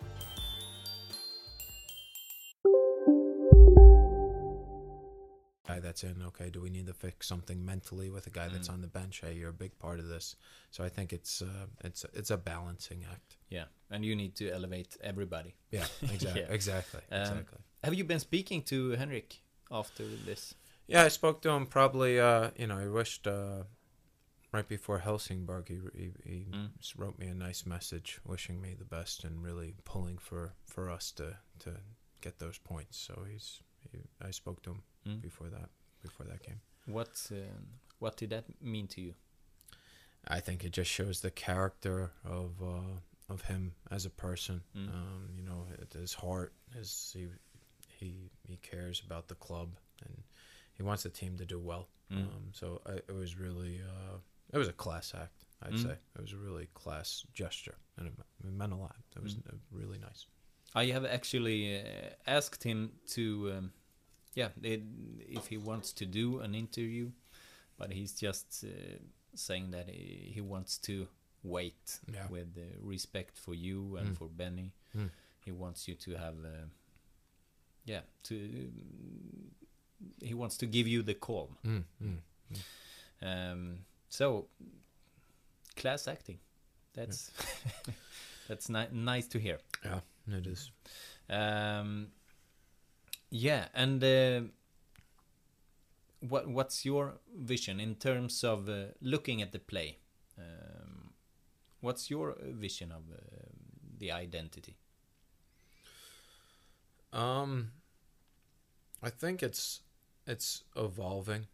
Guy 5.79 5.87
that's 5.87 6.03
in. 6.03 6.21
Okay, 6.27 6.49
do 6.49 6.61
we 6.61 6.69
need 6.69 6.87
to 6.87 6.93
fix 6.93 7.27
something 7.27 7.65
mentally 7.65 8.09
with 8.09 8.27
a 8.27 8.29
guy 8.29 8.47
that's 8.49 8.67
Mm. 8.69 8.73
on 8.73 8.81
the 8.81 8.87
bench? 8.87 9.21
Hey, 9.21 9.33
you're 9.33 9.49
a 9.49 9.53
big 9.53 9.77
part 9.79 9.99
of 9.99 10.07
this. 10.07 10.35
So 10.71 10.83
I 10.83 10.89
think 10.89 11.13
it's 11.13 11.41
uh, 11.41 11.67
it's 11.83 12.05
it's 12.13 12.31
a 12.31 12.37
balancing 12.37 13.05
act. 13.11 13.37
Yeah, 13.49 13.65
and 13.89 14.03
you 14.05 14.15
need 14.15 14.35
to 14.35 14.49
elevate 14.51 14.97
everybody. 15.01 15.55
Yeah, 15.71 15.85
exactly, 16.13 16.41
Yeah. 16.41 16.53
exactly, 16.53 17.01
Um, 17.11 17.19
exactly. 17.21 17.59
Have 17.83 17.93
you 17.93 18.03
been 18.03 18.19
speaking 18.19 18.63
to 18.63 18.91
Henrik 18.91 19.41
after 19.71 20.03
this? 20.25 20.55
Yeah, 20.87 21.05
I 21.05 21.09
spoke 21.09 21.41
to 21.41 21.49
him 21.49 21.65
probably. 21.67 22.19
Uh, 22.19 22.51
you 22.57 22.67
know, 22.67 22.77
I 22.79 22.87
wished 22.87 23.27
uh, 23.27 23.63
right 24.51 24.67
before 24.67 24.99
Helsingborg. 24.99 25.67
He 25.69 25.79
he, 25.95 26.11
he 26.23 26.45
Mm. 26.51 26.71
wrote 26.97 27.17
me 27.19 27.27
a 27.27 27.33
nice 27.35 27.65
message, 27.65 28.19
wishing 28.25 28.61
me 28.61 28.75
the 28.75 28.85
best 28.97 29.23
and 29.23 29.43
really 29.43 29.75
pulling 29.85 30.17
for 30.19 30.53
for 30.65 30.89
us 30.89 31.11
to 31.13 31.37
to 31.59 31.71
get 32.21 32.39
those 32.39 32.57
points. 32.59 32.97
So 32.97 33.23
he's 33.31 33.61
he, 33.91 33.99
I 34.21 34.31
spoke 34.31 34.61
to 34.63 34.71
him 34.71 34.83
Mm. 35.09 35.21
before 35.21 35.49
that 35.49 35.69
before 36.01 36.25
that 36.27 36.41
game. 36.43 36.59
What 36.85 37.13
um, 37.31 37.65
what 37.99 38.17
did 38.17 38.29
that 38.29 38.45
mean 38.61 38.87
to 38.87 39.01
you? 39.01 39.13
I 40.27 40.39
think 40.41 40.63
it 40.63 40.71
just 40.71 40.91
shows 40.91 41.21
the 41.21 41.31
character 41.31 42.11
of 42.23 42.51
uh, 42.61 43.33
of 43.33 43.41
him 43.43 43.73
as 43.91 44.05
a 44.05 44.09
person. 44.09 44.61
Mm. 44.75 44.89
Um, 44.89 45.29
you 45.37 45.43
know, 45.43 45.65
his 45.99 46.13
heart, 46.13 46.53
his 46.75 47.11
he 47.15 47.27
he 47.87 48.29
he 48.47 48.57
cares 48.57 49.01
about 49.05 49.27
the 49.27 49.35
club 49.35 49.69
and 50.05 50.23
he 50.73 50.83
wants 50.83 51.03
the 51.03 51.09
team 51.09 51.37
to 51.37 51.45
do 51.45 51.59
well. 51.59 51.87
Mm. 52.11 52.17
Um, 52.23 52.43
so 52.53 52.81
I, 52.85 52.93
it 52.93 53.15
was 53.15 53.37
really 53.37 53.79
uh, 53.81 54.17
it 54.53 54.57
was 54.57 54.67
a 54.67 54.73
class 54.73 55.13
act. 55.15 55.45
I'd 55.61 55.73
Mm. 55.73 55.83
say 55.83 55.91
it 56.15 56.21
was 56.21 56.31
a 56.33 56.37
really 56.37 56.67
class 56.73 57.25
gesture 57.33 57.75
and 57.97 58.07
it, 58.07 58.13
it 58.47 58.53
meant 58.53 58.71
a 58.73 58.77
lot. 58.77 58.95
It 59.15 59.21
was 59.23 59.35
Mm. 59.35 59.47
uh, 59.53 59.57
really 59.71 59.99
nice. 59.99 60.25
I 60.75 60.85
have 60.85 61.03
actually 61.05 61.79
uh, 61.81 62.09
asked 62.27 62.63
him 62.63 62.91
to, 63.15 63.51
um, 63.57 63.73
yeah, 64.35 64.49
it, 64.63 64.81
if 65.27 65.47
he 65.47 65.57
wants 65.57 65.93
to 65.93 66.05
do 66.05 66.39
an 66.39 66.53
interview, 66.55 67.11
but 67.77 67.91
he's 67.91 68.13
just 68.13 68.63
uh, 68.63 68.97
saying 69.35 69.71
that 69.71 69.89
he, 69.89 70.31
he 70.33 70.41
wants 70.41 70.77
to 70.79 71.07
wait 71.43 71.99
Yeah. 72.13 72.27
with 72.29 72.57
uh, 72.57 72.61
respect 72.81 73.37
for 73.37 73.53
you 73.55 73.95
and 73.97 74.09
Mm. 74.09 74.17
for 74.17 74.27
Benny. 74.27 74.71
Mm. 74.95 75.09
He 75.45 75.51
wants 75.51 75.87
you 75.87 75.95
to 75.95 76.11
have, 76.17 76.35
uh, 76.43 76.67
yeah, 77.85 78.01
to. 78.23 78.69
he 80.21 80.33
wants 80.33 80.57
to 80.57 80.65
give 80.65 80.87
you 80.87 81.01
the 81.01 81.13
calm. 81.15 81.55
Mm, 81.65 81.83
mm. 82.03 82.17
Um, 83.21 83.79
so, 84.09 84.47
class 85.75 86.07
acting. 86.07 86.39
That's 86.93 87.31
that's 88.47 88.69
ni- 88.69 88.91
nice 88.91 89.27
to 89.29 89.39
hear. 89.39 89.59
Yeah, 89.85 90.01
it 90.37 90.47
is. 90.47 90.71
Um, 91.29 92.07
yeah, 93.29 93.67
and 93.73 94.03
uh, 94.03 94.41
what 96.19 96.47
what's 96.47 96.85
your 96.85 97.19
vision 97.37 97.79
in 97.79 97.95
terms 97.95 98.43
of 98.43 98.69
uh, 98.69 98.85
looking 99.01 99.41
at 99.41 99.51
the 99.51 99.59
play? 99.59 99.97
Um, 100.37 101.13
what's 101.81 102.09
your 102.09 102.35
vision 102.41 102.91
of 102.91 103.03
uh, 103.11 103.19
the 103.97 104.11
identity? 104.11 104.77
Um, 107.13 107.71
I 109.01 109.09
think 109.09 109.43
it's 109.43 109.81
it's 110.27 110.63
evolving. 110.75 111.47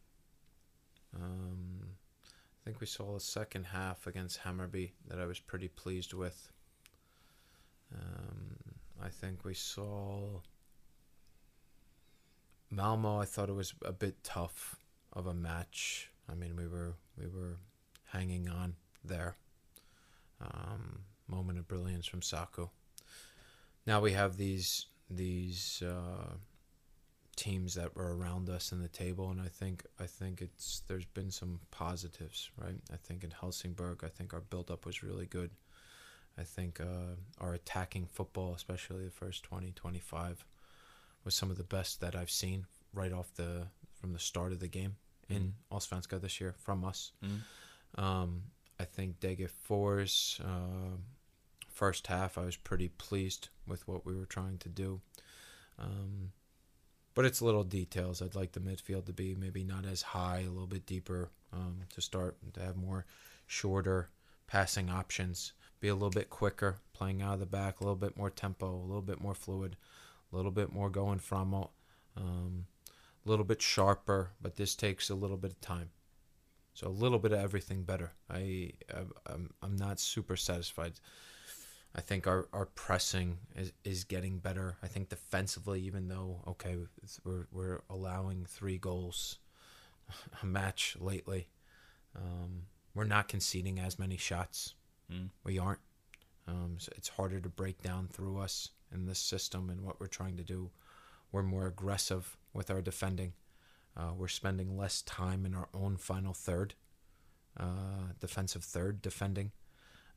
Um, 1.16 1.96
I 2.26 2.60
think 2.66 2.82
we 2.82 2.88
saw 2.88 3.16
a 3.16 3.22
second 3.22 3.66
half 3.66 4.08
against 4.08 4.42
Hammarby 4.42 4.92
that 5.08 5.20
I 5.20 5.26
was 5.26 5.40
pretty 5.40 5.68
pleased 5.68 6.14
with. 6.14 6.52
Um, 7.94 8.58
I 9.02 9.10
think 9.10 9.46
we 9.46 9.54
saw 9.54 10.42
Malmo. 12.70 13.20
I 13.20 13.26
thought 13.26 13.50
it 13.50 13.56
was 13.56 13.74
a 13.84 13.94
bit 13.94 14.24
tough 14.24 14.78
of 15.14 15.28
a 15.28 15.34
match. 15.34 16.12
I 16.30 16.36
mean, 16.36 16.56
we 16.56 16.68
were 16.68 16.96
we 17.18 17.28
were 17.28 17.58
hanging 18.06 18.50
on 18.50 18.76
there. 19.04 19.36
Um, 20.42 21.00
moment 21.28 21.58
of 21.58 21.68
brilliance 21.68 22.06
from 22.06 22.22
Saku. 22.22 22.68
Now 23.86 24.02
we 24.02 24.14
have 24.14 24.38
these 24.38 24.88
these 25.10 25.84
uh, 25.86 26.34
teams 27.36 27.76
that 27.76 27.96
were 27.96 28.16
around 28.16 28.50
us 28.50 28.72
in 28.72 28.82
the 28.82 28.88
table, 28.88 29.30
and 29.30 29.40
I 29.40 29.48
think 29.48 29.86
I 30.00 30.06
think 30.06 30.42
it's 30.42 30.82
there's 30.88 31.06
been 31.06 31.32
some 31.32 31.60
positives, 31.72 32.50
right? 32.58 32.76
I 32.92 32.98
think 32.98 33.24
in 33.24 33.32
Helsingborg, 33.32 34.04
I 34.04 34.10
think 34.10 34.34
our 34.34 34.42
build 34.42 34.72
up 34.72 34.86
was 34.86 35.04
really 35.04 35.26
good. 35.26 35.52
I 36.38 36.44
think 36.44 36.82
uh, 36.82 37.16
our 37.40 37.54
attacking 37.54 38.08
football, 38.08 38.54
especially 38.56 39.06
the 39.06 39.12
first 39.12 39.44
20, 39.44 39.72
25, 39.72 40.44
was 41.26 41.36
some 41.36 41.52
of 41.52 41.58
the 41.58 41.64
best 41.64 42.00
that 42.02 42.16
I've 42.16 42.30
seen 42.32 42.68
right 42.94 43.12
off 43.12 43.34
the 43.36 43.68
from 44.00 44.14
the 44.14 44.20
start 44.20 44.52
of 44.52 44.60
the 44.60 44.68
game 44.68 44.96
in 45.30 45.54
Allsvenskan 45.72 46.22
this 46.22 46.40
year 46.40 46.54
from 46.58 46.86
us. 46.86 47.12
Um, 47.98 48.44
I 48.80 48.84
think 48.84 49.20
Dege 49.20 49.50
4's 49.70 50.40
uh, 50.44 50.98
first 51.70 52.08
half, 52.08 52.38
I 52.38 52.46
was 52.46 52.56
pretty 52.58 52.90
pleased 52.90 53.50
with 53.68 53.88
what 53.88 54.06
we 54.06 54.16
were 54.16 54.26
trying 54.26 54.58
to 54.60 54.70
do. 54.70 55.02
Um, 55.80 56.32
but 57.16 57.26
it's 57.26 57.42
little 57.42 57.64
details. 57.64 58.22
I'd 58.22 58.36
like 58.36 58.52
the 58.52 58.60
midfield 58.60 59.06
to 59.06 59.14
be 59.14 59.34
maybe 59.36 59.64
not 59.64 59.86
as 59.86 60.02
high, 60.02 60.40
a 60.40 60.50
little 60.50 60.68
bit 60.68 60.86
deeper 60.86 61.30
um, 61.54 61.80
to 61.94 62.02
start, 62.02 62.38
to 62.54 62.60
have 62.62 62.76
more 62.76 63.06
shorter 63.48 64.10
passing 64.48 64.90
options, 64.90 65.54
be 65.80 65.88
a 65.88 65.94
little 65.94 66.10
bit 66.10 66.30
quicker, 66.30 66.78
playing 66.94 67.22
out 67.22 67.36
of 67.36 67.40
the 67.40 67.46
back, 67.46 67.80
a 67.80 67.84
little 67.84 67.96
bit 67.96 68.18
more 68.18 68.30
tempo, 68.30 68.70
a 68.70 68.86
little 68.86 69.02
bit 69.02 69.22
more 69.22 69.34
fluid, 69.34 69.78
a 70.36 70.38
little 70.38 70.52
bit 70.52 70.74
more 70.74 70.90
going 70.90 71.20
from 71.20 71.54
it, 71.54 71.68
um, 72.18 72.66
a 73.26 73.30
little 73.30 73.46
bit 73.46 73.62
sharper, 73.62 74.32
but 74.42 74.58
this 74.58 74.76
takes 74.76 75.10
a 75.10 75.16
little 75.16 75.38
bit 75.38 75.52
of 75.52 75.62
time. 75.62 75.90
So 76.74 76.88
a 76.88 76.90
little 76.90 77.20
bit 77.20 77.32
of 77.32 77.40
everything 77.40 77.84
better. 77.84 78.12
I 78.30 78.72
I'm, 79.26 79.52
I'm 79.62 79.78
not 79.78 79.98
super 80.00 80.36
satisfied. 80.36 80.94
I 81.96 82.02
think 82.02 82.28
our, 82.28 82.50
our 82.52 82.66
pressing 82.66 83.38
is, 83.56 83.72
is 83.86 84.04
getting 84.04 84.40
better. 84.40 84.76
I 84.84 84.88
think 84.88 85.08
defensively, 85.08 85.80
even 85.84 86.10
though 86.10 86.42
okay, 86.46 86.76
we're 87.24 87.48
we're 87.54 87.82
allowing 87.90 88.46
three 88.46 88.78
goals 88.78 89.38
a 90.44 90.46
match 90.46 90.98
lately, 91.00 91.48
um, 92.14 92.64
we're 92.94 93.06
not 93.06 93.30
conceding 93.30 93.80
as 93.80 93.98
many 93.98 94.18
shots. 94.18 94.74
Mm. 95.10 95.30
We 95.46 95.60
aren't. 95.60 95.80
Um, 96.46 96.76
so 96.78 96.92
it's 96.98 97.08
harder 97.08 97.40
to 97.40 97.50
break 97.50 97.82
down 97.82 98.10
through 98.12 98.38
us 98.40 98.70
in 98.94 99.06
this 99.06 99.20
system 99.20 99.70
and 99.70 99.82
what 99.82 100.00
we're 100.00 100.08
trying 100.08 100.38
to 100.38 100.44
do. 100.44 100.72
We're 101.32 101.44
more 101.44 101.68
aggressive 101.68 102.38
with 102.54 102.70
our 102.70 102.82
defending. 102.82 103.34
Uh, 103.98 104.12
we're 104.16 104.28
spending 104.28 104.78
less 104.78 105.02
time 105.02 105.46
in 105.46 105.54
our 105.54 105.70
own 105.74 105.98
final 105.98 106.34
third, 106.34 106.74
uh, 107.58 108.14
defensive 108.20 108.64
third, 108.64 109.02
defending. 109.02 109.52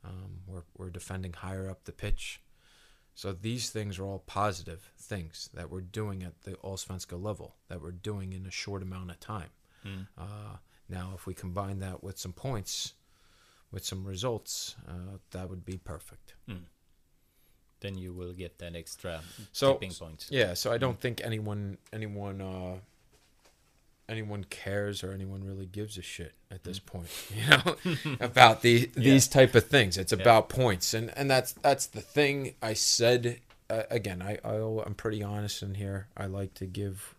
Um, 0.05 0.41
we're, 0.47 0.65
we're 0.77 0.91
defending 0.91 1.33
higher 1.33 1.69
up 1.69 1.85
the 1.85 1.93
pitch. 1.93 2.41
So 3.15 3.33
these 3.33 3.71
things 3.71 3.99
are 3.99 4.05
all 4.05 4.23
positive 4.27 4.93
things 4.97 5.51
that 5.55 5.71
we're 5.71 5.81
doing 5.81 6.23
at 6.23 6.43
the 6.43 6.53
Allsvenska 6.53 7.21
level, 7.21 7.57
that 7.69 7.83
we're 7.83 7.91
doing 7.91 8.33
in 8.33 8.47
a 8.47 8.51
short 8.51 8.83
amount 8.83 9.11
of 9.11 9.19
time. 9.19 9.51
Mm. 9.85 10.07
Uh, 10.17 10.57
now, 10.89 11.13
if 11.15 11.27
we 11.27 11.35
combine 11.35 11.81
that 11.81 12.03
with 12.03 12.19
some 12.19 12.33
points, 12.33 12.95
with 13.73 13.85
some 13.85 14.05
results, 14.05 14.77
uh, 14.89 15.19
that 15.33 15.51
would 15.51 15.65
be 15.65 15.79
perfect. 15.79 16.35
Mm. 16.49 16.63
Then 17.81 17.97
you 17.97 18.13
will 18.13 18.33
get 18.33 18.59
that 18.59 18.75
extra 18.75 19.21
So 19.53 19.75
tipping 19.75 19.93
point. 19.93 20.27
yeah, 20.31 20.55
so 20.55 20.73
I 20.73 20.79
don't 20.79 20.99
think 21.01 21.21
anyone 21.25 21.79
anyone 21.93 22.41
uh, 22.41 22.79
anyone 24.09 24.45
cares 24.45 25.05
or 25.05 25.13
anyone 25.13 25.45
really 25.45 25.67
gives 25.67 25.99
a 25.99 26.03
shit 26.03 26.33
at 26.51 26.65
this 26.65 26.79
point, 26.79 27.09
you 27.35 27.47
know, 27.49 28.17
about 28.21 28.63
the 28.63 28.91
these 28.97 29.29
type 29.29 29.55
of 29.55 29.67
things. 29.67 29.97
It's 29.99 30.13
Yeah. 30.13 30.21
about 30.21 30.49
points, 30.49 30.95
and 30.95 31.17
and 31.17 31.31
that's 31.31 31.53
that's 31.53 31.87
the 31.87 32.01
thing 32.01 32.55
I 32.63 32.75
said. 32.75 33.41
Uh, 33.71 33.83
again, 33.91 34.23
I, 34.23 34.39
I 34.45 34.55
I'm 34.87 34.95
pretty 34.95 35.23
honest 35.23 35.63
in 35.63 35.75
here. 35.75 36.07
I 36.17 36.25
like 36.27 36.55
to 36.55 36.65
give 36.67 37.15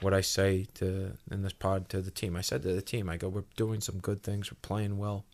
what 0.00 0.14
I 0.14 0.22
say 0.22 0.66
to 0.74 1.12
in 1.30 1.42
this 1.42 1.52
pod 1.52 1.88
to 1.90 2.00
the 2.00 2.10
team. 2.10 2.36
I 2.36 2.40
said 2.40 2.62
to 2.62 2.72
the 2.72 2.82
team, 2.82 3.08
I 3.10 3.16
go, 3.18 3.28
we're 3.28 3.44
doing 3.56 3.80
some 3.82 3.98
good 3.98 4.22
things. 4.22 4.50
We're 4.50 4.56
playing 4.62 4.96
well 4.98 5.24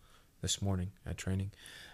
this 0.43 0.61
morning 0.61 0.91
at 1.07 1.17
training. 1.17 1.53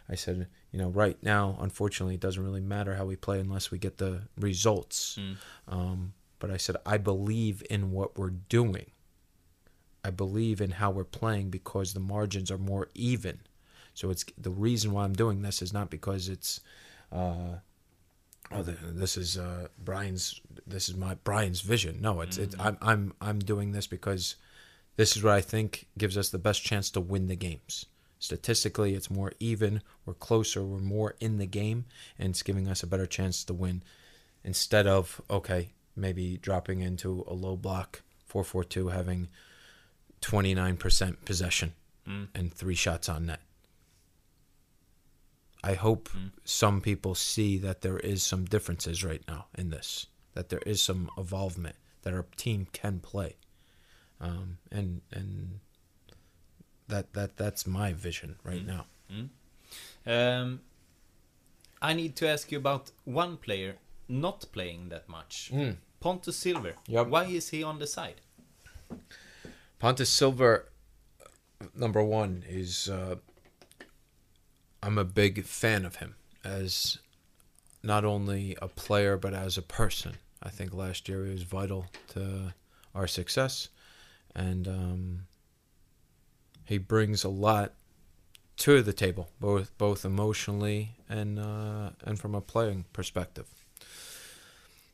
I 0.08 0.14
said, 0.14 0.46
you 0.70 0.78
know, 0.78 0.88
right 0.88 1.20
now, 1.22 1.56
unfortunately, 1.60 2.14
it 2.14 2.20
doesn't 2.20 2.42
really 2.42 2.60
matter 2.60 2.94
how 2.94 3.04
we 3.04 3.16
play 3.16 3.40
unless 3.40 3.70
we 3.70 3.78
get 3.78 3.98
the 3.98 4.22
results. 4.38 5.18
Mm. 5.20 5.36
Um, 5.68 6.12
but 6.38 6.50
I 6.50 6.56
said, 6.56 6.76
I 6.84 6.98
believe 6.98 7.62
in 7.68 7.90
what 7.90 8.18
we're 8.18 8.30
doing. 8.30 8.90
I 10.04 10.10
believe 10.10 10.60
in 10.60 10.70
how 10.70 10.90
we're 10.90 11.04
playing 11.04 11.50
because 11.50 11.92
the 11.92 12.00
margins 12.00 12.50
are 12.50 12.58
more 12.58 12.88
even. 12.94 13.40
So 13.94 14.10
it's 14.10 14.24
the 14.38 14.50
reason 14.50 14.92
why 14.92 15.04
I'm 15.04 15.14
doing 15.14 15.42
this 15.42 15.62
is 15.62 15.72
not 15.72 15.90
because 15.90 16.28
it's, 16.28 16.60
uh, 17.10 17.56
oh, 18.52 18.62
the, 18.62 18.76
this 18.82 19.16
is 19.16 19.38
uh, 19.38 19.68
Brian's. 19.82 20.40
This 20.66 20.88
is 20.88 20.96
my 20.96 21.14
Brian's 21.24 21.62
vision. 21.62 21.98
No, 22.00 22.20
it's 22.20 22.36
it's 22.36 22.54
I'm 22.60 22.76
I'm 22.82 23.14
I'm 23.20 23.38
doing 23.38 23.72
this 23.72 23.86
because 23.86 24.36
this 24.96 25.16
is 25.16 25.22
what 25.22 25.32
I 25.32 25.40
think 25.40 25.86
gives 25.96 26.16
us 26.16 26.28
the 26.28 26.38
best 26.38 26.62
chance 26.62 26.90
to 26.90 27.00
win 27.00 27.26
the 27.26 27.36
games. 27.36 27.86
Statistically, 28.26 28.96
it's 28.96 29.08
more 29.08 29.32
even. 29.38 29.82
We're 30.04 30.14
closer. 30.14 30.64
We're 30.64 30.80
more 30.80 31.14
in 31.20 31.38
the 31.38 31.46
game, 31.46 31.84
and 32.18 32.30
it's 32.30 32.42
giving 32.42 32.66
us 32.66 32.82
a 32.82 32.86
better 32.88 33.06
chance 33.06 33.44
to 33.44 33.54
win. 33.54 33.84
Instead 34.42 34.88
of 34.88 35.20
okay, 35.30 35.68
maybe 35.94 36.36
dropping 36.36 36.80
into 36.80 37.24
a 37.28 37.34
low 37.34 37.56
block 37.56 38.02
four 38.26 38.42
four 38.42 38.64
two, 38.64 38.88
having 38.88 39.28
twenty 40.20 40.54
nine 40.56 40.76
percent 40.76 41.24
possession 41.24 41.72
Mm. 42.04 42.28
and 42.34 42.52
three 42.52 42.74
shots 42.74 43.08
on 43.08 43.26
net. 43.26 43.40
I 45.62 45.74
hope 45.74 46.08
Mm. 46.08 46.32
some 46.44 46.80
people 46.80 47.14
see 47.14 47.58
that 47.58 47.80
there 47.82 47.98
is 47.98 48.22
some 48.24 48.44
differences 48.44 49.04
right 49.04 49.22
now 49.28 49.46
in 49.56 49.70
this, 49.70 50.06
that 50.34 50.48
there 50.48 50.62
is 50.66 50.82
some 50.82 51.10
involvement, 51.16 51.76
that 52.02 52.12
our 52.12 52.26
team 52.36 52.66
can 52.72 52.98
play, 52.98 53.36
um, 54.20 54.58
and 54.70 55.02
and 55.12 55.60
that 56.88 57.12
that 57.14 57.36
that's 57.36 57.66
my 57.66 57.92
vision 57.92 58.36
right 58.44 58.64
Mm. 58.64 58.74
now. 58.74 58.86
Um, 60.06 60.60
I 61.82 61.92
need 61.94 62.16
to 62.16 62.28
ask 62.28 62.50
you 62.52 62.58
about 62.58 62.90
one 63.04 63.36
player 63.36 63.76
not 64.08 64.46
playing 64.52 64.88
that 64.90 65.08
much. 65.08 65.50
Mm. 65.52 65.76
Pontus 66.00 66.38
Silfwer. 66.44 66.74
Yep. 66.86 67.08
Why 67.08 67.24
is 67.24 67.48
he 67.50 67.62
on 67.62 67.78
the 67.78 67.86
side? 67.86 68.20
Pontus 69.78 70.10
Silfwer, 70.10 70.64
number 71.74 72.02
one, 72.02 72.44
is 72.48 72.88
uh, 72.88 73.16
I'm 74.82 74.98
a 74.98 75.04
big 75.04 75.44
fan 75.44 75.84
of 75.84 75.96
him 75.96 76.14
as 76.44 76.98
not 77.82 78.04
only 78.04 78.56
a 78.62 78.68
player 78.68 79.16
but 79.16 79.34
as 79.34 79.58
a 79.58 79.62
person. 79.62 80.14
I 80.42 80.50
think 80.50 80.72
last 80.72 81.08
year 81.08 81.24
he 81.24 81.32
was 81.32 81.42
vital 81.42 81.86
to 82.10 82.54
our 82.94 83.06
success, 83.08 83.68
and 84.34 84.68
um, 84.68 85.26
he 86.66 86.78
brings 86.78 87.24
a 87.24 87.28
lot 87.28 87.72
to 88.58 88.82
the 88.82 88.92
table, 88.92 89.30
both 89.40 89.76
both 89.78 90.04
emotionally 90.04 90.96
and 91.08 91.38
uh, 91.38 91.90
and 92.04 92.18
from 92.18 92.34
a 92.34 92.40
playing 92.40 92.84
perspective. 92.92 93.46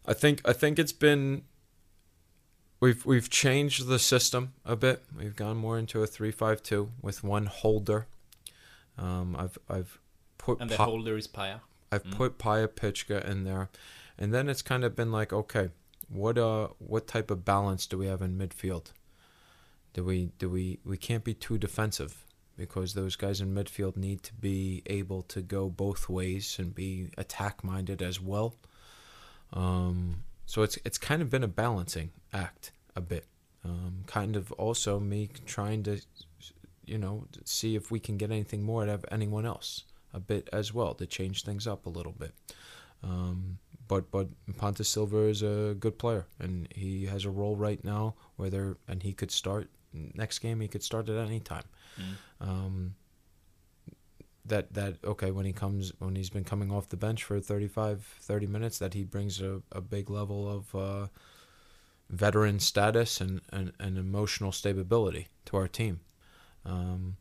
I 0.06 0.14
think 0.14 0.40
I 0.44 0.52
think 0.52 0.78
it's 0.78 0.92
been 0.92 1.42
we've 2.80 3.04
we've 3.06 3.30
changed 3.30 3.86
the 3.86 3.98
system 3.98 4.52
a 4.64 4.76
bit. 4.76 5.02
We've 5.16 5.36
gone 5.36 5.56
more 5.56 5.78
into 5.78 6.02
a 6.02 6.06
three-five-two 6.06 6.90
with 7.00 7.22
one 7.24 7.46
holder. 7.46 8.06
Um, 8.98 9.36
I've 9.38 9.58
I've 9.68 9.98
put 10.38 10.60
And 10.60 10.68
the 10.70 10.76
Pa- 10.76 10.84
holder 10.86 11.16
is 11.16 11.28
Paya. 11.28 11.60
I've 11.90 12.10
put 12.10 12.38
Paya 12.38 12.68
Pitchka 12.68 13.24
in 13.24 13.44
there, 13.44 13.68
and 14.18 14.32
then 14.32 14.48
it's 14.48 14.62
kind 14.62 14.82
of 14.82 14.96
been 14.96 15.12
like, 15.12 15.32
okay, 15.32 15.68
what 16.08 16.36
uh 16.36 16.68
what 16.78 17.06
type 17.06 17.30
of 17.30 17.44
balance 17.44 17.86
do 17.86 17.96
we 17.98 18.06
have 18.06 18.20
in 18.22 18.36
midfield? 18.36 18.86
Do 19.92 20.04
we 20.04 20.32
do 20.38 20.48
we 20.48 20.78
we 20.84 20.96
can't 20.96 21.24
be 21.24 21.34
too 21.34 21.58
defensive 21.58 22.24
because 22.56 22.94
those 22.94 23.16
guys 23.16 23.40
in 23.40 23.54
midfield 23.54 23.96
need 23.96 24.22
to 24.22 24.34
be 24.34 24.82
able 24.86 25.22
to 25.22 25.40
go 25.40 25.68
both 25.68 26.08
ways 26.08 26.56
and 26.58 26.74
be 26.74 27.08
attack 27.18 27.64
minded 27.64 28.02
as 28.02 28.20
well. 28.20 28.56
Um, 29.52 30.22
so 30.46 30.62
it's 30.62 30.78
it's 30.84 30.98
kind 30.98 31.22
of 31.22 31.30
been 31.30 31.44
a 31.44 31.48
balancing 31.48 32.10
act 32.32 32.72
a 32.96 33.00
bit. 33.00 33.26
Um, 33.64 34.04
kind 34.06 34.34
of 34.34 34.50
also 34.52 34.98
me 34.98 35.28
trying 35.46 35.84
to, 35.84 36.00
you 36.84 36.98
know, 36.98 37.26
see 37.44 37.76
if 37.76 37.90
we 37.90 38.00
can 38.00 38.16
get 38.16 38.30
anything 38.30 38.62
more 38.62 38.82
out 38.82 38.88
of 38.88 39.04
anyone 39.10 39.46
else 39.46 39.84
a 40.12 40.20
bit 40.20 40.48
as 40.52 40.74
well 40.74 40.94
to 40.94 41.06
change 41.06 41.44
things 41.44 41.66
up 41.66 41.86
a 41.86 41.90
little 41.90 42.12
bit. 42.12 42.32
Um, 43.02 43.58
but 43.88 44.10
but 44.10 44.28
Pontus 44.56 44.94
Silfwer 44.94 45.28
is 45.28 45.42
a 45.42 45.74
good 45.78 45.98
player 45.98 46.26
and 46.38 46.68
he 46.74 47.06
has 47.06 47.24
a 47.24 47.30
role 47.30 47.56
right 47.56 47.82
now 47.84 48.14
where 48.36 48.76
and 48.88 49.02
he 49.02 49.12
could 49.12 49.30
start 49.30 49.68
next 49.92 50.38
game. 50.40 50.60
He 50.60 50.68
could 50.68 50.82
start 50.82 51.08
at 51.08 51.16
any 51.16 51.40
time. 51.40 51.64
Um, 52.40 52.94
that 54.44 54.74
that 54.74 54.96
okay 55.04 55.30
when 55.30 55.46
he 55.46 55.52
comes 55.52 55.92
when 55.98 56.16
he's 56.16 56.30
been 56.30 56.44
coming 56.44 56.72
off 56.72 56.88
the 56.88 56.96
bench 56.96 57.22
for 57.22 57.38
35 57.38 58.02
30 58.20 58.46
minutes 58.48 58.78
that 58.78 58.92
he 58.92 59.04
brings 59.04 59.40
a, 59.40 59.62
a 59.70 59.80
big 59.80 60.10
level 60.10 60.50
of 60.50 60.74
uh, 60.74 61.06
veteran 62.10 62.58
status 62.60 63.20
and, 63.20 63.40
and, 63.52 63.72
and 63.78 63.96
emotional 63.96 64.52
stability 64.52 65.28
to 65.46 65.56
our 65.56 65.68
team. 65.68 66.00
Um, 66.64 67.16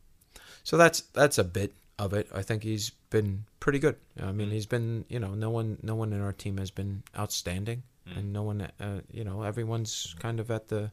so 0.62 0.76
that's 0.76 1.00
that's 1.00 1.38
a 1.38 1.44
bit 1.44 1.74
of 1.98 2.12
it. 2.12 2.28
I 2.34 2.42
think 2.42 2.62
he's 2.62 2.90
been 3.10 3.44
pretty 3.60 3.78
good. 3.78 3.96
I 4.20 4.32
mean 4.32 4.50
he's 4.50 4.66
been 4.66 5.04
you 5.08 5.18
know 5.18 5.34
no 5.34 5.50
one 5.50 5.78
no 5.82 5.94
one 5.94 6.12
in 6.12 6.20
our 6.20 6.32
team 6.32 6.58
has 6.58 6.70
been 6.70 7.02
outstanding. 7.18 7.82
And 8.16 8.32
no 8.32 8.42
one 8.42 8.68
uh, 8.80 9.00
you 9.12 9.22
know 9.24 9.42
everyone's 9.42 10.14
kind 10.18 10.40
of 10.40 10.50
at 10.50 10.68
the 10.68 10.90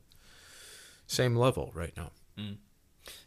same 1.10 1.36
level 1.36 1.72
right 1.74 1.96
now 1.98 2.12
Mm. 2.38 2.58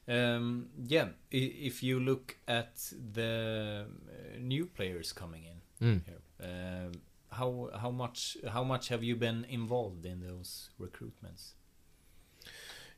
Um, 0.09 0.69
yeah, 0.87 1.09
if 1.31 1.83
you 1.83 2.01
look 2.01 2.37
at 2.47 2.93
the 3.15 3.87
uh, 3.87 4.39
new 4.39 4.67
players 4.67 5.13
coming 5.13 5.45
in 5.45 5.59
Mm. 5.87 6.01
here, 6.07 6.23
um, 6.49 6.93
how 7.31 7.71
how 7.83 7.91
much 7.91 8.37
how 8.55 8.65
much 8.65 8.89
have 8.89 9.03
you 9.03 9.17
been 9.17 9.45
involved 9.49 10.07
in 10.07 10.21
those 10.21 10.71
recruitments? 10.79 11.55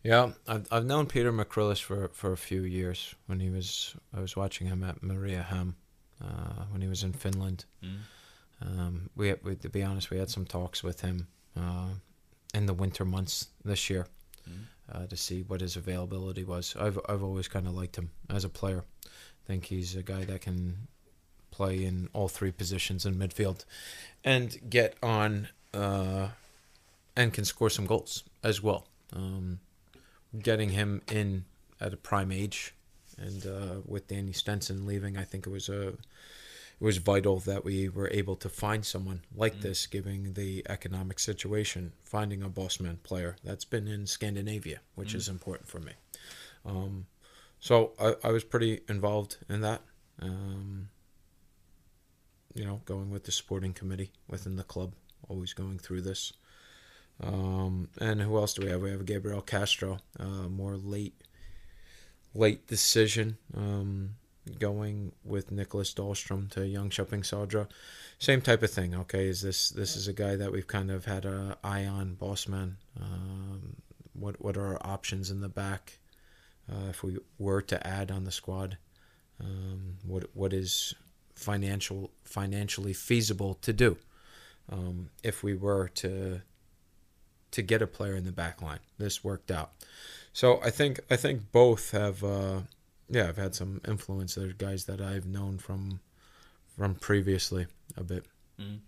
Yeah, 0.03 0.33
I've 0.47 0.67
I've 0.71 0.85
known 0.85 1.07
Peter 1.07 1.33
McCrillis 1.33 1.81
for 1.83 2.09
for 2.13 2.33
a 2.33 2.37
few 2.37 2.63
years. 2.63 3.15
When 3.27 3.41
he 3.41 3.51
was, 3.51 3.97
I 4.17 4.21
was 4.21 4.37
watching 4.37 4.69
him 4.69 4.83
at 4.85 5.01
Mariehamn 5.03 5.75
uh, 6.21 6.65
when 6.71 6.83
he 6.83 6.89
was 6.89 7.03
in 7.03 7.13
Finland. 7.13 7.65
Mm. 7.83 7.99
Um, 8.61 9.11
we, 9.17 9.35
we, 9.43 9.57
to 9.57 9.69
be 9.69 9.83
honest, 9.83 10.11
we 10.11 10.19
had 10.19 10.31
some 10.31 10.47
talks 10.47 10.83
with 10.85 11.01
him 11.01 11.29
uh, 11.57 11.95
in 12.55 12.67
the 12.67 12.75
winter 12.75 13.05
months 13.05 13.49
this 13.65 13.89
year 13.91 14.07
Mm. 14.49 14.67
Uh, 14.93 15.07
to 15.07 15.17
see 15.17 15.43
what 15.43 15.61
his 15.61 15.77
availability 15.77 16.45
was. 16.45 16.75
I've 16.79 16.99
I've 17.09 17.23
always 17.23 17.49
kind 17.49 17.67
of 17.67 17.75
liked 17.75 17.97
him 17.97 18.11
as 18.29 18.45
a 18.45 18.49
player. 18.49 18.85
I 19.07 19.47
think 19.47 19.67
he's 19.67 19.95
a 19.97 20.03
guy 20.03 20.25
that 20.25 20.41
can 20.41 20.89
play 21.51 21.85
in 21.85 22.09
all 22.13 22.29
three 22.29 22.51
positions 22.51 23.07
in 23.07 23.15
midfield 23.15 23.65
and 24.25 24.59
get 24.69 24.97
on 25.03 25.49
uh, 25.73 26.29
and 27.17 27.33
can 27.33 27.45
score 27.45 27.71
some 27.71 27.87
goals 27.87 28.25
as 28.43 28.63
well. 28.63 28.87
Um, 29.15 29.61
getting 30.37 30.71
him 30.71 31.03
in 31.11 31.45
at 31.81 31.93
a 31.93 31.97
prime 31.97 32.33
age, 32.33 32.75
and 33.19 33.47
uh, 33.47 33.75
with 33.87 34.09
Danny 34.09 34.33
Stenson 34.33 34.87
leaving, 34.87 35.17
I 35.17 35.25
think 35.25 35.47
it 35.47 35.51
was 35.51 35.69
a 35.69 35.95
it 36.81 36.85
was 36.85 36.99
vital 36.99 37.39
that 37.41 37.65
we 37.65 37.89
were 37.89 38.11
able 38.11 38.37
to 38.37 38.49
find 38.49 38.85
someone 38.85 39.23
like 39.35 39.61
this, 39.61 39.87
given 39.87 40.35
the 40.35 40.65
economic 40.69 41.19
situation. 41.19 41.93
Finding 42.03 42.43
a 42.43 42.49
boss 42.49 42.81
man 42.81 42.99
player 43.03 43.37
that's 43.45 43.65
been 43.65 43.87
in 43.87 44.07
Scandinavia, 44.07 44.81
which 44.95 45.15
is 45.15 45.29
important 45.29 45.69
for 45.69 45.81
me. 45.81 45.93
Um, 46.67 47.07
so 47.61 47.93
I, 48.01 48.15
I 48.29 48.31
was 48.33 48.45
pretty 48.45 48.81
involved 48.89 49.39
in 49.49 49.61
that. 49.63 49.83
Um, 50.21 50.89
you 52.55 52.65
know, 52.65 52.83
going 52.85 53.11
with 53.11 53.25
the 53.25 53.33
sporting 53.33 53.73
committee 53.73 54.13
within 54.29 54.57
the 54.57 54.63
club, 54.63 54.95
always 55.29 55.53
going 55.53 55.79
through 55.79 56.03
this. 56.03 56.33
Um, 57.23 57.89
and 58.01 58.21
who 58.23 58.37
else 58.37 58.55
do 58.55 58.63
we 58.63 58.71
have? 58.71 58.83
We 58.83 58.91
have 58.91 59.07
Gabriel 59.07 59.41
Castro, 59.41 59.99
uh, 60.19 60.49
more 60.49 60.77
late, 60.77 61.15
late 62.35 62.67
decision. 62.67 63.39
Um, 63.57 64.17
going 64.59 65.13
with 65.25 65.51
Nicholas 65.51 65.95
Dahlstrom 65.95 66.51
to 66.51 66.61
Jönköpings 66.61 67.27
Södra. 67.27 67.69
Same 68.19 68.41
type 68.41 68.63
of 68.63 68.71
thing. 68.71 68.95
Okay, 68.95 69.27
is 69.27 69.43
this 69.43 69.71
this 69.71 69.97
is 69.97 70.09
a 70.09 70.13
guy 70.13 70.37
that 70.37 70.53
we've 70.53 70.67
kind 70.67 70.91
of 70.91 71.05
had 71.05 71.25
a 71.25 71.57
eye 71.65 71.87
on, 71.87 72.15
boss 72.15 72.49
man. 72.49 72.77
Um, 73.01 73.77
what 74.13 74.41
what 74.41 74.57
are 74.57 74.67
our 74.67 74.87
options 74.87 75.31
in 75.31 75.41
the 75.41 75.49
back 75.49 75.99
uh, 76.71 76.89
if 76.91 77.03
we 77.03 77.19
were 77.39 77.63
to 77.63 77.87
add 77.87 78.11
on 78.11 78.25
the 78.25 78.31
squad? 78.31 78.79
Um, 79.41 79.99
what 80.05 80.25
what 80.35 80.53
is 80.53 80.95
financial 81.35 82.11
financially 82.23 82.93
feasible 82.93 83.55
to 83.55 83.73
do 83.73 83.97
um, 84.71 85.11
if 85.23 85.43
we 85.43 85.55
were 85.55 85.89
to 85.89 86.43
to 87.51 87.63
get 87.63 87.83
a 87.83 87.87
player 87.87 88.15
in 88.15 88.25
the 88.25 88.33
back 88.33 88.63
line? 88.63 88.81
This 88.99 89.25
worked 89.25 89.51
out. 89.51 89.73
So 90.33 90.61
I 90.63 90.71
think 90.71 91.01
I 91.11 91.17
think 91.17 91.53
both 91.53 91.91
have 91.91 92.23
uh, 92.23 92.61
yeah 93.09 93.29
I've 93.29 93.37
had 93.37 93.55
some 93.55 93.81
influence. 93.87 94.35
There's 94.35 94.55
guys 94.55 94.85
that 94.87 95.01
I've 95.01 95.27
known 95.27 95.59
from 95.59 96.01
from 96.77 96.95
previously 96.95 97.67
a 97.97 98.03
bit. 98.05 98.25
Mm. 98.61 98.79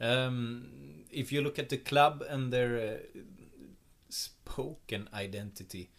Um, 0.00 0.66
if 1.10 1.30
you 1.32 1.42
look 1.42 1.58
at 1.58 1.68
the 1.68 1.76
club 1.78 2.24
and 2.28 2.52
their 2.52 2.76
uh, 2.76 3.18
spoken 4.08 5.08
identity, 5.14 5.90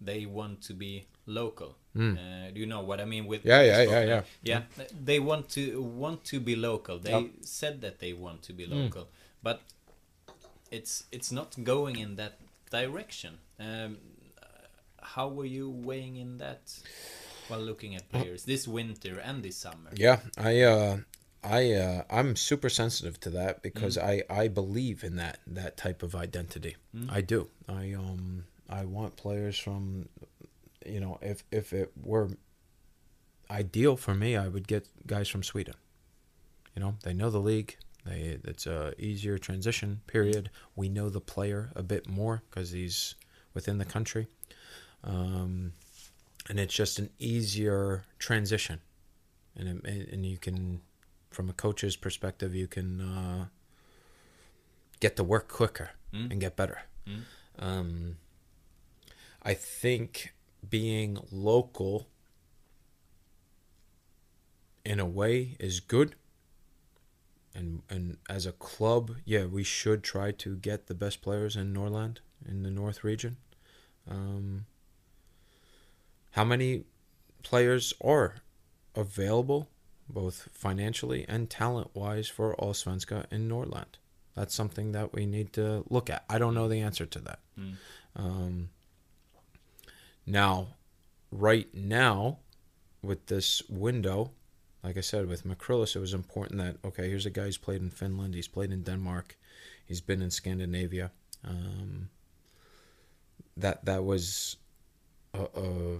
they 0.00 0.26
want 0.26 0.62
to 0.62 0.74
be 0.74 1.06
local. 1.26 1.76
Mm. 1.96 2.16
Uh, 2.16 2.50
do 2.52 2.60
you 2.60 2.66
know 2.66 2.80
what 2.80 3.00
I 3.00 3.04
mean 3.04 3.26
with? 3.26 3.44
Yeah, 3.44 3.62
yeah, 3.62 3.78
yeah, 3.82 3.84
spoken- 3.86 4.08
yeah. 4.08 4.22
Yeah, 4.42 4.84
they 5.04 5.20
want 5.20 5.48
to 5.50 5.80
want 5.82 6.24
to 6.24 6.40
be 6.40 6.56
local. 6.56 6.98
They 6.98 7.10
Yep. 7.12 7.30
said 7.42 7.80
that 7.82 7.98
they 7.98 8.12
want 8.12 8.42
to 8.44 8.52
be 8.52 8.66
Mm. 8.66 8.70
local, 8.84 9.08
but 9.42 9.60
it's 10.70 11.04
it's 11.12 11.30
not 11.30 11.54
going 11.64 11.96
in 11.98 12.16
that 12.16 12.38
direction. 12.70 13.38
Um, 13.60 13.98
how 15.02 15.28
were 15.28 15.44
you 15.44 15.70
weighing 15.70 16.16
in 16.16 16.38
that 16.38 16.72
while 17.48 17.60
looking 17.60 17.94
at 17.94 18.08
players 18.10 18.44
this 18.44 18.66
winter 18.68 19.18
and 19.18 19.42
this 19.42 19.56
summer? 19.56 19.90
Yeah, 19.94 20.20
I 20.38 20.60
uh, 20.62 20.96
I 21.44 21.72
uh, 21.72 22.02
I'm 22.10 22.36
super 22.36 22.68
sensitive 22.68 23.18
to 23.20 23.30
that 23.30 23.62
because 23.62 23.96
Mm. 23.96 24.24
I 24.30 24.42
I 24.42 24.48
believe 24.48 25.02
in 25.04 25.16
that 25.16 25.38
that 25.46 25.76
type 25.76 26.02
of 26.02 26.14
identity. 26.14 26.76
Mm. 26.94 27.10
I 27.10 27.20
do. 27.20 27.48
I 27.68 27.92
um 27.92 28.44
I 28.68 28.84
want 28.84 29.16
players 29.16 29.58
from, 29.58 30.08
you 30.86 31.00
know, 31.00 31.18
if 31.20 31.44
if 31.50 31.72
it 31.72 31.92
were 32.02 32.30
ideal 33.50 33.96
for 33.96 34.14
me, 34.14 34.36
I 34.36 34.48
would 34.48 34.66
get 34.66 34.88
guys 35.06 35.28
from 35.28 35.42
Sweden. 35.42 35.74
You 36.74 36.80
know, 36.80 36.94
they 37.02 37.12
know 37.12 37.30
the 37.30 37.40
league. 37.40 37.76
They 38.04 38.38
it's 38.44 38.66
a 38.66 38.92
easier 38.98 39.38
transition 39.38 40.00
period. 40.06 40.50
We 40.74 40.88
know 40.88 41.08
the 41.10 41.20
player 41.20 41.70
a 41.76 41.82
bit 41.82 42.08
more 42.08 42.42
because 42.50 42.70
he's 42.70 43.14
within 43.54 43.78
the 43.78 43.84
country, 43.84 44.26
um, 45.04 45.72
and 46.48 46.58
it's 46.60 46.74
just 46.74 46.98
an 46.98 47.10
easier 47.18 48.04
transition. 48.18 48.80
And 49.56 49.84
it, 49.84 50.12
and 50.12 50.24
you 50.24 50.38
can, 50.38 50.80
from 51.30 51.50
a 51.50 51.52
coach's 51.52 51.96
perspective, 51.96 52.54
you 52.54 52.66
can 52.66 53.00
uh, 53.00 53.46
get 55.00 55.16
to 55.16 55.24
work 55.24 55.48
quicker 55.48 55.90
Mm. 56.12 56.30
and 56.30 56.40
get 56.40 56.56
better. 56.56 56.82
Mm. 57.06 57.22
Um, 57.58 58.16
I 59.42 59.54
think 59.54 60.34
being 60.68 61.18
local 61.30 62.06
in 64.84 65.00
a 65.00 65.06
way 65.06 65.56
is 65.58 65.80
good. 65.80 66.14
And 67.54 67.82
and 67.90 68.18
as 68.28 68.46
a 68.46 68.52
club, 68.52 69.16
yeah, 69.24 69.46
we 69.46 69.62
should 69.62 70.02
try 70.02 70.32
to 70.32 70.56
get 70.56 70.86
the 70.86 70.94
best 70.94 71.20
players 71.22 71.56
in 71.56 71.72
Norrland 71.72 72.20
in 72.46 72.62
the 72.62 72.70
North 72.70 73.04
region. 73.04 73.36
Um, 74.06 74.66
how 76.32 76.44
many 76.44 76.84
players 77.42 77.94
are 78.02 78.36
available, 78.94 79.68
both 80.08 80.48
financially 80.52 81.24
and 81.28 81.48
talent 81.48 81.90
wise, 81.94 82.28
for 82.28 82.54
Allsvenska 82.56 83.26
in 83.30 83.48
Norrland? 83.48 83.98
That's 84.34 84.54
something 84.54 84.92
that 84.92 85.12
we 85.12 85.26
need 85.26 85.52
to 85.54 85.84
look 85.88 86.08
at. 86.08 86.24
I 86.28 86.38
don't 86.38 86.54
know 86.54 86.68
the 86.68 86.80
answer 86.80 87.06
to 87.06 87.18
that. 87.20 87.38
Mm. 87.58 87.74
Um, 88.16 88.68
now, 90.26 90.68
right 91.30 91.68
now, 91.74 92.38
with 93.02 93.26
this 93.26 93.62
window, 93.68 94.30
like 94.82 94.96
I 94.96 95.00
said, 95.00 95.28
with 95.28 95.44
Macrillis, 95.44 95.96
it 95.96 96.00
was 96.00 96.14
important 96.14 96.58
that 96.58 96.76
okay, 96.84 97.08
here's 97.08 97.26
a 97.26 97.30
guy 97.30 97.44
who's 97.44 97.58
played 97.58 97.82
in 97.82 97.90
Finland, 97.90 98.34
he's 98.34 98.48
played 98.48 98.72
in 98.72 98.82
Denmark, 98.82 99.36
he's 99.84 100.00
been 100.00 100.22
in 100.22 100.30
Scandinavia. 100.30 101.10
Um, 101.44 102.08
that 103.56 103.84
that 103.84 104.04
was 104.04 104.56
a, 105.34 105.42
a, 105.42 105.98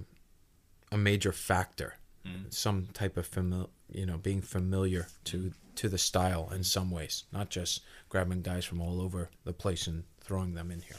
a 0.92 0.96
major 0.98 1.32
factor, 1.32 1.94
Mm. 2.24 2.54
some 2.54 2.86
type 2.92 3.16
of 3.16 3.26
familiar, 3.26 3.68
you 3.90 4.06
know, 4.06 4.16
being 4.18 4.42
familiar 4.42 5.08
to 5.24 5.52
to 5.74 5.88
the 5.88 5.98
style 5.98 6.50
in 6.54 6.62
some 6.62 6.90
ways, 6.90 7.24
not 7.32 7.48
just 7.50 7.80
grabbing 8.08 8.42
guys 8.42 8.64
from 8.64 8.80
all 8.80 9.00
over 9.00 9.30
the 9.44 9.52
place 9.52 9.88
and 9.88 10.04
throwing 10.20 10.54
them 10.54 10.70
in 10.70 10.82
here. 10.82 10.98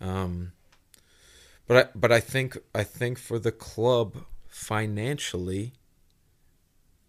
Um, 0.00 0.52
but 1.66 1.76
I, 1.76 1.90
but 1.94 2.12
I 2.12 2.20
think 2.20 2.58
I 2.74 2.84
think 2.84 3.18
for 3.18 3.38
the 3.38 3.52
club 3.52 4.24
financially, 4.48 5.72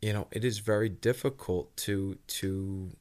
you 0.01 0.13
know, 0.13 0.27
it 0.31 0.45
is 0.45 0.59
very 0.59 0.87
difficult 0.89 1.75
to 1.77 2.17
to 2.39 2.91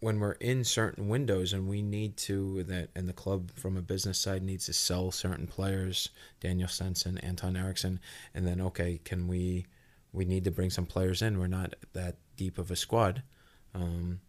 when 0.00 0.18
we're 0.18 0.32
in 0.32 0.64
certain 0.64 1.08
windows 1.08 1.52
and 1.52 1.68
we 1.68 1.82
need 1.82 2.16
to 2.16 2.62
that 2.64 2.88
and 2.96 3.08
the 3.08 3.12
club 3.12 3.50
from 3.54 3.76
a 3.76 3.82
business 3.82 4.18
side 4.18 4.42
needs 4.42 4.66
to 4.66 4.72
sell 4.72 5.10
certain 5.10 5.46
players, 5.46 6.08
Daniel 6.40 6.68
Sensen, 6.68 7.18
Anton 7.18 7.56
Eriksson, 7.56 8.00
and 8.34 8.46
then 8.46 8.60
okay, 8.60 9.00
can 9.04 9.28
we 9.28 9.66
we 10.12 10.24
need 10.24 10.44
to 10.44 10.50
bring 10.50 10.70
some 10.70 10.86
players 10.86 11.22
in. 11.22 11.38
We're 11.38 11.46
not 11.46 11.74
that 11.92 12.16
deep 12.36 12.58
of 12.58 12.70
a 12.70 12.76
squad. 12.76 13.22
Um, 13.74 14.20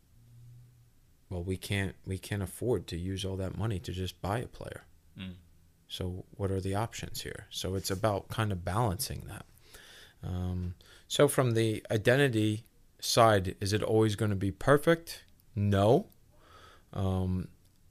well, 1.29 1.43
we 1.43 1.57
can't 1.57 1.95
we 2.05 2.17
can't 2.17 2.43
afford 2.43 2.85
to 2.87 2.97
use 2.97 3.23
all 3.23 3.37
that 3.37 3.57
money 3.57 3.79
to 3.79 3.91
just 3.93 4.21
buy 4.21 4.39
a 4.39 4.47
player. 4.47 4.83
Mm. 5.17 5.35
So 5.87 6.25
what 6.31 6.51
are 6.51 6.61
the 6.61 6.75
options 6.75 7.21
here? 7.21 7.47
So 7.49 7.75
it's 7.75 7.91
about 7.91 8.27
kind 8.27 8.51
of 8.51 8.63
balancing 8.63 9.23
that. 9.27 9.45
Um, 10.23 10.75
so 11.07 11.27
from 11.27 11.53
the 11.53 11.83
identity 11.89 12.65
side, 12.99 13.55
is 13.59 13.73
it 13.73 13.81
always 13.81 14.15
going 14.15 14.29
to 14.29 14.37
be 14.37 14.51
perfect? 14.51 15.23
No. 15.55 16.07
Um, 16.93 17.47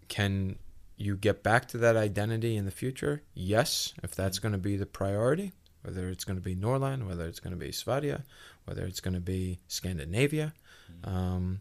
can 0.08 0.56
you 0.96 1.16
get 1.16 1.42
back 1.42 1.66
to 1.68 1.78
that 1.78 1.96
identity 1.96 2.56
in 2.56 2.64
the 2.64 2.70
future? 2.70 3.22
Yes, 3.34 3.94
if 4.02 4.14
that's 4.14 4.38
going 4.38 4.52
to 4.52 4.58
be 4.58 4.76
the 4.76 4.86
priority, 4.86 5.52
whether 5.82 6.08
it's 6.08 6.24
going 6.24 6.36
to 6.36 6.42
be 6.42 6.54
Norrland, 6.54 7.06
whether 7.06 7.26
it's 7.26 7.40
going 7.40 7.52
to 7.52 7.56
be 7.56 7.72
Sverige, 7.72 8.20
whether 8.64 8.84
it's 8.84 9.00
going 9.00 9.14
to 9.14 9.20
be 9.20 9.61
Scandinavia. 9.66 10.52
Um, 11.04 11.61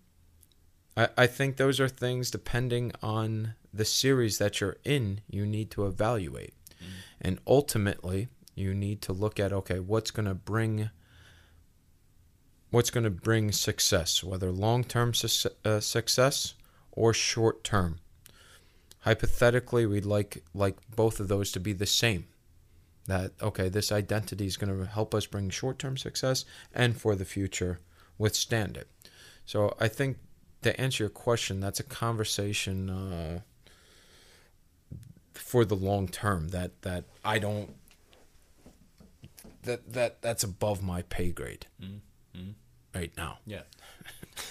I, 0.98 1.10
I 1.18 1.28
think 1.28 1.56
those 1.56 1.80
are 1.80 1.88
things 1.88 2.30
depending 2.32 2.92
on 3.02 3.54
the 3.74 3.86
series 3.86 4.38
that 4.40 4.60
you're 4.60 4.78
in, 4.84 5.22
you 5.30 5.46
need 5.46 5.72
to 5.72 5.86
evaluate. 5.86 6.54
And 7.22 7.40
ultimately, 7.46 8.30
you 8.56 8.74
need 8.74 9.02
to 9.04 9.14
look 9.14 9.40
at 9.40 9.52
okay, 9.52 9.80
what's 9.80 10.12
going 10.12 10.28
to 10.28 10.34
bring 10.34 10.90
what's 12.72 12.90
going 12.92 13.04
to 13.04 13.10
bring 13.10 13.52
success, 13.52 14.24
whether 14.24 14.52
long-term 14.52 15.14
su- 15.14 15.50
uh, 15.66 15.80
success 15.80 16.54
or 16.92 17.14
short-term. 17.14 18.00
Hypothetically, 19.02 19.86
we'd 19.86 20.06
like 20.06 20.44
like 20.54 20.76
both 20.96 21.20
of 21.20 21.30
those 21.30 21.52
to 21.54 21.60
be 21.60 21.74
the 21.74 21.86
same. 21.86 22.28
That 23.08 23.32
okay, 23.42 23.70
this 23.70 23.92
identity 23.92 24.46
is 24.46 24.58
going 24.58 24.78
to 24.78 24.86
help 24.86 25.16
us 25.16 25.26
bring 25.26 25.50
short-term 25.50 25.98
success 25.98 26.46
and 26.74 27.00
for 27.00 27.16
the 27.16 27.26
future 27.26 27.80
withstand 28.18 28.78
it. 28.78 28.88
So 29.46 29.76
I 29.80 29.88
think 29.88 30.18
to 30.62 30.80
answer 30.80 31.04
your 31.04 31.10
question, 31.10 31.60
that's 31.60 31.80
a 31.80 31.84
conversation 31.84 32.90
uh, 32.90 33.40
for 35.34 35.64
the 35.66 35.76
long 35.76 36.08
term. 36.08 36.50
That 36.50 36.82
that 36.82 37.06
I 37.24 37.40
don't 37.40 37.74
that 39.64 39.94
that 39.94 40.22
that's 40.22 40.44
above 40.44 40.84
my 40.84 41.02
pay 41.04 41.32
grade 41.32 41.66
Mm. 41.82 42.02
Mm. 42.40 42.54
right 43.00 43.12
now. 43.18 43.38
Yeah. 43.46 43.64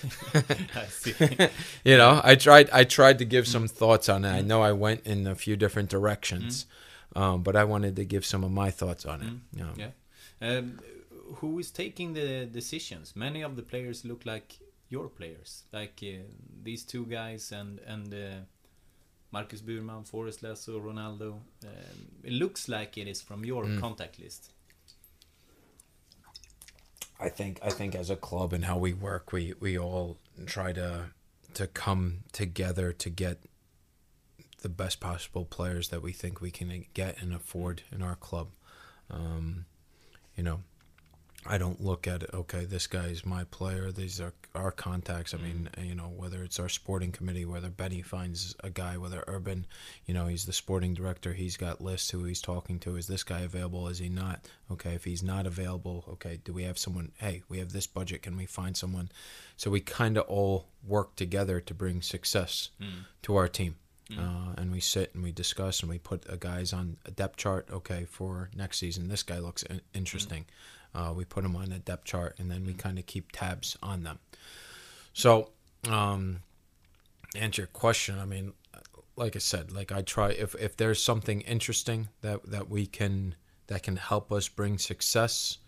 You 1.85 1.97
know, 1.97 2.21
I 2.23 2.35
tried 2.37 2.71
I 2.71 2.85
tried 2.85 3.19
to 3.19 3.25
give 3.25 3.47
some 3.47 3.69
thoughts 3.69 4.09
on 4.09 4.25
it. 4.25 4.31
I 4.31 4.41
know 4.43 4.63
I 4.63 4.73
went 4.73 5.07
in 5.07 5.27
a 5.27 5.35
few 5.35 5.57
different 5.57 5.89
directions, 5.91 6.67
um, 7.17 7.43
but 7.43 7.57
I 7.57 7.65
wanted 7.65 7.97
to 7.97 8.05
give 8.05 8.25
some 8.25 8.45
of 8.45 8.51
my 8.51 8.71
thoughts 8.71 9.07
on 9.07 9.23
it. 9.23 9.33
You 9.59 9.65
know. 9.65 9.73
Yeah. 9.77 9.93
Um, 10.41 10.79
who 11.37 11.59
is 11.59 11.71
taking 11.71 12.15
the 12.15 12.47
decisions? 12.47 13.15
Many 13.17 13.43
of 13.43 13.57
the 13.57 13.63
players 13.63 14.05
look 14.05 14.25
like 14.27 14.59
your 14.89 15.09
players, 15.09 15.65
like 15.73 16.01
uh, 16.03 16.23
these 16.63 16.85
two 16.85 17.05
guys 17.07 17.53
and 17.53 17.81
and 17.87 18.13
uh, 18.15 18.19
Marcus 19.33 19.61
Burman, 19.61 20.05
Forrest 20.05 20.43
Lasso, 20.43 20.79
Ronaldo. 20.81 21.33
Um, 21.65 21.99
it 22.25 22.33
looks 22.33 22.69
like 22.69 22.97
it 22.99 23.09
is 23.09 23.21
from 23.23 23.45
your 23.45 23.65
Mm. 23.65 23.81
contact 23.81 24.19
list. 24.19 24.53
I 27.21 27.29
think 27.29 27.59
I 27.63 27.71
think 27.71 27.95
as 27.95 28.11
a 28.11 28.17
club 28.17 28.53
and 28.53 28.65
how 28.65 28.79
we 28.79 28.93
work, 28.93 29.33
we 29.33 29.55
we 29.59 29.79
all 29.79 30.19
try 30.47 30.73
to 30.73 31.07
to 31.55 31.67
come 31.67 32.19
together 32.33 32.93
to 32.93 33.11
get 33.11 33.39
the 34.61 34.69
best 34.69 35.01
possible 35.01 35.45
players 35.45 35.89
that 35.89 36.03
we 36.03 36.13
think 36.13 36.41
we 36.41 36.51
can 36.51 36.85
get 36.95 37.21
and 37.21 37.33
afford 37.35 37.83
in 37.93 38.03
our 38.03 38.17
club. 38.17 38.49
Um, 39.11 39.67
you 40.37 40.43
know, 40.43 40.61
I 41.47 41.57
don't 41.57 41.81
look 41.81 42.09
at 42.09 42.25
it. 42.25 42.31
Okay, 42.35 42.65
this 42.65 42.87
guy 42.87 43.07
is 43.07 43.25
my 43.25 43.45
player. 43.45 43.93
These 43.93 44.21
are 44.21 44.35
our 44.55 44.73
contacts. 44.73 45.33
I 45.33 45.39
mm. 45.39 45.43
mean, 45.43 45.69
you 45.81 45.95
know, 45.95 46.13
whether 46.15 46.43
it's 46.43 46.59
our 46.59 46.69
sporting 46.69 47.13
committee, 47.13 47.45
whether 47.45 47.71
Benny 47.71 48.03
finds 48.03 48.57
a 48.65 48.71
guy, 48.71 48.97
whether 48.97 49.23
Urban, 49.29 49.67
you 50.05 50.15
know, 50.15 50.27
he's 50.27 50.47
the 50.47 50.53
sporting 50.53 50.95
director. 50.95 51.33
He's 51.33 51.57
got 51.57 51.81
lists 51.81 52.11
who 52.11 52.25
he's 52.25 52.43
talking 52.43 52.81
to. 52.81 52.97
Is 52.97 53.07
this 53.07 53.23
guy 53.23 53.41
available? 53.41 53.87
Is 53.87 53.99
he 53.99 54.09
not? 54.09 54.49
Okay, 54.71 54.95
if 54.95 55.05
he's 55.05 55.23
not 55.23 55.47
available, 55.47 56.05
okay, 56.09 56.41
do 56.45 56.53
we 56.53 56.65
have 56.65 56.79
someone? 56.79 57.13
Hey, 57.19 57.43
we 57.49 57.59
have 57.59 57.73
this 57.73 57.87
budget. 57.87 58.23
Can 58.23 58.37
we 58.37 58.47
find 58.47 58.77
someone? 58.77 59.11
So 59.57 59.71
we 59.71 59.81
kind 59.81 60.19
of 60.19 60.27
all 60.27 60.67
work 60.87 61.15
together 61.15 61.61
to 61.61 61.73
bring 61.73 62.03
success 62.03 62.71
mm. 62.83 63.05
to 63.23 63.37
our 63.37 63.49
team. 63.49 63.77
Mm. 64.11 64.19
Uh, 64.19 64.55
and 64.57 64.73
we 64.73 64.81
sit 64.81 65.15
and 65.15 65.23
we 65.23 65.33
discuss 65.33 65.81
and 65.81 65.91
we 65.91 65.99
put 65.99 66.41
guys 66.41 66.73
on 66.73 66.97
a 67.05 67.11
depth 67.11 67.37
chart. 67.37 67.69
Okay, 67.71 68.07
for 68.07 68.51
next 68.57 68.79
season, 68.79 69.09
this 69.09 69.23
guy 69.23 69.39
looks 69.39 69.63
in- 69.65 69.83
interesting. 69.95 70.47
Uh, 70.95 71.13
we 71.15 71.25
put 71.25 71.43
them 71.43 71.57
on 71.57 71.73
a 71.73 71.79
depth 71.79 72.05
chart, 72.05 72.37
and 72.39 72.51
then 72.51 72.65
we 72.65 72.75
kind 72.75 72.99
of 72.99 73.07
keep 73.07 73.31
tabs 73.33 73.77
on 73.83 74.05
them. 74.05 74.19
So, 75.13 75.51
um, 75.89 76.41
answer 77.37 77.63
your 77.63 77.67
question. 77.69 78.19
I 78.19 78.25
mean, 78.25 78.53
like 79.17 79.37
I 79.37 79.41
said, 79.41 79.73
like 79.73 79.93
I 79.93 80.03
try 80.03 80.31
if 80.31 80.55
if 80.55 80.77
there's 80.77 81.03
something 81.03 81.41
interesting 81.43 82.09
that 82.23 82.51
that 82.51 82.69
we 82.71 82.87
can 82.87 83.35
that 83.67 83.83
can 83.83 83.97
help 83.97 84.33
us 84.33 84.49
bring 84.49 84.79
success. 84.79 85.59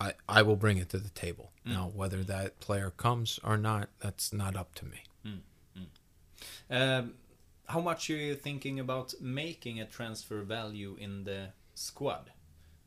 I, 0.00 0.12
I 0.28 0.42
will 0.42 0.54
bring 0.54 0.78
it 0.78 0.90
to 0.90 0.98
the 0.98 1.08
table. 1.08 1.50
Now, 1.64 1.90
whether 1.92 2.22
that 2.22 2.60
player 2.60 2.90
comes 2.90 3.40
or 3.42 3.56
not, 3.56 3.88
that's 3.98 4.32
not 4.32 4.54
up 4.54 4.74
to 4.76 4.84
me. 4.86 5.02
Um, 6.70 7.14
how 7.66 7.80
much 7.80 8.08
are 8.10 8.16
you 8.16 8.34
thinking 8.34 8.78
about 8.80 9.14
making 9.20 9.80
a 9.80 9.84
transfer 9.84 10.42
value 10.42 10.96
in 11.00 11.24
the 11.24 11.48
squad? 11.74 12.30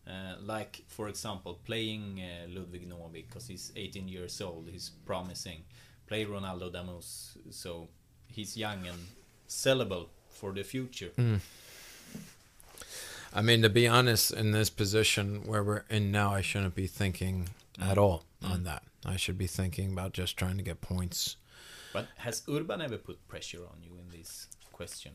Uh, 0.07 0.35
like, 0.41 0.83
for 0.87 1.07
example, 1.07 1.59
playing 1.63 2.19
uh, 2.21 2.47
Ludwig 2.49 2.87
Novi 2.87 3.25
because 3.27 3.47
he's 3.47 3.71
18 3.75 4.07
years 4.07 4.41
old, 4.41 4.67
he's 4.69 4.91
promising. 5.05 5.63
Play 6.07 6.25
Ronaldo 6.25 6.71
Damus, 6.73 7.37
so 7.51 7.87
he's 8.27 8.57
young 8.57 8.85
and 8.87 8.97
sellable 9.47 10.07
for 10.29 10.51
the 10.51 10.63
future. 10.63 11.11
I 13.33 13.41
mean, 13.41 13.61
to 13.61 13.69
be 13.69 13.87
honest, 13.87 14.31
in 14.31 14.51
this 14.51 14.69
position 14.69 15.43
where 15.45 15.63
we're 15.63 15.83
in 15.89 16.11
now, 16.11 16.33
I 16.33 16.41
shouldn't 16.41 16.75
be 16.75 16.87
thinking 16.87 17.49
at 17.79 17.97
all 17.97 18.25
on 18.43 18.63
that. 18.65 18.83
I 19.05 19.15
should 19.15 19.37
be 19.37 19.47
thinking 19.47 19.93
about 19.93 20.13
just 20.13 20.35
trying 20.35 20.57
to 20.57 20.63
get 20.63 20.81
points. 20.81 21.37
But 21.93 22.07
has 22.17 22.43
Urban 22.49 22.81
ever 22.81 22.97
put 22.97 23.25
pressure 23.27 23.61
on 23.71 23.83
you 23.83 23.91
in 23.97 24.17
this 24.17 24.47
question? 24.73 25.13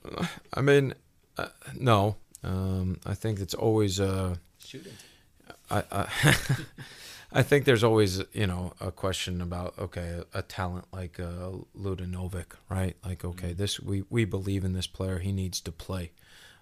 I 0.54 0.60
mean, 0.62 0.94
uh, 1.36 1.48
no. 1.74 2.16
Um, 2.42 2.98
I 3.04 3.14
think 3.14 3.40
it's 3.40 3.54
always 3.54 4.00
uh, 4.00 4.36
Shouldn't. 4.66 4.94
I, 5.70 5.84
I, 5.92 6.08
I 7.32 7.42
think 7.42 7.64
there's 7.64 7.84
always 7.84 8.22
you 8.32 8.46
know 8.46 8.72
a 8.80 8.90
question 8.90 9.40
about 9.40 9.74
okay 9.78 10.22
a, 10.34 10.42
talent 10.42 10.86
like 10.92 11.20
uh, 11.20 11.50
Ludanovic, 11.78 12.46
right? 12.68 12.96
Like 13.04 13.24
okay, 13.24 13.52
this 13.52 13.78
we, 13.78 14.04
we 14.10 14.24
believe 14.24 14.64
in 14.64 14.72
this 14.72 14.86
player. 14.86 15.18
He 15.18 15.32
needs 15.32 15.60
to 15.62 15.72
play 15.72 16.12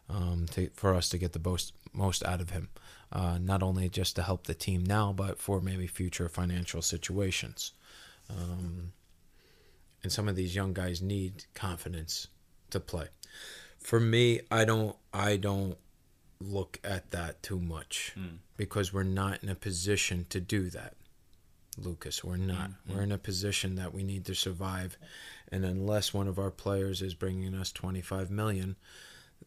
um, 0.09 0.47
to, 0.53 0.71
for 0.75 0.95
us 0.95 1.09
to 1.11 1.19
get 1.19 1.33
the 1.33 1.41
most 1.43 1.73
most 1.93 2.25
out 2.25 2.41
of 2.41 2.51
him. 2.51 2.69
Uh, 3.13 3.39
not 3.41 3.63
only 3.63 3.89
just 3.89 4.17
to 4.17 4.23
help 4.23 4.47
the 4.47 4.55
team 4.55 4.85
now, 4.85 5.13
but 5.13 5.39
for 5.39 5.61
maybe 5.61 5.87
future 5.87 6.29
financial 6.29 6.83
situations. 6.83 7.73
Um, 8.29 8.93
and 10.03 10.11
some 10.11 10.29
of 10.29 10.37
these 10.37 10.55
young 10.55 10.73
guys 10.73 11.01
need 11.01 11.45
confidence 11.55 12.27
to 12.71 12.81
play. 12.81 13.07
For 13.79 14.01
me, 14.01 14.41
I 14.51 14.65
don't 14.65 14.97
I 15.13 15.37
don't 15.37 15.79
look 16.45 16.79
at 16.85 17.11
that 17.11 17.43
too 17.43 17.59
much 17.59 18.13
hmm. 18.15 18.37
because 18.57 18.93
we're 18.93 19.03
not 19.03 19.43
in 19.43 19.49
a 19.49 19.55
position 19.55 20.27
to 20.31 20.41
do 20.41 20.71
that. 20.71 20.95
Lucas, 21.77 22.23
we're 22.23 22.37
hmm. 22.37 22.47
not. 22.47 22.71
We're 22.89 23.03
in 23.03 23.13
a 23.13 23.19
position 23.19 23.77
that 23.77 23.95
we 23.95 24.05
need 24.05 24.25
to 24.27 24.35
survive 24.35 24.97
and 25.51 25.65
unless 25.65 26.13
one 26.13 26.29
of 26.29 26.39
our 26.39 26.51
players 26.51 27.03
is 27.03 27.15
bringing 27.15 27.55
us 27.55 27.71
25 27.71 28.31
million 28.31 28.77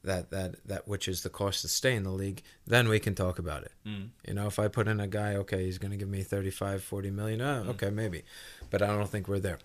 that 0.03 0.29
that 0.29 0.55
that 0.65 0.87
which 0.87 1.07
is 1.07 1.23
the 1.23 1.29
cost 1.29 1.61
to 1.61 1.67
stay 1.67 1.95
in 1.95 2.03
the 2.03 2.11
league, 2.11 2.43
then 2.65 2.87
we 2.87 2.99
can 2.99 3.15
talk 3.15 3.39
about 3.39 3.63
it. 3.63 3.71
Hmm. 3.83 4.05
You 4.25 4.35
know, 4.35 4.47
if 4.47 4.59
I 4.59 4.67
put 4.67 4.87
in 4.87 4.99
a 4.99 5.07
guy, 5.07 5.35
okay, 5.35 5.65
he's 5.65 5.77
going 5.77 5.91
to 5.91 5.97
give 5.97 6.07
me 6.07 6.23
35, 6.23 6.83
40 6.83 7.11
million, 7.11 7.41
uh, 7.41 7.65
okay, 7.69 7.89
maybe. 7.89 8.23
But 8.69 8.81
I 8.81 8.87
don't 8.87 9.09
think 9.09 9.27
we're 9.27 9.39
there. 9.39 9.59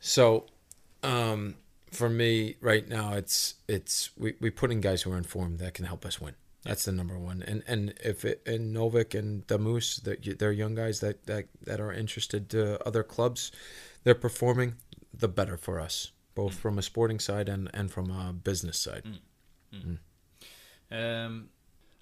So, 0.00 0.46
um, 1.02 1.54
for 1.90 2.10
me 2.10 2.56
right 2.60 2.86
now, 2.86 3.14
it's 3.14 3.54
it's 3.66 4.10
we 4.16 4.34
we 4.40 4.50
put 4.50 4.70
in 4.70 4.80
guys 4.80 5.02
who 5.02 5.12
are 5.12 5.16
informed 5.16 5.58
that 5.60 5.74
can 5.74 5.86
help 5.86 6.04
us 6.04 6.20
win. 6.20 6.34
That's 6.64 6.84
the 6.84 6.92
number 6.92 7.18
one. 7.18 7.42
And 7.42 7.62
and 7.66 7.94
if 8.04 8.24
it, 8.24 8.42
and 8.46 8.74
Novik 8.74 9.18
and 9.18 9.46
Damus, 9.46 9.96
that 10.04 10.38
they're 10.38 10.52
young 10.52 10.74
guys 10.74 11.00
that 11.00 11.26
that 11.26 11.46
that 11.62 11.80
are 11.80 11.92
interested 11.92 12.48
to 12.50 12.84
other 12.86 13.02
clubs, 13.02 13.50
they're 14.04 14.14
performing, 14.14 14.76
the 15.12 15.28
better 15.28 15.56
for 15.56 15.80
us, 15.80 16.12
both 16.34 16.54
from 16.54 16.78
a 16.78 16.82
sporting 16.82 17.18
side 17.18 17.48
and 17.48 17.68
and 17.74 17.90
from 17.90 18.10
a 18.10 18.32
business 18.32 18.78
side. 18.78 19.04
Um, 20.90 21.48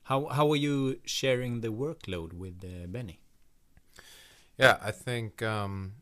how 0.05 0.27
how 0.27 0.51
are 0.51 0.57
you 0.57 0.99
sharing 1.05 1.61
the 1.61 1.69
workload 1.69 2.33
with 2.35 2.63
uh, 2.65 2.87
Benny? 2.87 3.21
Yeah, 4.59 4.77
I 4.83 4.91
think 4.91 5.41
um, 5.43 5.93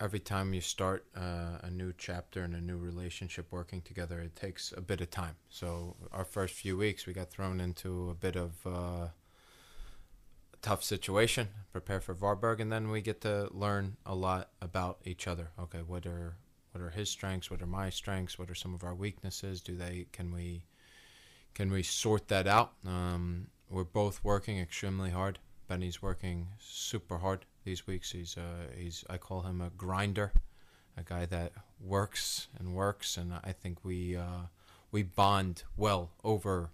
every 0.00 0.20
time 0.20 0.54
you 0.54 0.60
start 0.60 1.04
uh, 1.16 1.58
a 1.62 1.70
new 1.70 1.92
chapter 1.96 2.42
and 2.42 2.54
a 2.54 2.60
new 2.60 2.76
relationship 2.76 3.46
working 3.50 3.80
together, 3.82 4.20
it 4.20 4.36
takes 4.36 4.72
a 4.76 4.80
bit 4.80 5.00
of 5.00 5.10
time. 5.10 5.36
So 5.48 5.96
our 6.12 6.24
first 6.24 6.54
few 6.54 6.76
weeks, 6.76 7.06
we 7.06 7.12
got 7.12 7.30
thrown 7.30 7.60
into 7.60 8.10
a 8.10 8.14
bit 8.14 8.36
of 8.36 8.52
uh, 8.66 8.70
a 8.70 9.12
tough 10.62 10.84
situation, 10.84 11.48
prepare 11.72 12.00
for 12.00 12.14
Varberg, 12.14 12.60
and 12.60 12.70
then 12.70 12.90
we 12.90 13.00
get 13.00 13.20
to 13.22 13.48
learn 13.52 13.96
a 14.06 14.14
lot 14.14 14.50
about 14.60 14.98
each 15.04 15.26
other. 15.26 15.50
Okay, 15.58 15.80
what 15.86 16.06
are 16.06 16.36
what 16.72 16.84
are 16.84 16.90
his 16.90 17.10
strengths? 17.10 17.50
What 17.50 17.62
are 17.62 17.66
my 17.66 17.90
strengths? 17.90 18.38
What 18.38 18.50
are 18.50 18.54
some 18.54 18.74
of 18.74 18.84
our 18.84 18.94
weaknesses? 18.94 19.60
Do 19.60 19.76
they 19.76 20.06
can 20.12 20.32
we 20.32 20.64
can 21.54 21.70
we 21.70 21.82
sort 21.82 22.28
that 22.28 22.46
out? 22.46 22.74
Um, 22.86 23.48
we're 23.68 23.84
both 23.84 24.22
working 24.22 24.58
extremely 24.58 25.10
hard. 25.10 25.38
Benny's 25.66 26.00
working 26.00 26.48
super 26.58 27.18
hard 27.18 27.44
these 27.68 27.86
weeks. 27.86 28.12
He's 28.12 28.36
uh, 28.38 28.72
he's 28.74 29.04
I 29.10 29.18
call 29.18 29.42
him 29.42 29.60
a 29.60 29.68
grinder, 29.68 30.32
a 30.96 31.02
guy 31.02 31.26
that 31.26 31.52
works 31.78 32.48
and 32.58 32.74
works, 32.74 33.18
and 33.18 33.34
I 33.44 33.52
think 33.52 33.84
we 33.84 34.16
uh, 34.16 34.46
we 34.90 35.02
bond 35.02 35.64
well 35.76 36.12
over 36.24 36.70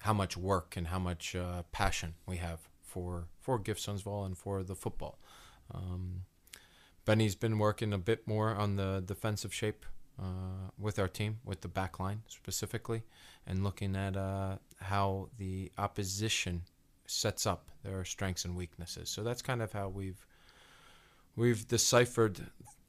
how 0.00 0.12
much 0.12 0.36
work 0.36 0.76
and 0.76 0.88
how 0.88 0.98
much 0.98 1.34
uh, 1.34 1.62
passion 1.72 2.14
we 2.26 2.36
have 2.36 2.60
for 2.82 3.28
for 3.40 3.58
GIF 3.58 3.78
Sundsvall 3.78 4.26
and 4.26 4.36
for 4.36 4.62
the 4.62 4.74
football. 4.74 5.18
Um, 5.72 6.24
Benny's 7.06 7.34
been 7.34 7.58
working 7.58 7.92
a 7.94 7.98
bit 7.98 8.28
more 8.28 8.50
on 8.50 8.76
the 8.76 9.02
defensive 9.04 9.54
shape 9.54 9.86
uh, 10.20 10.68
with 10.78 10.98
our 10.98 11.08
team, 11.08 11.38
with 11.42 11.62
the 11.62 11.68
back 11.68 11.98
line 11.98 12.22
specifically, 12.28 13.02
and 13.46 13.64
looking 13.64 13.96
at 13.96 14.14
uh, 14.16 14.58
how 14.76 15.30
the 15.38 15.72
opposition 15.78 16.64
sets 17.12 17.46
up 17.46 17.70
their 17.82 18.04
strengths 18.04 18.44
and 18.44 18.56
weaknesses. 18.56 19.08
So 19.08 19.22
that's 19.22 19.42
kind 19.42 19.62
of 19.62 19.72
how 19.72 19.88
we've 19.88 20.26
we've 21.36 21.66
deciphered 21.68 22.40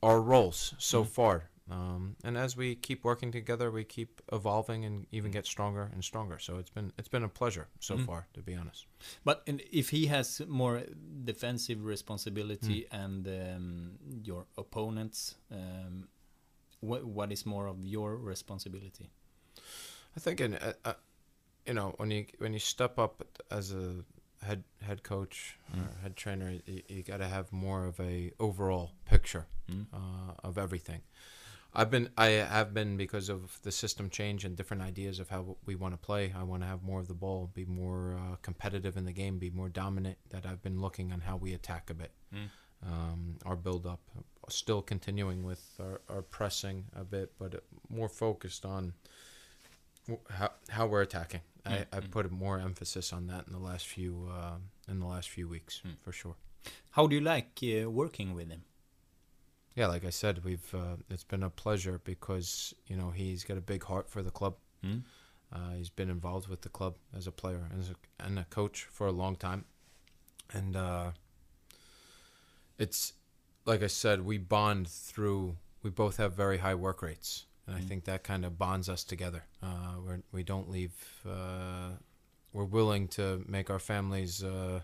our 0.02 0.22
roles 0.22 0.74
so 0.78 1.04
far. 1.04 1.50
Um, 1.72 2.18
and 2.26 2.38
as 2.38 2.58
we 2.58 2.76
keep 2.76 3.06
working 3.06 3.32
together, 3.32 3.72
we 3.72 3.86
keep 3.86 4.22
evolving 4.34 4.84
and 4.84 5.08
even 5.12 5.32
get 5.32 5.46
stronger 5.46 5.90
and 5.94 6.04
stronger. 6.04 6.38
So 6.40 6.58
it's 6.58 6.70
been 6.70 6.92
it's 6.98 7.08
been 7.08 7.24
a 7.24 7.30
pleasure 7.30 7.68
so 7.80 7.98
far, 7.98 8.28
to 8.34 8.42
be 8.42 8.54
honest. 8.54 8.86
But 9.24 9.44
in, 9.46 9.62
if 9.72 9.90
he 9.90 10.08
has 10.08 10.42
more 10.48 10.84
defensive 11.24 11.86
responsibility 11.86 12.88
and 12.92 13.28
um, 13.28 13.92
your 14.24 14.46
opponents, 14.58 15.36
um, 15.52 16.10
what 16.82 17.06
what 17.06 17.32
is 17.32 17.46
more 17.46 17.68
of 17.68 17.86
your 17.86 18.18
responsibility? 18.18 19.10
I 20.16 20.20
think, 20.20 20.42
in, 20.42 20.56
uh, 20.56 20.74
uh, 20.86 20.94
you 21.66 21.74
know, 21.74 21.94
when 21.98 22.12
you 22.12 22.26
when 22.40 22.54
you 22.54 22.60
step 22.60 23.00
up 23.00 23.24
as 23.52 23.72
a 23.74 24.04
head 24.46 24.64
head 24.82 25.04
coach 25.04 25.58
or 25.74 26.02
head 26.02 26.16
trainer, 26.16 26.54
you, 26.66 26.82
you 26.88 27.04
got 27.04 27.18
to 27.18 27.28
have 27.28 27.52
more 27.52 27.86
of 27.86 28.00
a 28.00 28.32
overall 28.40 28.92
picture 29.06 29.48
uh, 29.94 30.34
of 30.44 30.58
everything. 30.58 31.02
I've 31.76 31.90
been 31.90 32.10
I 32.18 32.28
have 32.28 32.74
been 32.74 32.98
because 32.98 33.30
of 33.30 33.60
the 33.64 33.72
system 33.72 34.10
change 34.10 34.46
and 34.46 34.56
different 34.56 34.84
ideas 34.84 35.20
of 35.20 35.30
how 35.30 35.58
we 35.66 35.76
want 35.76 35.94
to 35.94 35.98
play. 35.98 36.34
I 36.38 36.44
want 36.44 36.62
to 36.62 36.68
have 36.68 36.84
more 36.84 37.00
of 37.00 37.08
the 37.08 37.16
ball, 37.16 37.50
be 37.54 37.66
more 37.66 38.16
uh, 38.20 38.36
competitive 38.42 38.96
in 38.98 39.06
the 39.06 39.14
game, 39.14 39.40
be 39.40 39.50
more 39.50 39.70
dominant. 39.70 40.18
That 40.30 40.46
I've 40.46 40.62
been 40.62 40.80
looking 40.80 41.12
on 41.12 41.22
how 41.22 41.38
we 41.38 41.54
attack 41.54 41.90
a 41.90 41.94
bit, 41.96 42.12
um, 42.86 43.38
our 43.46 43.56
build 43.56 43.88
up, 43.88 44.02
still 44.50 44.82
continuing 44.84 45.44
with 45.44 45.64
our, 45.80 46.02
our 46.10 46.22
pressing 46.22 46.86
a 46.96 47.04
bit, 47.04 47.32
but 47.40 47.64
more 47.90 48.10
focused 48.10 48.66
on 48.66 48.94
how 50.30 50.52
how 50.70 50.86
we're 50.86 51.02
attacking. 51.02 51.42
I, 51.66 51.86
I 51.92 52.00
put 52.02 52.30
more 52.32 52.60
emphasis 52.60 53.14
on 53.14 53.28
that 53.28 53.48
in 53.48 53.54
the 53.54 53.60
last 53.60 53.88
few 53.88 54.30
uh, 54.32 54.58
in 54.92 55.00
the 55.00 55.06
last 55.08 55.30
few 55.30 55.48
weeks 55.48 55.82
for 56.02 56.12
sure. 56.12 56.36
How 56.92 57.08
do 57.08 57.16
you 57.16 57.22
like 57.22 57.60
uh, 57.64 57.90
working 57.90 58.34
with 58.34 58.50
him? 58.50 58.64
Yeah, 59.76 59.88
like 59.88 60.06
I 60.06 60.12
said, 60.12 60.44
we've 60.44 60.74
uh, 60.76 60.98
it's 61.10 61.24
been 61.24 61.44
a 61.44 61.50
pleasure 61.50 62.00
because 62.04 62.74
you 62.88 62.96
know 62.98 63.12
he's 63.12 63.44
got 63.44 63.58
a 63.58 63.62
big 63.62 63.84
heart 63.84 64.10
for 64.10 64.22
the 64.22 64.32
club. 64.32 64.56
Mm. 64.86 65.04
Uh, 65.52 65.74
he's 65.78 65.90
been 65.90 66.10
involved 66.10 66.48
with 66.48 66.62
the 66.62 66.70
club 66.70 66.96
as 67.16 67.28
a 67.28 67.32
player 67.32 67.68
and 67.72 67.80
as 67.80 67.90
a, 67.90 67.96
and 68.26 68.40
a 68.40 68.46
coach 68.46 68.88
for 68.92 69.08
a 69.08 69.12
long 69.12 69.36
time. 69.36 69.66
and 70.54 70.76
uh, 70.76 71.12
it's 72.78 73.14
like 73.66 73.84
I 73.84 73.88
said, 73.88 74.26
we 74.26 74.38
bond 74.38 74.88
through. 74.88 75.58
We 75.82 75.90
both 75.90 76.18
have 76.18 76.34
very 76.34 76.60
high 76.60 76.76
work 76.76 77.02
rates, 77.02 77.46
and 77.68 77.76
I 77.76 77.80
Mm. 77.80 77.88
think 77.88 78.04
that 78.06 78.24
kind 78.24 78.44
of 78.46 78.58
bonds 78.58 78.90
us 78.90 79.04
together. 79.04 79.44
Uh, 79.62 79.96
we're, 80.06 80.22
we 80.32 80.44
don't 80.44 80.70
leave. 80.70 80.92
Uh, 81.28 81.92
we're 82.52 82.66
willing 82.66 83.08
to 83.10 83.44
make 83.48 83.70
our 83.70 83.80
families 83.80 84.44
uh, 84.44 84.82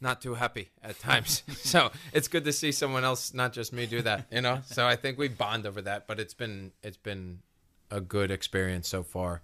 not 0.00 0.20
too 0.20 0.34
happy 0.34 0.70
at 0.82 0.98
times. 0.98 1.42
so 1.58 1.90
it's 2.12 2.28
good 2.28 2.44
to 2.44 2.52
see 2.52 2.72
someone 2.72 3.04
else, 3.04 3.32
not 3.34 3.52
just 3.52 3.72
me, 3.72 3.86
do 3.86 4.02
that. 4.02 4.26
You 4.32 4.40
know. 4.40 4.60
so 4.66 4.86
I 4.86 4.96
think 4.96 5.18
we 5.18 5.28
bond 5.28 5.66
over 5.66 5.80
that. 5.82 6.06
But 6.06 6.18
it's 6.18 6.34
been 6.34 6.72
it's 6.82 6.96
been 6.96 7.40
a 7.90 8.00
good 8.00 8.30
experience 8.30 8.88
so 8.88 9.02
far, 9.02 9.42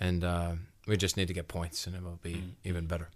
and 0.00 0.24
uh, 0.24 0.52
we 0.88 0.96
just 0.96 1.16
need 1.16 1.28
to 1.28 1.34
get 1.34 1.46
points, 1.46 1.86
and 1.86 1.94
it 1.94 2.02
will 2.02 2.18
be 2.22 2.34
Mm. 2.34 2.50
even 2.64 2.86
better. 2.86 3.10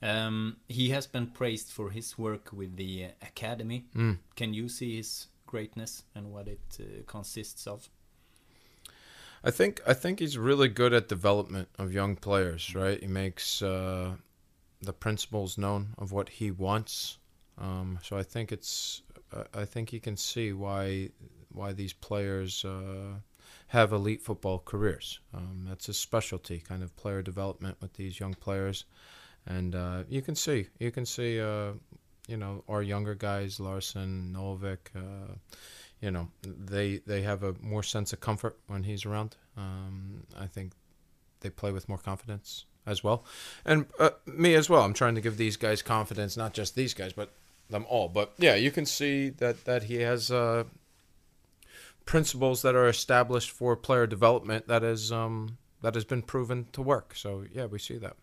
Um, 0.00 0.56
he 0.68 0.90
has 0.90 1.06
been 1.06 1.26
praised 1.26 1.68
for 1.70 1.90
his 1.90 2.16
work 2.18 2.50
with 2.52 2.76
the 2.76 3.08
academy. 3.20 3.84
Mm. 3.94 4.18
Can 4.34 4.54
you 4.54 4.68
see 4.68 4.96
his 4.96 5.26
greatness 5.46 6.04
and 6.14 6.32
what 6.32 6.48
it 6.48 6.60
uh, 6.80 6.84
consists 7.06 7.66
of? 7.66 7.90
I 9.44 9.50
think 9.50 9.80
I 9.86 9.94
think 9.94 10.18
he's 10.20 10.36
really 10.36 10.68
good 10.68 10.92
at 10.92 11.08
development 11.08 11.68
of 11.78 11.92
young 11.92 12.16
players. 12.16 12.74
Right, 12.74 13.00
he 13.00 13.06
makes 13.06 13.62
uh, 13.62 14.16
the 14.82 14.92
principles 14.92 15.56
known 15.58 15.94
of 15.98 16.12
what 16.12 16.28
he 16.28 16.50
wants. 16.50 17.18
Um, 17.56 17.98
so 18.02 18.16
I 18.16 18.22
think 18.22 18.52
it's 18.52 19.02
I- 19.54 19.64
think 19.64 19.90
he 19.90 20.00
can 20.00 20.16
see 20.16 20.52
why 20.52 21.10
why 21.52 21.72
these 21.72 21.92
players 21.92 22.64
uh, 22.64 23.18
have 23.68 23.92
elite 23.92 24.22
football 24.22 24.62
careers. 24.64 25.20
Um, 25.34 25.64
that's 25.68 25.86
his 25.86 25.98
specialty, 25.98 26.58
kind 26.60 26.82
of 26.82 26.94
player 26.96 27.22
development 27.22 27.76
with 27.80 27.94
these 27.94 28.20
young 28.20 28.34
players, 28.34 28.84
and 29.46 29.74
uh, 29.74 30.04
you 30.08 30.22
can 30.22 30.34
see 30.34 30.68
you 30.78 30.90
can 30.90 31.06
see 31.06 31.40
uh, 31.40 31.72
you 32.26 32.36
know 32.36 32.64
our 32.68 32.82
younger 32.82 33.14
guys, 33.14 33.60
Larson, 33.60 34.34
Novik. 34.36 34.90
You 36.00 36.10
know 36.10 36.28
they 36.42 36.98
they 36.98 37.22
have 37.22 37.42
a 37.42 37.54
more 37.60 37.82
sense 37.82 38.12
of 38.12 38.20
comfort 38.20 38.56
when 38.66 38.84
he's 38.84 39.04
around. 39.04 39.36
Um, 39.56 40.24
I 40.38 40.46
think 40.46 40.72
they 41.40 41.50
play 41.50 41.72
with 41.72 41.88
more 41.88 41.98
confidence 41.98 42.66
as 42.86 43.02
well, 43.02 43.24
and 43.64 43.86
uh, 43.98 44.10
me 44.26 44.54
as 44.54 44.70
well. 44.70 44.82
I'm 44.82 44.94
trying 44.94 45.16
to 45.16 45.20
give 45.20 45.36
these 45.36 45.56
guys 45.56 45.82
confidence, 45.82 46.36
not 46.36 46.54
just 46.54 46.74
these 46.74 46.94
guys, 46.94 47.12
but 47.12 47.32
them 47.68 47.84
all. 47.88 48.08
But 48.08 48.32
yeah, 48.38 48.54
you 48.54 48.70
can 48.70 48.86
see 48.86 49.30
that 49.30 49.64
that 49.64 49.84
he 49.84 49.96
has 49.96 50.30
uh, 50.30 50.64
principles 52.04 52.62
that 52.62 52.74
are 52.74 52.88
established 52.88 53.50
for 53.50 53.76
player 53.76 54.06
development 54.06 54.68
that 54.68 54.84
is 54.84 55.10
um, 55.10 55.58
that 55.82 55.94
has 55.94 56.04
been 56.04 56.22
proven 56.22 56.66
to 56.72 56.82
work. 56.82 57.14
So 57.14 57.44
yeah, 57.52 57.66
we 57.66 57.78
see 57.78 57.98
that. 57.98 58.16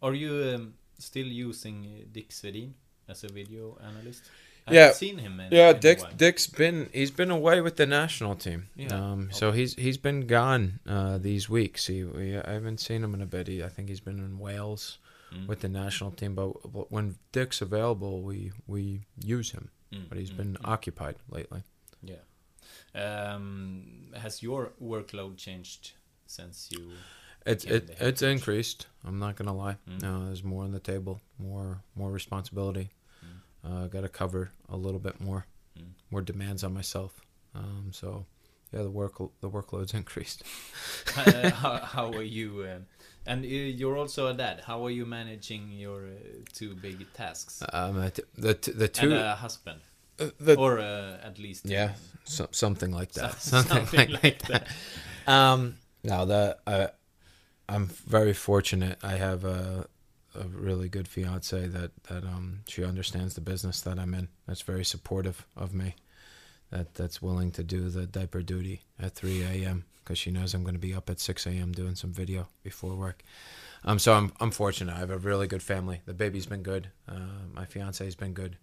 Are 0.00 0.14
you 0.14 0.54
um, 0.54 0.74
still 0.98 1.26
using 1.26 1.86
uh, 1.86 2.04
Dick 2.12 2.30
Svedin 2.30 2.74
as 3.08 3.24
a 3.24 3.28
video 3.28 3.78
analyst? 3.84 4.22
I 4.68 4.72
yeah, 4.72 4.92
seen 4.92 5.18
him. 5.18 5.40
In, 5.40 5.52
yeah, 5.52 5.70
in 5.70 5.80
Dick. 5.80 6.00
Dick's 6.16 6.46
been 6.46 6.88
he's 6.92 7.10
been 7.10 7.30
away 7.30 7.60
with 7.60 7.76
the 7.76 7.86
national 7.86 8.34
team. 8.34 8.68
Yeah. 8.76 8.88
Um, 8.94 9.30
so 9.32 9.52
he's 9.52 9.74
he's 9.74 9.98
been 9.98 10.26
gone 10.26 10.80
uh, 10.86 11.18
these 11.18 11.48
weeks. 11.48 11.86
He 11.86 12.04
we 12.04 12.36
I 12.36 12.52
haven't 12.52 12.80
seen 12.80 13.02
him 13.02 13.14
in 13.14 13.22
a 13.22 13.26
bit. 13.26 13.48
He, 13.48 13.62
I 13.62 13.68
think 13.68 13.88
he's 13.88 14.00
been 14.00 14.18
in 14.18 14.38
Wales 14.38 14.98
Mm. 15.34 15.46
with 15.46 15.60
the 15.60 15.68
national 15.68 16.10
team. 16.12 16.34
But, 16.34 16.90
when 16.90 17.16
Dick's 17.32 17.60
available, 17.60 18.22
we 18.22 18.52
we 18.66 19.02
use 19.22 19.50
him. 19.50 19.70
Mm, 19.92 20.08
But 20.08 20.18
he's 20.18 20.30
mm, 20.30 20.36
been 20.36 20.54
mm. 20.54 20.68
occupied 20.68 21.16
lately. 21.28 21.62
Yeah. 22.02 22.22
Um, 22.94 24.12
has 24.14 24.42
your 24.42 24.72
workload 24.82 25.36
changed 25.36 25.92
since 26.26 26.70
you? 26.70 26.92
It's 27.46 27.64
it, 27.64 27.96
it's 28.00 28.22
increased. 28.22 28.86
I'm 29.04 29.18
not 29.18 29.36
gonna 29.36 29.54
lie. 29.54 29.76
Mm. 29.88 30.04
Uh, 30.04 30.24
there's 30.26 30.44
more 30.44 30.64
on 30.64 30.72
the 30.72 30.80
table, 30.80 31.20
more 31.38 31.82
more 31.94 32.10
responsibility. 32.10 32.90
Uh, 33.64 33.86
Got 33.88 34.02
to 34.02 34.08
cover 34.08 34.50
a 34.68 34.76
little 34.76 35.00
bit 35.00 35.20
more, 35.20 35.46
Mm. 35.78 35.92
more 36.10 36.22
demands 36.22 36.64
on 36.64 36.72
myself. 36.74 37.20
Um, 37.54 37.90
so 37.92 38.26
yeah, 38.72 38.82
the 38.82 38.90
work 38.90 39.18
the 39.40 39.48
workload's 39.50 39.94
increased. 40.02 40.42
uh, 41.16 41.50
how, 41.62 41.76
how 41.78 42.10
are 42.12 42.22
you? 42.22 42.64
Um, 42.64 42.86
and 43.26 43.44
uh, 43.44 43.48
you're 43.48 43.96
also 43.96 44.26
a 44.28 44.34
dad. 44.34 44.62
How 44.66 44.84
are 44.86 44.90
you 44.90 45.04
managing 45.06 45.70
your 45.72 46.04
uh, 46.06 46.10
two 46.52 46.74
big 46.74 47.06
tasks? 47.14 47.62
Um, 47.72 47.96
the 47.96 48.10
t- 48.10 48.22
the, 48.36 48.54
t- 48.54 48.72
the 48.72 48.84
and 48.84 48.94
two 48.94 49.14
a 49.14 49.34
husband, 49.34 49.80
uh, 50.18 50.30
the 50.40 50.56
or 50.56 50.78
uh, 50.78 51.18
at 51.22 51.38
least 51.38 51.66
uh, 51.66 51.70
yeah, 51.70 51.92
so, 52.24 52.48
something 52.50 52.90
like 52.90 53.12
that. 53.12 53.40
So- 53.40 53.62
something 53.74 54.10
like 54.22 54.42
that. 54.48 54.68
Um, 55.26 55.76
now 56.02 56.24
that 56.24 56.60
I, 56.66 56.88
I'm 57.68 57.86
very 58.06 58.32
fortunate. 58.32 58.98
I 59.02 59.16
have 59.16 59.44
a 59.44 59.86
a 60.38 60.48
really 60.48 60.88
good 60.88 61.08
fiance 61.08 61.66
that 61.68 61.90
that 62.04 62.24
um 62.24 62.60
she 62.68 62.84
understands 62.84 63.34
the 63.34 63.40
business 63.40 63.80
that 63.82 63.98
I'm 63.98 64.14
in. 64.14 64.28
That's 64.46 64.62
very 64.62 64.84
supportive 64.84 65.46
of 65.56 65.74
me. 65.74 65.94
That 66.70 66.94
that's 66.94 67.22
willing 67.22 67.50
to 67.52 67.62
do 67.64 67.88
the 67.88 68.06
diaper 68.06 68.42
duty 68.42 68.82
at 68.98 69.14
3 69.14 69.42
a.m. 69.42 69.84
because 70.04 70.18
she 70.18 70.30
knows 70.30 70.52
I'm 70.54 70.64
going 70.64 70.74
to 70.74 70.78
be 70.80 70.94
up 70.94 71.08
at 71.08 71.18
6 71.20 71.46
a.m. 71.46 71.72
doing 71.72 71.94
some 71.94 72.12
video 72.12 72.48
before 72.62 72.94
work. 72.94 73.22
Um, 73.84 73.98
so 73.98 74.12
I'm 74.12 74.32
I'm 74.40 74.50
fortunate. 74.50 74.94
I 74.94 74.98
have 74.98 75.10
a 75.10 75.18
really 75.18 75.46
good 75.46 75.62
family. 75.62 76.02
The 76.04 76.14
baby's 76.14 76.46
been 76.46 76.62
good. 76.62 76.90
Uh, 77.08 77.46
my 77.54 77.64
fiance's 77.64 78.14
been 78.16 78.34
good. 78.34 78.56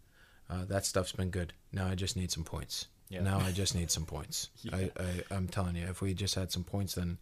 Uh, 0.50 0.66
that 0.66 0.86
stuff's 0.86 1.14
been 1.14 1.32
good. 1.32 1.54
Now 1.72 1.88
I 1.88 1.96
just 1.96 2.16
need 2.16 2.32
some 2.32 2.44
points. 2.44 2.88
Yeah. 3.10 3.22
Now 3.22 3.40
I 3.40 3.52
just 3.52 3.76
need 3.76 3.92
some 3.92 4.06
points. 4.06 4.50
Yeah. 4.62 4.76
I, 4.76 4.92
I 5.00 5.36
I'm 5.36 5.48
telling 5.48 5.76
you, 5.76 5.86
if 5.86 6.02
we 6.02 6.14
just 6.14 6.36
had 6.36 6.52
some 6.52 6.64
points, 6.64 6.96
then 6.96 7.18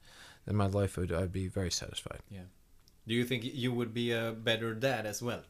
then 0.45 0.55
my 0.55 0.67
life 0.67 0.97
would 0.97 1.11
I'd 1.11 1.31
be 1.31 1.47
very 1.47 1.71
satisfied. 1.71 2.19
Yeah. 2.29 2.47
Do 3.07 3.13
you 3.13 3.25
think 3.25 3.43
you 3.43 3.71
would 3.73 3.93
be 3.93 4.11
a 4.11 4.31
better 4.31 4.73
dad 4.73 5.05
as 5.05 5.21
well 5.21 5.43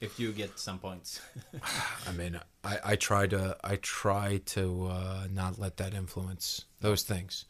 if 0.00 0.18
you 0.20 0.32
get 0.32 0.58
some 0.58 0.78
points? 0.78 1.20
I 2.08 2.12
mean, 2.12 2.40
I, 2.64 2.78
I 2.84 2.96
try 2.96 3.26
to 3.28 3.56
I 3.64 3.76
try 3.76 4.38
to 4.46 4.86
uh, 4.90 5.26
not 5.30 5.58
let 5.58 5.76
that 5.78 5.94
influence 5.94 6.64
those 6.80 7.02
things. 7.02 7.44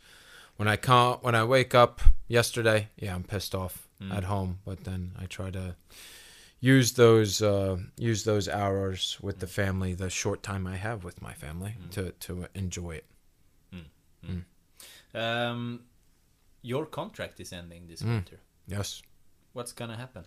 When 0.57 0.69
I 0.69 0.77
come 0.77 1.19
when 1.23 1.35
I 1.35 1.45
wake 1.45 1.75
up 1.75 2.01
yesterday, 2.29 2.89
yeah, 2.97 3.15
I'm 3.15 3.25
pissed 3.25 3.55
off 3.55 3.87
Mm. 4.01 4.17
at 4.17 4.25
home, 4.25 4.61
but 4.65 4.85
then 4.85 5.13
I 5.21 5.27
try 5.27 5.51
to 5.51 5.77
use 6.59 6.93
those 6.93 7.43
uh, 7.43 7.77
use 7.99 8.25
those 8.25 8.49
hours 8.49 9.19
with 9.21 9.41
the 9.41 9.47
family, 9.47 9.93
the 9.95 10.09
short 10.09 10.43
time 10.43 10.67
I 10.67 10.77
have 10.77 11.05
with 11.05 11.21
my 11.21 11.35
family, 11.35 11.75
to 11.91 12.13
to 12.13 12.47
enjoy 12.55 12.93
it. 12.93 13.05
Mm. 14.25 14.45
um, 15.15 15.81
your 16.63 16.87
contract 16.87 17.41
is 17.41 17.53
ending 17.53 17.87
this 17.89 18.03
Mm. 18.03 18.09
winter. 18.15 18.41
Yes, 18.67 19.03
What's 19.53 19.73
gonna 19.73 19.97
happen? 19.97 20.25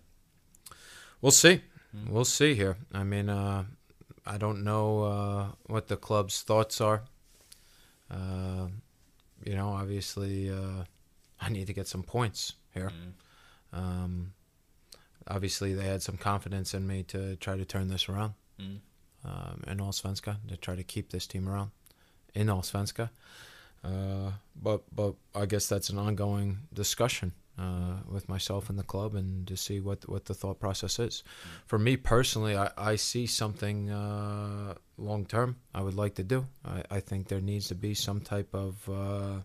we'll 1.21 1.31
see. 1.31 1.61
Mm. 1.95 2.09
We'll 2.09 2.25
see 2.25 2.53
here. 2.55 2.75
I 2.93 3.03
mean, 3.03 3.29
uh, 3.29 3.63
I 4.25 4.37
don't 4.37 4.63
know 4.63 5.03
uh, 5.03 5.45
what 5.67 5.87
the 5.87 5.95
club's 5.97 6.41
thoughts 6.41 6.81
are. 6.81 7.03
Uh, 8.11 8.67
you 9.45 9.55
know, 9.55 9.69
obviously, 9.69 10.49
uh, 10.49 10.83
I 11.39 11.49
need 11.49 11.67
to 11.67 11.73
get 11.73 11.87
some 11.87 12.03
points 12.03 12.53
here. 12.73 12.91
Mm. 12.91 13.77
Um, 13.77 14.33
obviously, 15.27 15.73
they 15.73 15.85
had 15.85 16.01
some 16.01 16.17
confidence 16.17 16.73
in 16.73 16.85
me 16.87 17.03
to 17.03 17.35
try 17.37 17.55
to 17.57 17.65
turn 17.65 17.87
this 17.87 18.09
around 18.09 18.33
Mm. 18.59 18.79
um, 19.25 19.63
in 19.67 19.77
Allsvenska, 19.79 20.37
to 20.47 20.57
try 20.57 20.75
to 20.75 20.83
keep 20.83 21.09
this 21.11 21.25
team 21.27 21.47
around 21.49 21.71
in 22.35 22.47
Allsvenska. 22.47 23.09
Uh, 23.83 24.31
but 24.55 24.83
but 24.95 25.15
I 25.35 25.45
guess 25.45 25.67
that's 25.67 25.89
an 25.89 25.97
ongoing 25.97 26.59
discussion 26.73 27.33
uh, 27.57 27.97
with 28.09 28.27
myself 28.27 28.69
and 28.69 28.79
the 28.79 28.83
club, 28.83 29.15
and 29.15 29.47
to 29.47 29.55
see 29.55 29.79
what 29.79 30.07
what 30.09 30.25
the 30.25 30.33
thought 30.33 30.59
process 30.59 30.99
is. 30.99 31.23
For 31.65 31.77
me 31.77 31.97
personally, 31.97 32.57
I, 32.57 32.71
I 32.77 32.95
see 32.95 33.27
something 33.27 33.89
uh, 33.89 34.75
long 34.97 35.25
term 35.25 35.57
I 35.73 35.81
would 35.81 35.95
like 35.95 36.15
to 36.15 36.23
do. 36.23 36.47
I, 36.65 36.83
I 36.89 36.99
think 36.99 37.27
there 37.27 37.41
needs 37.41 37.67
to 37.67 37.75
be 37.75 37.93
some 37.93 38.21
type 38.21 38.53
of 38.53 38.89
uh, 38.89 39.41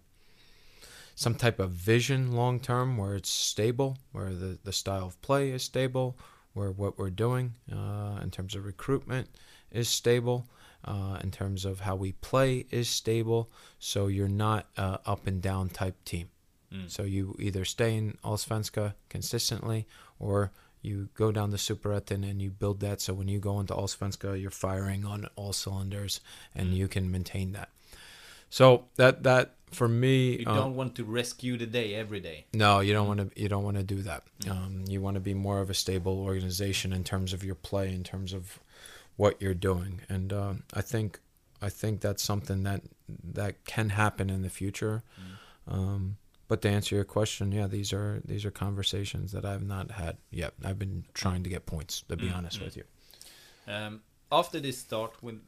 some 1.15 1.35
type 1.35 1.59
of 1.59 1.71
vision 1.71 2.33
long 2.33 2.61
term 2.61 2.97
where 2.97 3.15
it's 3.15 3.31
stable, 3.31 3.99
where 4.13 4.33
the, 4.33 4.59
the 4.65 4.73
style 4.73 5.07
of 5.07 5.21
play 5.21 5.51
is 5.51 5.63
stable, 5.63 6.17
where 6.55 6.71
what 6.71 6.99
we're 6.99 7.11
doing 7.11 7.55
uh, 7.71 8.21
in 8.23 8.31
terms 8.31 8.55
of 8.55 8.65
recruitment 8.65 9.29
is 9.71 9.89
stable, 9.89 10.49
uh, 10.85 11.19
in 11.23 11.31
terms 11.31 11.65
of 11.65 11.81
how 11.81 11.95
we 11.95 12.13
play 12.13 12.65
is 12.71 12.89
stable. 12.89 13.51
So 13.79 14.07
you're 14.07 14.29
not 14.29 14.67
up 14.77 15.27
and 15.27 15.43
down 15.43 15.69
type 15.69 16.03
team. 16.05 16.31
Mm. 16.73 16.91
So 16.91 17.03
you 17.03 17.37
either 17.39 17.65
stay 17.65 17.97
in 17.97 18.19
Allsvenska 18.25 18.95
consistently 19.09 19.87
or 20.19 20.53
you 20.83 21.09
go 21.15 21.33
down 21.33 21.51
the 21.51 21.57
Superettan 21.57 22.29
and 22.29 22.41
you 22.41 22.51
build 22.51 22.81
that 22.81 23.01
so 23.01 23.13
when 23.15 23.29
you 23.29 23.39
go 23.41 23.59
into 23.61 23.75
Allsvenska 23.75 24.41
you're 24.41 24.51
firing 24.51 25.05
on 25.05 25.29
all 25.35 25.53
cylinders 25.53 26.21
and 26.55 26.69
Mm. 26.69 26.77
you 26.77 26.89
can 26.89 27.11
maintain 27.11 27.53
that. 27.53 27.71
So 28.51 28.85
that 28.97 29.23
that 29.25 29.55
for 29.71 29.89
me 29.89 30.39
You 30.39 30.47
uh, 30.47 30.55
don't 30.55 30.77
want 30.77 30.95
to 30.97 31.05
rescue 31.05 31.59
the 31.59 31.67
day 31.67 31.95
every 31.95 32.21
day. 32.21 32.47
no, 32.55 32.81
you 32.81 32.93
don't 32.95 33.07
want 33.07 33.21
to. 33.35 33.41
You 33.43 33.49
don't 33.49 33.65
want 33.65 33.77
to 33.77 33.83
do 33.83 34.03
that. 34.03 34.23
Mm. 34.41 34.51
Um, 34.51 34.85
you 34.89 35.01
want 35.03 35.15
to 35.17 35.21
be 35.21 35.35
more 35.35 35.61
of 35.61 35.69
a 35.71 35.75
stable 35.75 36.19
organization 36.21 36.93
in 36.93 37.05
terms 37.05 37.33
of 37.35 37.45
your 37.45 37.55
play, 37.57 37.93
in 37.95 38.03
terms 38.05 38.33
of 38.33 38.59
what 39.17 39.43
you're 39.43 39.53
doing, 39.71 40.01
and 40.09 40.33
um, 40.33 40.63
I 40.73 40.81
think 40.81 41.21
I 41.61 41.69
think 41.69 42.01
that's 42.01 42.23
something 42.23 42.63
that 42.63 42.81
that 43.35 43.65
can 43.67 43.91
happen 43.91 44.31
in 44.31 44.41
the 44.43 44.49
future. 44.51 45.03
Mm. 45.69 45.73
Um, 45.75 46.17
but 46.49 46.63
to 46.63 46.69
answer 46.69 46.95
your 46.95 47.05
question, 47.05 47.53
yeah, 47.53 47.67
these 47.67 47.93
are 47.93 48.21
these 48.25 48.45
are 48.45 48.51
conversations 48.51 49.33
that 49.33 49.45
I've 49.45 49.63
not 49.67 49.91
had 49.93 50.17
yet. 50.31 50.55
I've 50.65 50.79
been 50.79 51.05
trying 51.15 51.43
to 51.45 51.51
get 51.51 51.67
points, 51.67 52.03
to 52.09 52.17
be 52.17 52.27
Mm, 52.27 52.37
honest 52.37 52.59
mm. 52.61 52.65
with 52.65 52.77
you. 52.77 52.85
Um, 53.67 54.01
after 54.33 54.61
this 54.61 54.79
start 54.79 55.13
with 55.23 55.41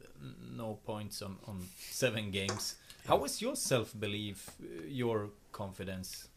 no 0.55 0.79
points 0.85 1.21
on, 1.21 1.37
on 1.47 1.67
seven 1.89 2.31
games, 2.31 2.75
how 3.07 3.17
was 3.17 3.41
your 3.41 3.55
self 3.55 3.93
belief, 3.99 4.51
your 4.87 5.29
confidence? 5.51 6.27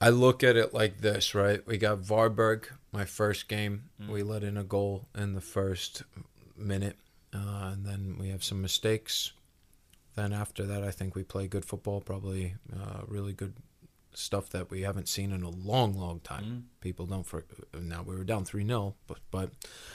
I 0.00 0.08
look 0.08 0.42
at 0.42 0.56
it 0.56 0.72
like 0.72 1.00
this, 1.02 1.34
right? 1.34 1.66
We 1.66 1.76
got 1.76 1.98
Varberg, 2.00 2.64
my 2.90 3.04
first 3.04 3.48
game. 3.48 3.90
Mm. 4.02 4.08
We 4.08 4.22
let 4.22 4.42
in 4.42 4.56
a 4.56 4.64
goal 4.64 5.06
in 5.14 5.34
the 5.34 5.42
first 5.42 6.02
minute, 6.56 6.96
uh, 7.34 7.72
and 7.72 7.84
then 7.84 8.16
we 8.18 8.30
have 8.30 8.42
some 8.42 8.62
mistakes. 8.62 9.32
Then 10.14 10.32
after 10.32 10.66
that, 10.66 10.82
I 10.82 10.90
think 10.90 11.14
we 11.14 11.22
play 11.22 11.46
good 11.46 11.64
football, 11.64 12.00
probably 12.00 12.54
uh, 12.72 13.02
really 13.06 13.32
good 13.32 13.54
stuff 14.14 14.50
that 14.50 14.70
we 14.70 14.82
haven't 14.82 15.08
seen 15.08 15.32
in 15.32 15.42
a 15.42 15.50
long, 15.50 15.94
long 15.94 16.20
time. 16.20 16.44
Mm. 16.44 16.62
People 16.80 17.06
don't 17.06 17.26
for 17.26 17.44
now 17.80 18.02
we 18.02 18.16
were 18.16 18.24
down 18.24 18.44
three 18.44 18.66
0 18.66 18.94
but 19.06 19.18
but 19.30 19.50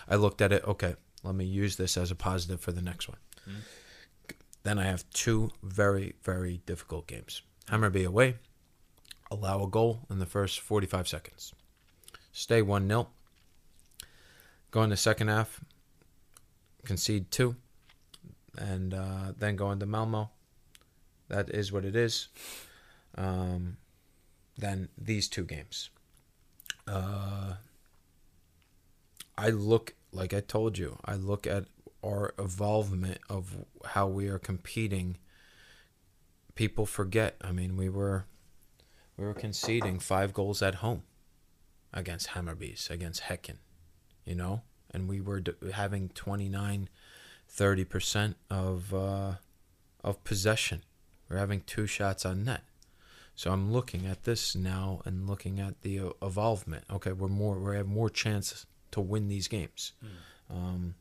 I 0.08 0.16
looked 0.16 0.42
at 0.42 0.52
it. 0.52 0.64
Okay, 0.66 0.96
let 1.24 1.36
me 1.36 1.46
use 1.46 1.76
this 1.76 1.98
as 1.98 2.12
a 2.12 2.16
positive 2.16 2.62
for 2.62 2.72
the 2.72 2.82
next 2.82 3.08
one. 3.08 3.18
Mm. 3.50 4.36
Then 4.64 4.80
I 4.80 4.86
have 4.86 5.10
two 5.12 5.52
very 5.62 6.16
very 6.24 6.62
difficult 6.66 7.08
games. 7.08 7.42
Hammarby 7.70 8.06
away, 8.06 8.36
allow 9.30 9.64
a 9.64 9.68
goal 9.68 10.02
in 10.10 10.20
the 10.20 10.26
first 10.26 10.60
45 10.60 11.08
seconds. 11.08 11.54
Stay 12.32 12.62
1 12.62 12.88
0. 12.88 13.08
Go 14.72 14.84
in 14.84 14.90
the 14.90 14.98
second 14.98 15.30
half, 15.30 15.62
concede 16.84 17.32
two, 17.32 17.56
and 18.58 18.94
uh, 18.94 19.34
then 19.38 19.56
go 19.56 19.72
into 19.72 19.86
Malmo. 19.86 20.30
That 21.28 21.50
is 21.50 21.72
what 21.72 21.86
it 21.86 21.96
is. 21.96 22.28
Um, 23.18 23.78
then 24.58 24.90
these 24.98 25.28
two 25.28 25.44
games. 25.44 25.90
Uh, 26.88 27.56
I 29.38 29.50
look, 29.50 29.96
like 30.12 30.34
I 30.34 30.40
told 30.40 30.78
you, 30.78 30.98
I 31.04 31.16
look 31.16 31.48
at 31.48 31.66
our 32.04 32.34
evolvement 32.38 33.20
of 33.30 33.66
how 33.86 34.08
we 34.08 34.28
are 34.28 34.40
competing. 34.40 35.18
People 36.54 36.86
forget. 36.86 37.36
I 37.42 37.52
mean, 37.52 37.76
we 37.76 37.90
were 37.90 38.26
we 39.18 39.26
were 39.26 39.34
conceding 39.34 40.00
five 40.00 40.34
goals 40.34 40.62
at 40.62 40.76
home 40.76 41.04
against 41.94 42.30
Hammerbees, 42.30 42.90
against 42.90 43.24
Häcken, 43.24 43.58
you 44.26 44.36
know, 44.36 44.62
and 44.92 45.08
we 45.08 45.22
were 45.22 45.42
having 45.74 46.10
29, 46.10 46.90
30% 47.54 48.36
of 48.50 48.94
uh, 48.94 49.34
of 50.04 50.24
possession. 50.24 50.84
We're 51.30 51.38
having 51.38 51.62
two 51.62 51.88
shots 51.88 52.26
on 52.26 52.44
net. 52.44 52.62
So 53.36 53.52
I'm 53.52 53.72
looking 53.74 54.06
at 54.06 54.24
this 54.24 54.56
now 54.56 55.02
and 55.06 55.28
looking 55.28 55.60
at 55.60 55.82
the 55.82 56.00
uh, 56.00 56.10
evolvement. 56.22 56.86
Okay, 56.92 57.12
we're 57.12 57.28
more 57.28 57.60
we 57.60 57.76
have 57.76 57.88
more 57.88 58.10
chances 58.10 58.66
to 58.92 59.02
win 59.02 59.28
these 59.28 59.48
games. 59.48 59.92
Um, 60.50 60.96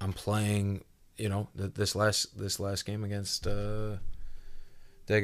I'm 0.00 0.12
playing, 0.12 0.84
you 1.16 1.28
know, 1.28 1.48
th- 1.58 1.74
this 1.74 1.94
last 1.94 2.38
this 2.38 2.58
last 2.60 2.86
game 2.86 3.04
against 3.04 3.46
uh, 3.46 3.96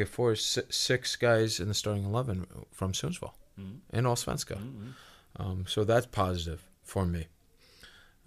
Forest, 0.07 0.51
si- 0.51 0.61
six 0.71 1.17
guys 1.17 1.61
in 1.61 1.69
the 1.69 1.75
starting 1.75 2.05
eleven 2.05 2.47
from 2.73 2.93
Sundsvall 2.93 3.33
Mm. 3.59 3.81
in 3.93 4.05
Allsvenska. 4.05 4.57
Mm. 4.57 4.93
Um, 5.37 5.65
so 5.67 5.85
that's 5.85 6.07
positive 6.07 6.63
for 6.83 7.05
me. 7.05 7.27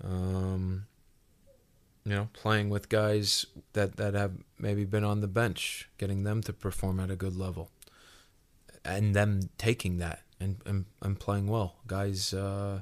Um, 0.03 0.85
you 2.05 2.13
know, 2.13 2.29
playing 2.33 2.69
with 2.69 2.89
guys 2.89 3.45
that, 3.73 3.95
that 3.97 4.13
have 4.13 4.33
maybe 4.59 4.85
been 4.85 5.03
on 5.03 5.21
the 5.21 5.27
bench, 5.27 5.89
getting 5.97 6.23
them 6.23 6.41
to 6.43 6.53
perform 6.53 6.99
at 6.99 7.09
a 7.09 7.15
good 7.15 7.35
level, 7.35 7.69
and 8.83 9.15
them 9.15 9.49
taking 9.57 9.97
that 9.99 10.21
and, 10.39 10.57
and, 10.65 10.85
and 11.01 11.19
playing 11.19 11.47
well. 11.47 11.77
Guys 11.87 12.33
uh, 12.33 12.81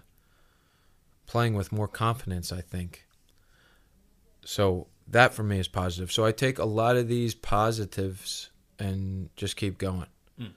playing 1.28 1.54
with 1.54 1.72
more 1.72 1.88
confidence, 1.88 2.52
I 2.52 2.62
think. 2.62 3.06
So 4.44 4.88
that 5.08 5.34
for 5.34 5.44
me 5.44 5.60
is 5.60 5.68
positive. 5.68 6.12
So 6.12 6.26
I 6.26 6.32
take 6.32 6.58
a 6.58 6.66
lot 6.66 6.96
of 6.96 7.08
these 7.08 7.36
positives 7.36 8.50
and 8.80 9.30
just 9.36 9.56
keep 9.56 9.78
going. 9.78 10.08
Mm. 10.40 10.54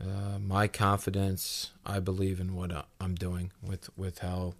Uh, 0.00 0.38
my 0.38 0.66
confidence, 0.66 1.72
I 1.84 2.00
believe 2.00 2.40
in 2.40 2.54
what 2.54 2.72
I- 2.72 2.84
I'm 3.00 3.14
doing 3.14 3.52
with, 3.62 3.90
with 3.98 4.20
how 4.20 4.54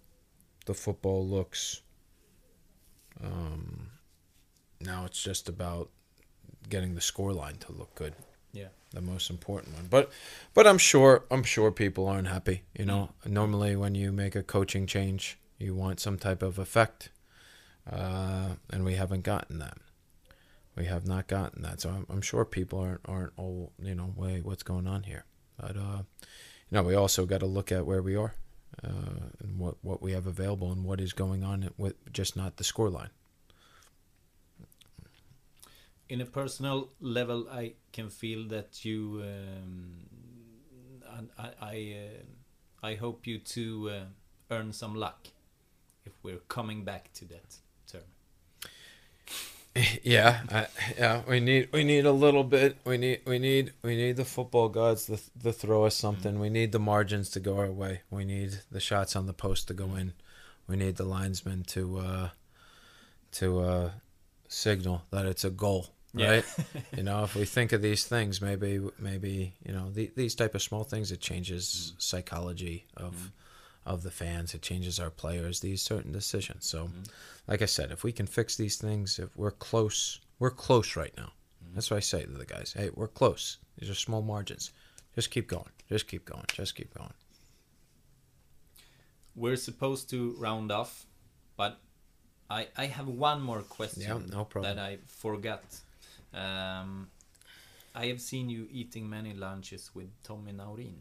the 0.65 0.75
football 0.75 1.27
looks. 1.27 1.81
Um, 3.21 3.89
now 4.79 5.05
it's 5.05 5.21
just 5.21 5.49
about 5.49 5.89
getting 6.69 6.95
the 6.95 7.01
scoreline 7.01 7.59
to 7.59 7.71
look 7.71 7.93
good. 7.95 8.15
Yeah. 8.53 8.67
The 8.91 9.01
most 9.01 9.29
important 9.29 9.73
one. 9.75 9.87
But 9.89 10.11
but 10.53 10.67
I'm 10.67 10.77
sure 10.77 11.25
I'm 11.31 11.43
sure 11.43 11.71
people 11.71 12.07
aren't 12.07 12.27
happy. 12.27 12.63
You 12.77 12.85
know, 12.85 13.09
normally 13.25 13.75
when 13.75 13.95
you 13.95 14.11
make 14.11 14.35
a 14.35 14.43
coaching 14.43 14.85
change, 14.85 15.39
you 15.57 15.73
want 15.73 15.99
some 15.99 16.17
type 16.17 16.43
of 16.43 16.59
effect. 16.59 17.09
Uh, 17.91 18.55
and 18.69 18.85
we 18.85 18.93
haven't 18.93 19.23
gotten 19.23 19.59
that. 19.59 19.77
We 20.75 20.85
have 20.85 21.05
not 21.05 21.27
gotten 21.27 21.61
that. 21.63 21.81
So 21.81 21.89
I'm, 21.89 22.05
I'm 22.09 22.21
sure 22.21 22.45
people 22.45 22.79
aren't 22.79 23.01
aren't 23.05 23.33
all 23.37 23.73
you 23.81 23.95
know, 23.95 24.13
wait, 24.15 24.45
what's 24.45 24.63
going 24.63 24.87
on 24.87 25.03
here? 25.03 25.25
But 25.57 25.75
uh, 25.75 26.03
you 26.21 26.71
know, 26.71 26.83
we 26.83 26.95
also 26.95 27.25
got 27.25 27.39
to 27.39 27.45
look 27.45 27.71
at 27.71 27.85
where 27.85 28.01
we 28.01 28.15
are, 28.15 28.35
uh, 28.83 29.29
and 29.39 29.59
what 29.59 29.75
what 29.81 30.01
we 30.01 30.11
have 30.13 30.27
available, 30.27 30.71
and 30.71 30.83
what 30.83 30.99
is 30.99 31.13
going 31.13 31.43
on 31.43 31.69
with 31.77 31.95
just 32.11 32.35
not 32.35 32.57
the 32.57 32.63
scoreline. 32.63 33.09
In 36.09 36.21
a 36.21 36.25
personal 36.25 36.89
level, 36.99 37.47
I 37.49 37.73
can 37.91 38.09
feel 38.09 38.47
that 38.49 38.85
you. 38.85 39.23
Um, 39.23 40.07
I 41.37 41.49
I, 41.61 41.97
uh, 42.05 42.87
I 42.87 42.95
hope 42.95 43.27
you 43.27 43.39
to 43.39 43.89
uh, 43.89 44.03
earn 44.51 44.73
some 44.73 44.95
luck. 44.95 45.27
If 46.05 46.13
we're 46.23 46.43
coming 46.49 46.83
back 46.83 47.13
to 47.13 47.25
that. 47.25 47.57
Yeah, 50.03 50.41
I, 50.51 50.67
yeah, 50.97 51.21
we 51.27 51.39
need 51.39 51.69
we 51.71 51.83
need 51.83 52.05
a 52.05 52.11
little 52.11 52.43
bit. 52.43 52.77
We 52.85 52.97
need 52.97 53.21
we 53.25 53.39
need 53.39 53.73
we 53.81 53.95
need 53.95 54.17
the 54.17 54.25
football 54.25 54.69
gods 54.69 55.05
to, 55.05 55.17
to 55.41 55.51
throw 55.51 55.85
us 55.85 55.95
something. 55.95 56.39
We 56.39 56.49
need 56.49 56.71
the 56.71 56.79
margins 56.79 57.29
to 57.31 57.39
go 57.39 57.57
our 57.57 57.71
way. 57.71 58.01
We 58.11 58.25
need 58.25 58.59
the 58.71 58.79
shots 58.79 59.15
on 59.15 59.25
the 59.25 59.33
post 59.33 59.67
to 59.69 59.73
go 59.73 59.95
in. 59.95 60.13
We 60.67 60.75
need 60.75 60.97
the 60.97 61.05
linesmen 61.05 61.63
to 61.69 61.99
uh, 61.99 62.29
to 63.33 63.59
uh, 63.61 63.91
signal 64.47 65.03
that 65.11 65.25
it's 65.25 65.43
a 65.43 65.49
goal. 65.49 65.87
Yeah. 66.13 66.29
Right? 66.29 66.45
you 66.95 67.03
know, 67.03 67.23
if 67.23 67.35
we 67.35 67.45
think 67.45 67.71
of 67.71 67.81
these 67.81 68.05
things, 68.05 68.41
maybe 68.41 68.79
maybe 68.99 69.53
you 69.65 69.73
know 69.73 69.89
the, 69.89 70.11
these 70.15 70.35
type 70.35 70.53
of 70.53 70.61
small 70.61 70.83
things, 70.83 71.11
it 71.11 71.19
changes 71.19 71.93
psychology 71.97 72.85
of 72.95 73.31
of 73.85 74.03
the 74.03 74.11
fans. 74.11 74.53
It 74.53 74.61
changes 74.61 74.99
our 74.99 75.09
players. 75.09 75.59
These 75.59 75.81
certain 75.81 76.11
decisions. 76.11 76.65
So, 76.65 76.89
like 77.47 77.61
I 77.61 77.65
said, 77.65 77.91
if 77.91 78.03
we 78.03 78.11
can 78.11 78.27
fix 78.27 78.55
these 78.55 78.77
things, 78.77 79.19
if 79.19 79.35
we're 79.35 79.51
close, 79.51 80.19
we're 80.39 80.51
close 80.51 80.95
right 80.95 81.13
now. 81.17 81.31
That's 81.73 81.89
what 81.91 81.97
I 81.97 82.01
say 82.01 82.23
to 82.23 82.31
the 82.31 82.45
guys. 82.45 82.73
Hey, 82.77 82.89
we're 82.93 83.07
close. 83.07 83.57
These 83.77 83.89
are 83.89 83.95
small 83.95 84.21
margins. 84.21 84.71
Just 85.15 85.31
keep 85.31 85.47
going. 85.47 85.69
Just 85.89 86.07
keep 86.07 86.25
going. 86.25 86.45
Just 86.53 86.75
keep 86.75 86.93
going. 86.93 87.13
We're 89.35 89.55
supposed 89.55 90.09
to 90.11 90.35
round 90.37 90.71
off, 90.71 91.05
but 91.57 91.79
I 92.49 92.67
I 92.77 92.85
have 92.85 93.07
one 93.07 93.41
more 93.41 93.61
question 93.63 94.03
Yeah, 94.03 94.19
no 94.37 94.45
problem. 94.45 94.75
that 94.75 94.81
I 94.91 94.97
forgot. 95.07 95.63
Um, 96.33 97.09
I 97.95 98.07
have 98.07 98.21
seen 98.21 98.49
you 98.49 98.67
eating 98.71 99.09
many 99.09 99.33
lunches 99.33 99.91
with 99.95 100.09
Tommy 100.23 100.51
Naurin. 100.51 100.97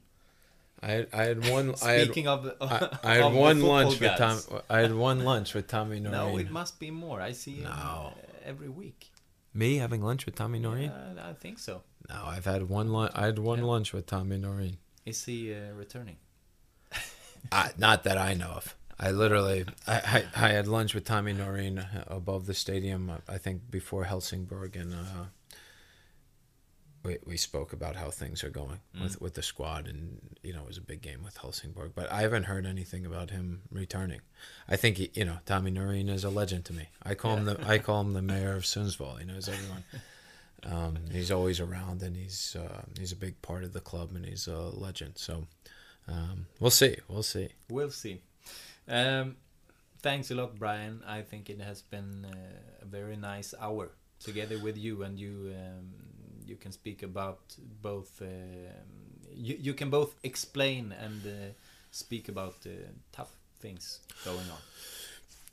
I 0.82 0.86
had, 0.90 1.08
I 1.12 1.22
had 1.24 1.48
one. 1.48 1.74
I 1.82 1.92
had, 1.92 2.04
Speaking 2.06 2.26
of, 2.28 2.50
I, 2.60 2.88
I 3.04 3.14
had 3.14 3.22
of 3.22 3.34
one 3.34 3.62
lunch 3.62 4.00
with 4.00 4.16
Tom. 4.18 4.38
I 4.68 4.78
had 4.80 4.94
one 4.94 5.22
lunch 5.24 5.54
with 5.54 5.68
Tommy 5.68 6.00
Naurin. 6.00 6.10
No, 6.10 6.38
it 6.38 6.50
must 6.50 6.80
be 6.80 6.90
more. 6.90 7.20
I 7.20 7.32
see 7.32 7.56
him 7.56 7.64
No. 7.64 7.70
uh, 7.70 8.10
every 8.44 8.68
week. 8.68 9.10
Me 9.54 9.76
having 9.76 10.02
lunch 10.02 10.26
with 10.26 10.34
Tommy 10.34 10.58
Naurin? 10.58 10.90
Yeah, 11.16 11.28
I 11.28 11.34
think 11.34 11.58
so. 11.58 11.82
No, 12.08 12.24
I've 12.24 12.44
had 12.46 12.68
one 12.68 12.88
lunch. 12.92 13.12
I 13.14 13.26
had 13.26 13.38
one 13.38 13.60
Yeah. 13.60 13.64
lunch 13.66 13.92
with 13.92 14.06
Tommy 14.06 14.38
Naurin. 14.38 14.76
Is 15.06 15.24
he 15.24 15.54
uh, 15.54 15.72
returning? 15.74 16.16
I, 17.52 17.70
not 17.78 18.02
that 18.04 18.18
I 18.18 18.34
know 18.34 18.50
of. 18.50 18.74
I 18.98 19.10
literally, 19.10 19.64
I, 19.86 20.24
I, 20.36 20.46
I 20.46 20.48
had 20.50 20.68
lunch 20.68 20.94
with 20.94 21.04
Tommy 21.04 21.32
Naurin 21.34 21.84
above 22.08 22.46
the 22.46 22.54
stadium. 22.54 23.10
I 23.28 23.38
think 23.38 23.70
before 23.70 24.04
Helsingborg, 24.04 24.76
and 24.76 24.94
uh, 24.94 25.24
we 27.04 27.18
we 27.24 27.36
spoke 27.36 27.72
about 27.72 27.96
how 27.96 28.10
things 28.10 28.44
are 28.44 28.50
going 28.50 28.80
with 29.00 29.20
with 29.20 29.34
the 29.34 29.42
squad, 29.42 29.86
and 29.86 30.36
you 30.42 30.52
know 30.52 30.62
it 30.62 30.68
was 30.68 30.78
a 30.78 30.82
big 30.82 31.02
game 31.02 31.22
with 31.24 31.36
Helsingborg. 31.36 31.92
But 31.94 32.10
I 32.10 32.22
haven't 32.22 32.44
heard 32.44 32.66
anything 32.66 33.04
about 33.04 33.30
him 33.30 33.62
returning. 33.70 34.20
I 34.68 34.76
think 34.76 34.96
he, 34.98 35.10
you 35.14 35.24
know 35.24 35.38
Tommy 35.46 35.70
Naurin 35.70 36.08
is 36.08 36.24
a 36.24 36.30
legend 36.30 36.64
to 36.66 36.72
me. 36.72 36.88
I 37.02 37.14
call 37.14 37.36
him 37.36 37.44
the 37.44 37.58
I 37.66 37.78
call 37.86 38.00
him 38.00 38.12
the 38.12 38.22
mayor 38.22 38.54
of 38.54 38.62
Sundsvall. 38.62 39.18
He 39.18 39.24
knows 39.24 39.48
everyone. 39.48 39.84
Um, 40.64 40.98
he's 41.10 41.32
always 41.32 41.58
around, 41.58 42.02
and 42.02 42.16
he's 42.16 42.56
uh, 42.58 42.82
he's 42.98 43.12
a 43.12 43.16
big 43.16 43.40
part 43.42 43.64
of 43.64 43.72
the 43.72 43.80
club, 43.80 44.10
and 44.14 44.24
he's 44.24 44.46
a 44.46 44.58
legend. 44.58 45.14
So 45.16 45.46
um, 46.08 46.46
we'll 46.60 46.70
see. 46.70 46.96
We'll 47.08 47.24
see. 47.24 47.48
We'll 47.68 47.90
see. 47.90 48.20
Um, 48.86 49.36
thanks 50.02 50.30
a 50.30 50.34
lot, 50.34 50.58
Brian. 50.58 51.02
I 51.06 51.22
think 51.22 51.50
it 51.50 51.60
has 51.60 51.82
been 51.82 52.26
uh, 52.30 52.82
a 52.82 52.84
very 52.84 53.16
nice 53.16 53.54
hour 53.60 53.90
together 54.20 54.58
with 54.58 54.78
you, 54.78 55.02
and 55.02 55.18
you 55.18 55.52
um, 55.56 55.94
you 56.46 56.56
can 56.56 56.72
speak 56.72 57.02
about 57.02 57.40
both. 57.82 58.22
Uh, 58.22 58.26
you 59.34 59.56
you 59.60 59.74
can 59.74 59.90
both 59.90 60.14
explain 60.22 60.92
and 60.92 61.26
uh, 61.26 61.52
speak 61.90 62.28
about 62.28 62.56
uh, 62.66 62.70
tough 63.12 63.32
things 63.60 64.00
going 64.24 64.50
on. 64.50 64.58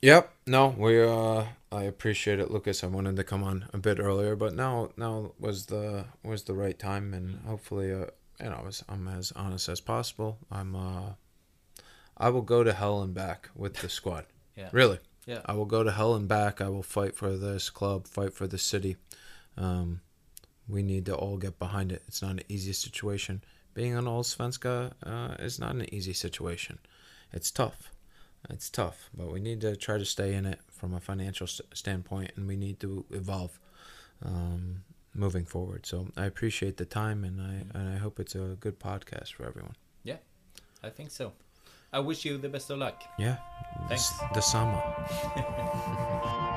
Yep. 0.02 0.32
No, 0.46 0.74
we. 0.78 1.02
Uh, 1.02 1.44
I 1.70 1.82
appreciate 1.84 2.40
it, 2.40 2.50
Lucas. 2.50 2.82
I 2.82 2.86
wanted 2.86 3.16
to 3.16 3.24
come 3.24 3.44
on 3.44 3.66
a 3.72 3.78
bit 3.78 3.98
earlier, 3.98 4.34
but 4.34 4.54
now 4.54 4.90
now 4.96 5.32
was 5.38 5.66
the 5.66 6.06
was 6.22 6.44
the 6.44 6.54
right 6.54 6.78
time, 6.78 7.14
and 7.14 7.40
hopefully, 7.46 7.92
uh, 7.92 8.06
you 8.42 8.50
know, 8.50 8.58
I 8.62 8.64
was, 8.64 8.84
I'm 8.88 9.06
as 9.08 9.32
honest 9.36 9.68
as 9.68 9.80
possible. 9.80 10.38
I'm. 10.50 10.74
Uh, 10.74 11.10
I 12.16 12.28
will 12.28 12.42
go 12.42 12.62
to 12.62 12.72
hell 12.72 13.02
and 13.02 13.14
back 13.14 13.48
with 13.54 13.74
the 13.76 13.88
squad. 13.88 14.26
Yeah. 14.56 14.68
Really. 14.72 14.98
Yeah. 15.24 15.40
I 15.46 15.54
will 15.54 15.64
go 15.64 15.84
to 15.84 15.92
hell 15.92 16.14
and 16.14 16.28
back. 16.28 16.60
I 16.60 16.68
will 16.68 16.82
fight 16.82 17.14
for 17.16 17.34
this 17.34 17.70
club, 17.70 18.06
fight 18.06 18.34
for 18.34 18.46
the 18.46 18.58
city. 18.58 18.96
Um, 19.56 20.00
we 20.70 20.82
need 20.82 21.06
to 21.06 21.14
all 21.14 21.36
get 21.36 21.58
behind 21.58 21.92
it. 21.92 22.02
It's 22.06 22.22
not 22.22 22.32
an 22.32 22.42
easy 22.48 22.72
situation. 22.72 23.42
Being 23.74 23.94
an 23.94 24.06
all 24.06 24.22
Svenska 24.22 24.92
uh, 25.04 25.34
is 25.38 25.58
not 25.58 25.74
an 25.74 25.92
easy 25.94 26.12
situation. 26.12 26.78
It's 27.32 27.50
tough. 27.50 27.92
It's 28.48 28.70
tough, 28.70 29.10
but 29.14 29.30
we 29.30 29.40
need 29.40 29.60
to 29.60 29.76
try 29.76 29.98
to 29.98 30.04
stay 30.04 30.34
in 30.34 30.46
it 30.46 30.60
from 30.70 30.94
a 30.94 31.00
financial 31.00 31.46
st- 31.46 31.76
standpoint, 31.76 32.32
and 32.36 32.48
we 32.48 32.56
need 32.56 32.80
to 32.80 33.04
evolve 33.10 33.58
um, 34.24 34.82
moving 35.14 35.44
forward. 35.44 35.84
So 35.84 36.08
I 36.16 36.24
appreciate 36.24 36.78
the 36.78 36.86
time, 36.86 37.24
and 37.24 37.40
I 37.40 37.78
and 37.78 37.88
I 37.90 37.98
hope 37.98 38.18
it's 38.18 38.34
a 38.34 38.56
good 38.58 38.80
podcast 38.80 39.34
for 39.34 39.46
everyone. 39.46 39.74
Yeah, 40.04 40.16
I 40.82 40.88
think 40.88 41.10
so. 41.10 41.32
I 41.92 41.98
wish 41.98 42.24
you 42.24 42.38
the 42.38 42.48
best 42.48 42.70
of 42.70 42.78
luck. 42.78 43.02
Yeah, 43.18 43.36
Thanks. 43.88 44.08
The, 44.08 44.28
the 44.34 44.40
summer. 44.40 44.82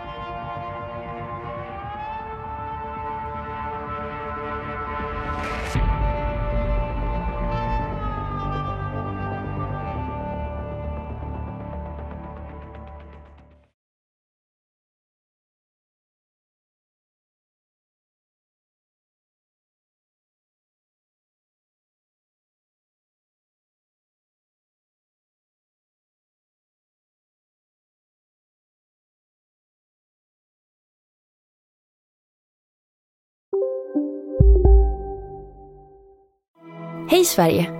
Hej 37.11 37.25
Sverige! 37.25 37.71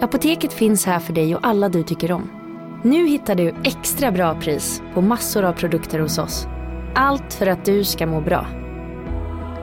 Apoteket 0.00 0.52
finns 0.52 0.86
här 0.86 0.98
för 0.98 1.12
dig 1.12 1.34
och 1.34 1.46
alla 1.46 1.68
du 1.68 1.82
tycker 1.82 2.12
om. 2.12 2.30
Nu 2.84 3.06
hittar 3.06 3.34
du 3.34 3.54
extra 3.64 4.12
bra 4.12 4.40
pris 4.40 4.82
på 4.94 5.00
massor 5.00 5.44
av 5.44 5.52
produkter 5.52 5.98
hos 5.98 6.18
oss. 6.18 6.46
Allt 6.94 7.34
för 7.34 7.46
att 7.46 7.64
du 7.64 7.84
ska 7.84 8.06
må 8.06 8.20
bra. 8.20 8.46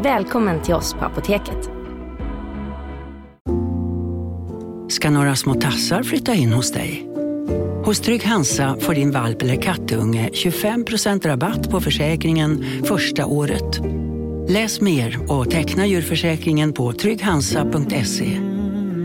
Välkommen 0.03 0.61
till 0.61 0.73
oss 0.73 0.93
på 0.93 1.05
Apoteket. 1.05 1.69
Ska 4.89 5.09
några 5.09 5.35
små 5.35 5.53
tassar 5.53 6.03
flytta 6.03 6.33
in 6.33 6.53
hos 6.53 6.71
dig? 6.71 7.09
Hos 7.85 7.99
Trygg 7.99 8.23
Hansa 8.25 8.77
får 8.79 8.93
din 8.93 9.11
valp 9.11 9.41
eller 9.41 9.61
kattunge 9.61 10.29
25% 10.33 11.27
rabatt 11.27 11.71
på 11.71 11.79
försäkringen 11.79 12.65
första 12.83 13.25
året. 13.25 13.79
Läs 14.49 14.81
mer 14.81 15.31
och 15.31 15.51
teckna 15.51 15.87
djurförsäkringen 15.87 16.73
på 16.73 16.93
trygghansa.se. 16.93 18.46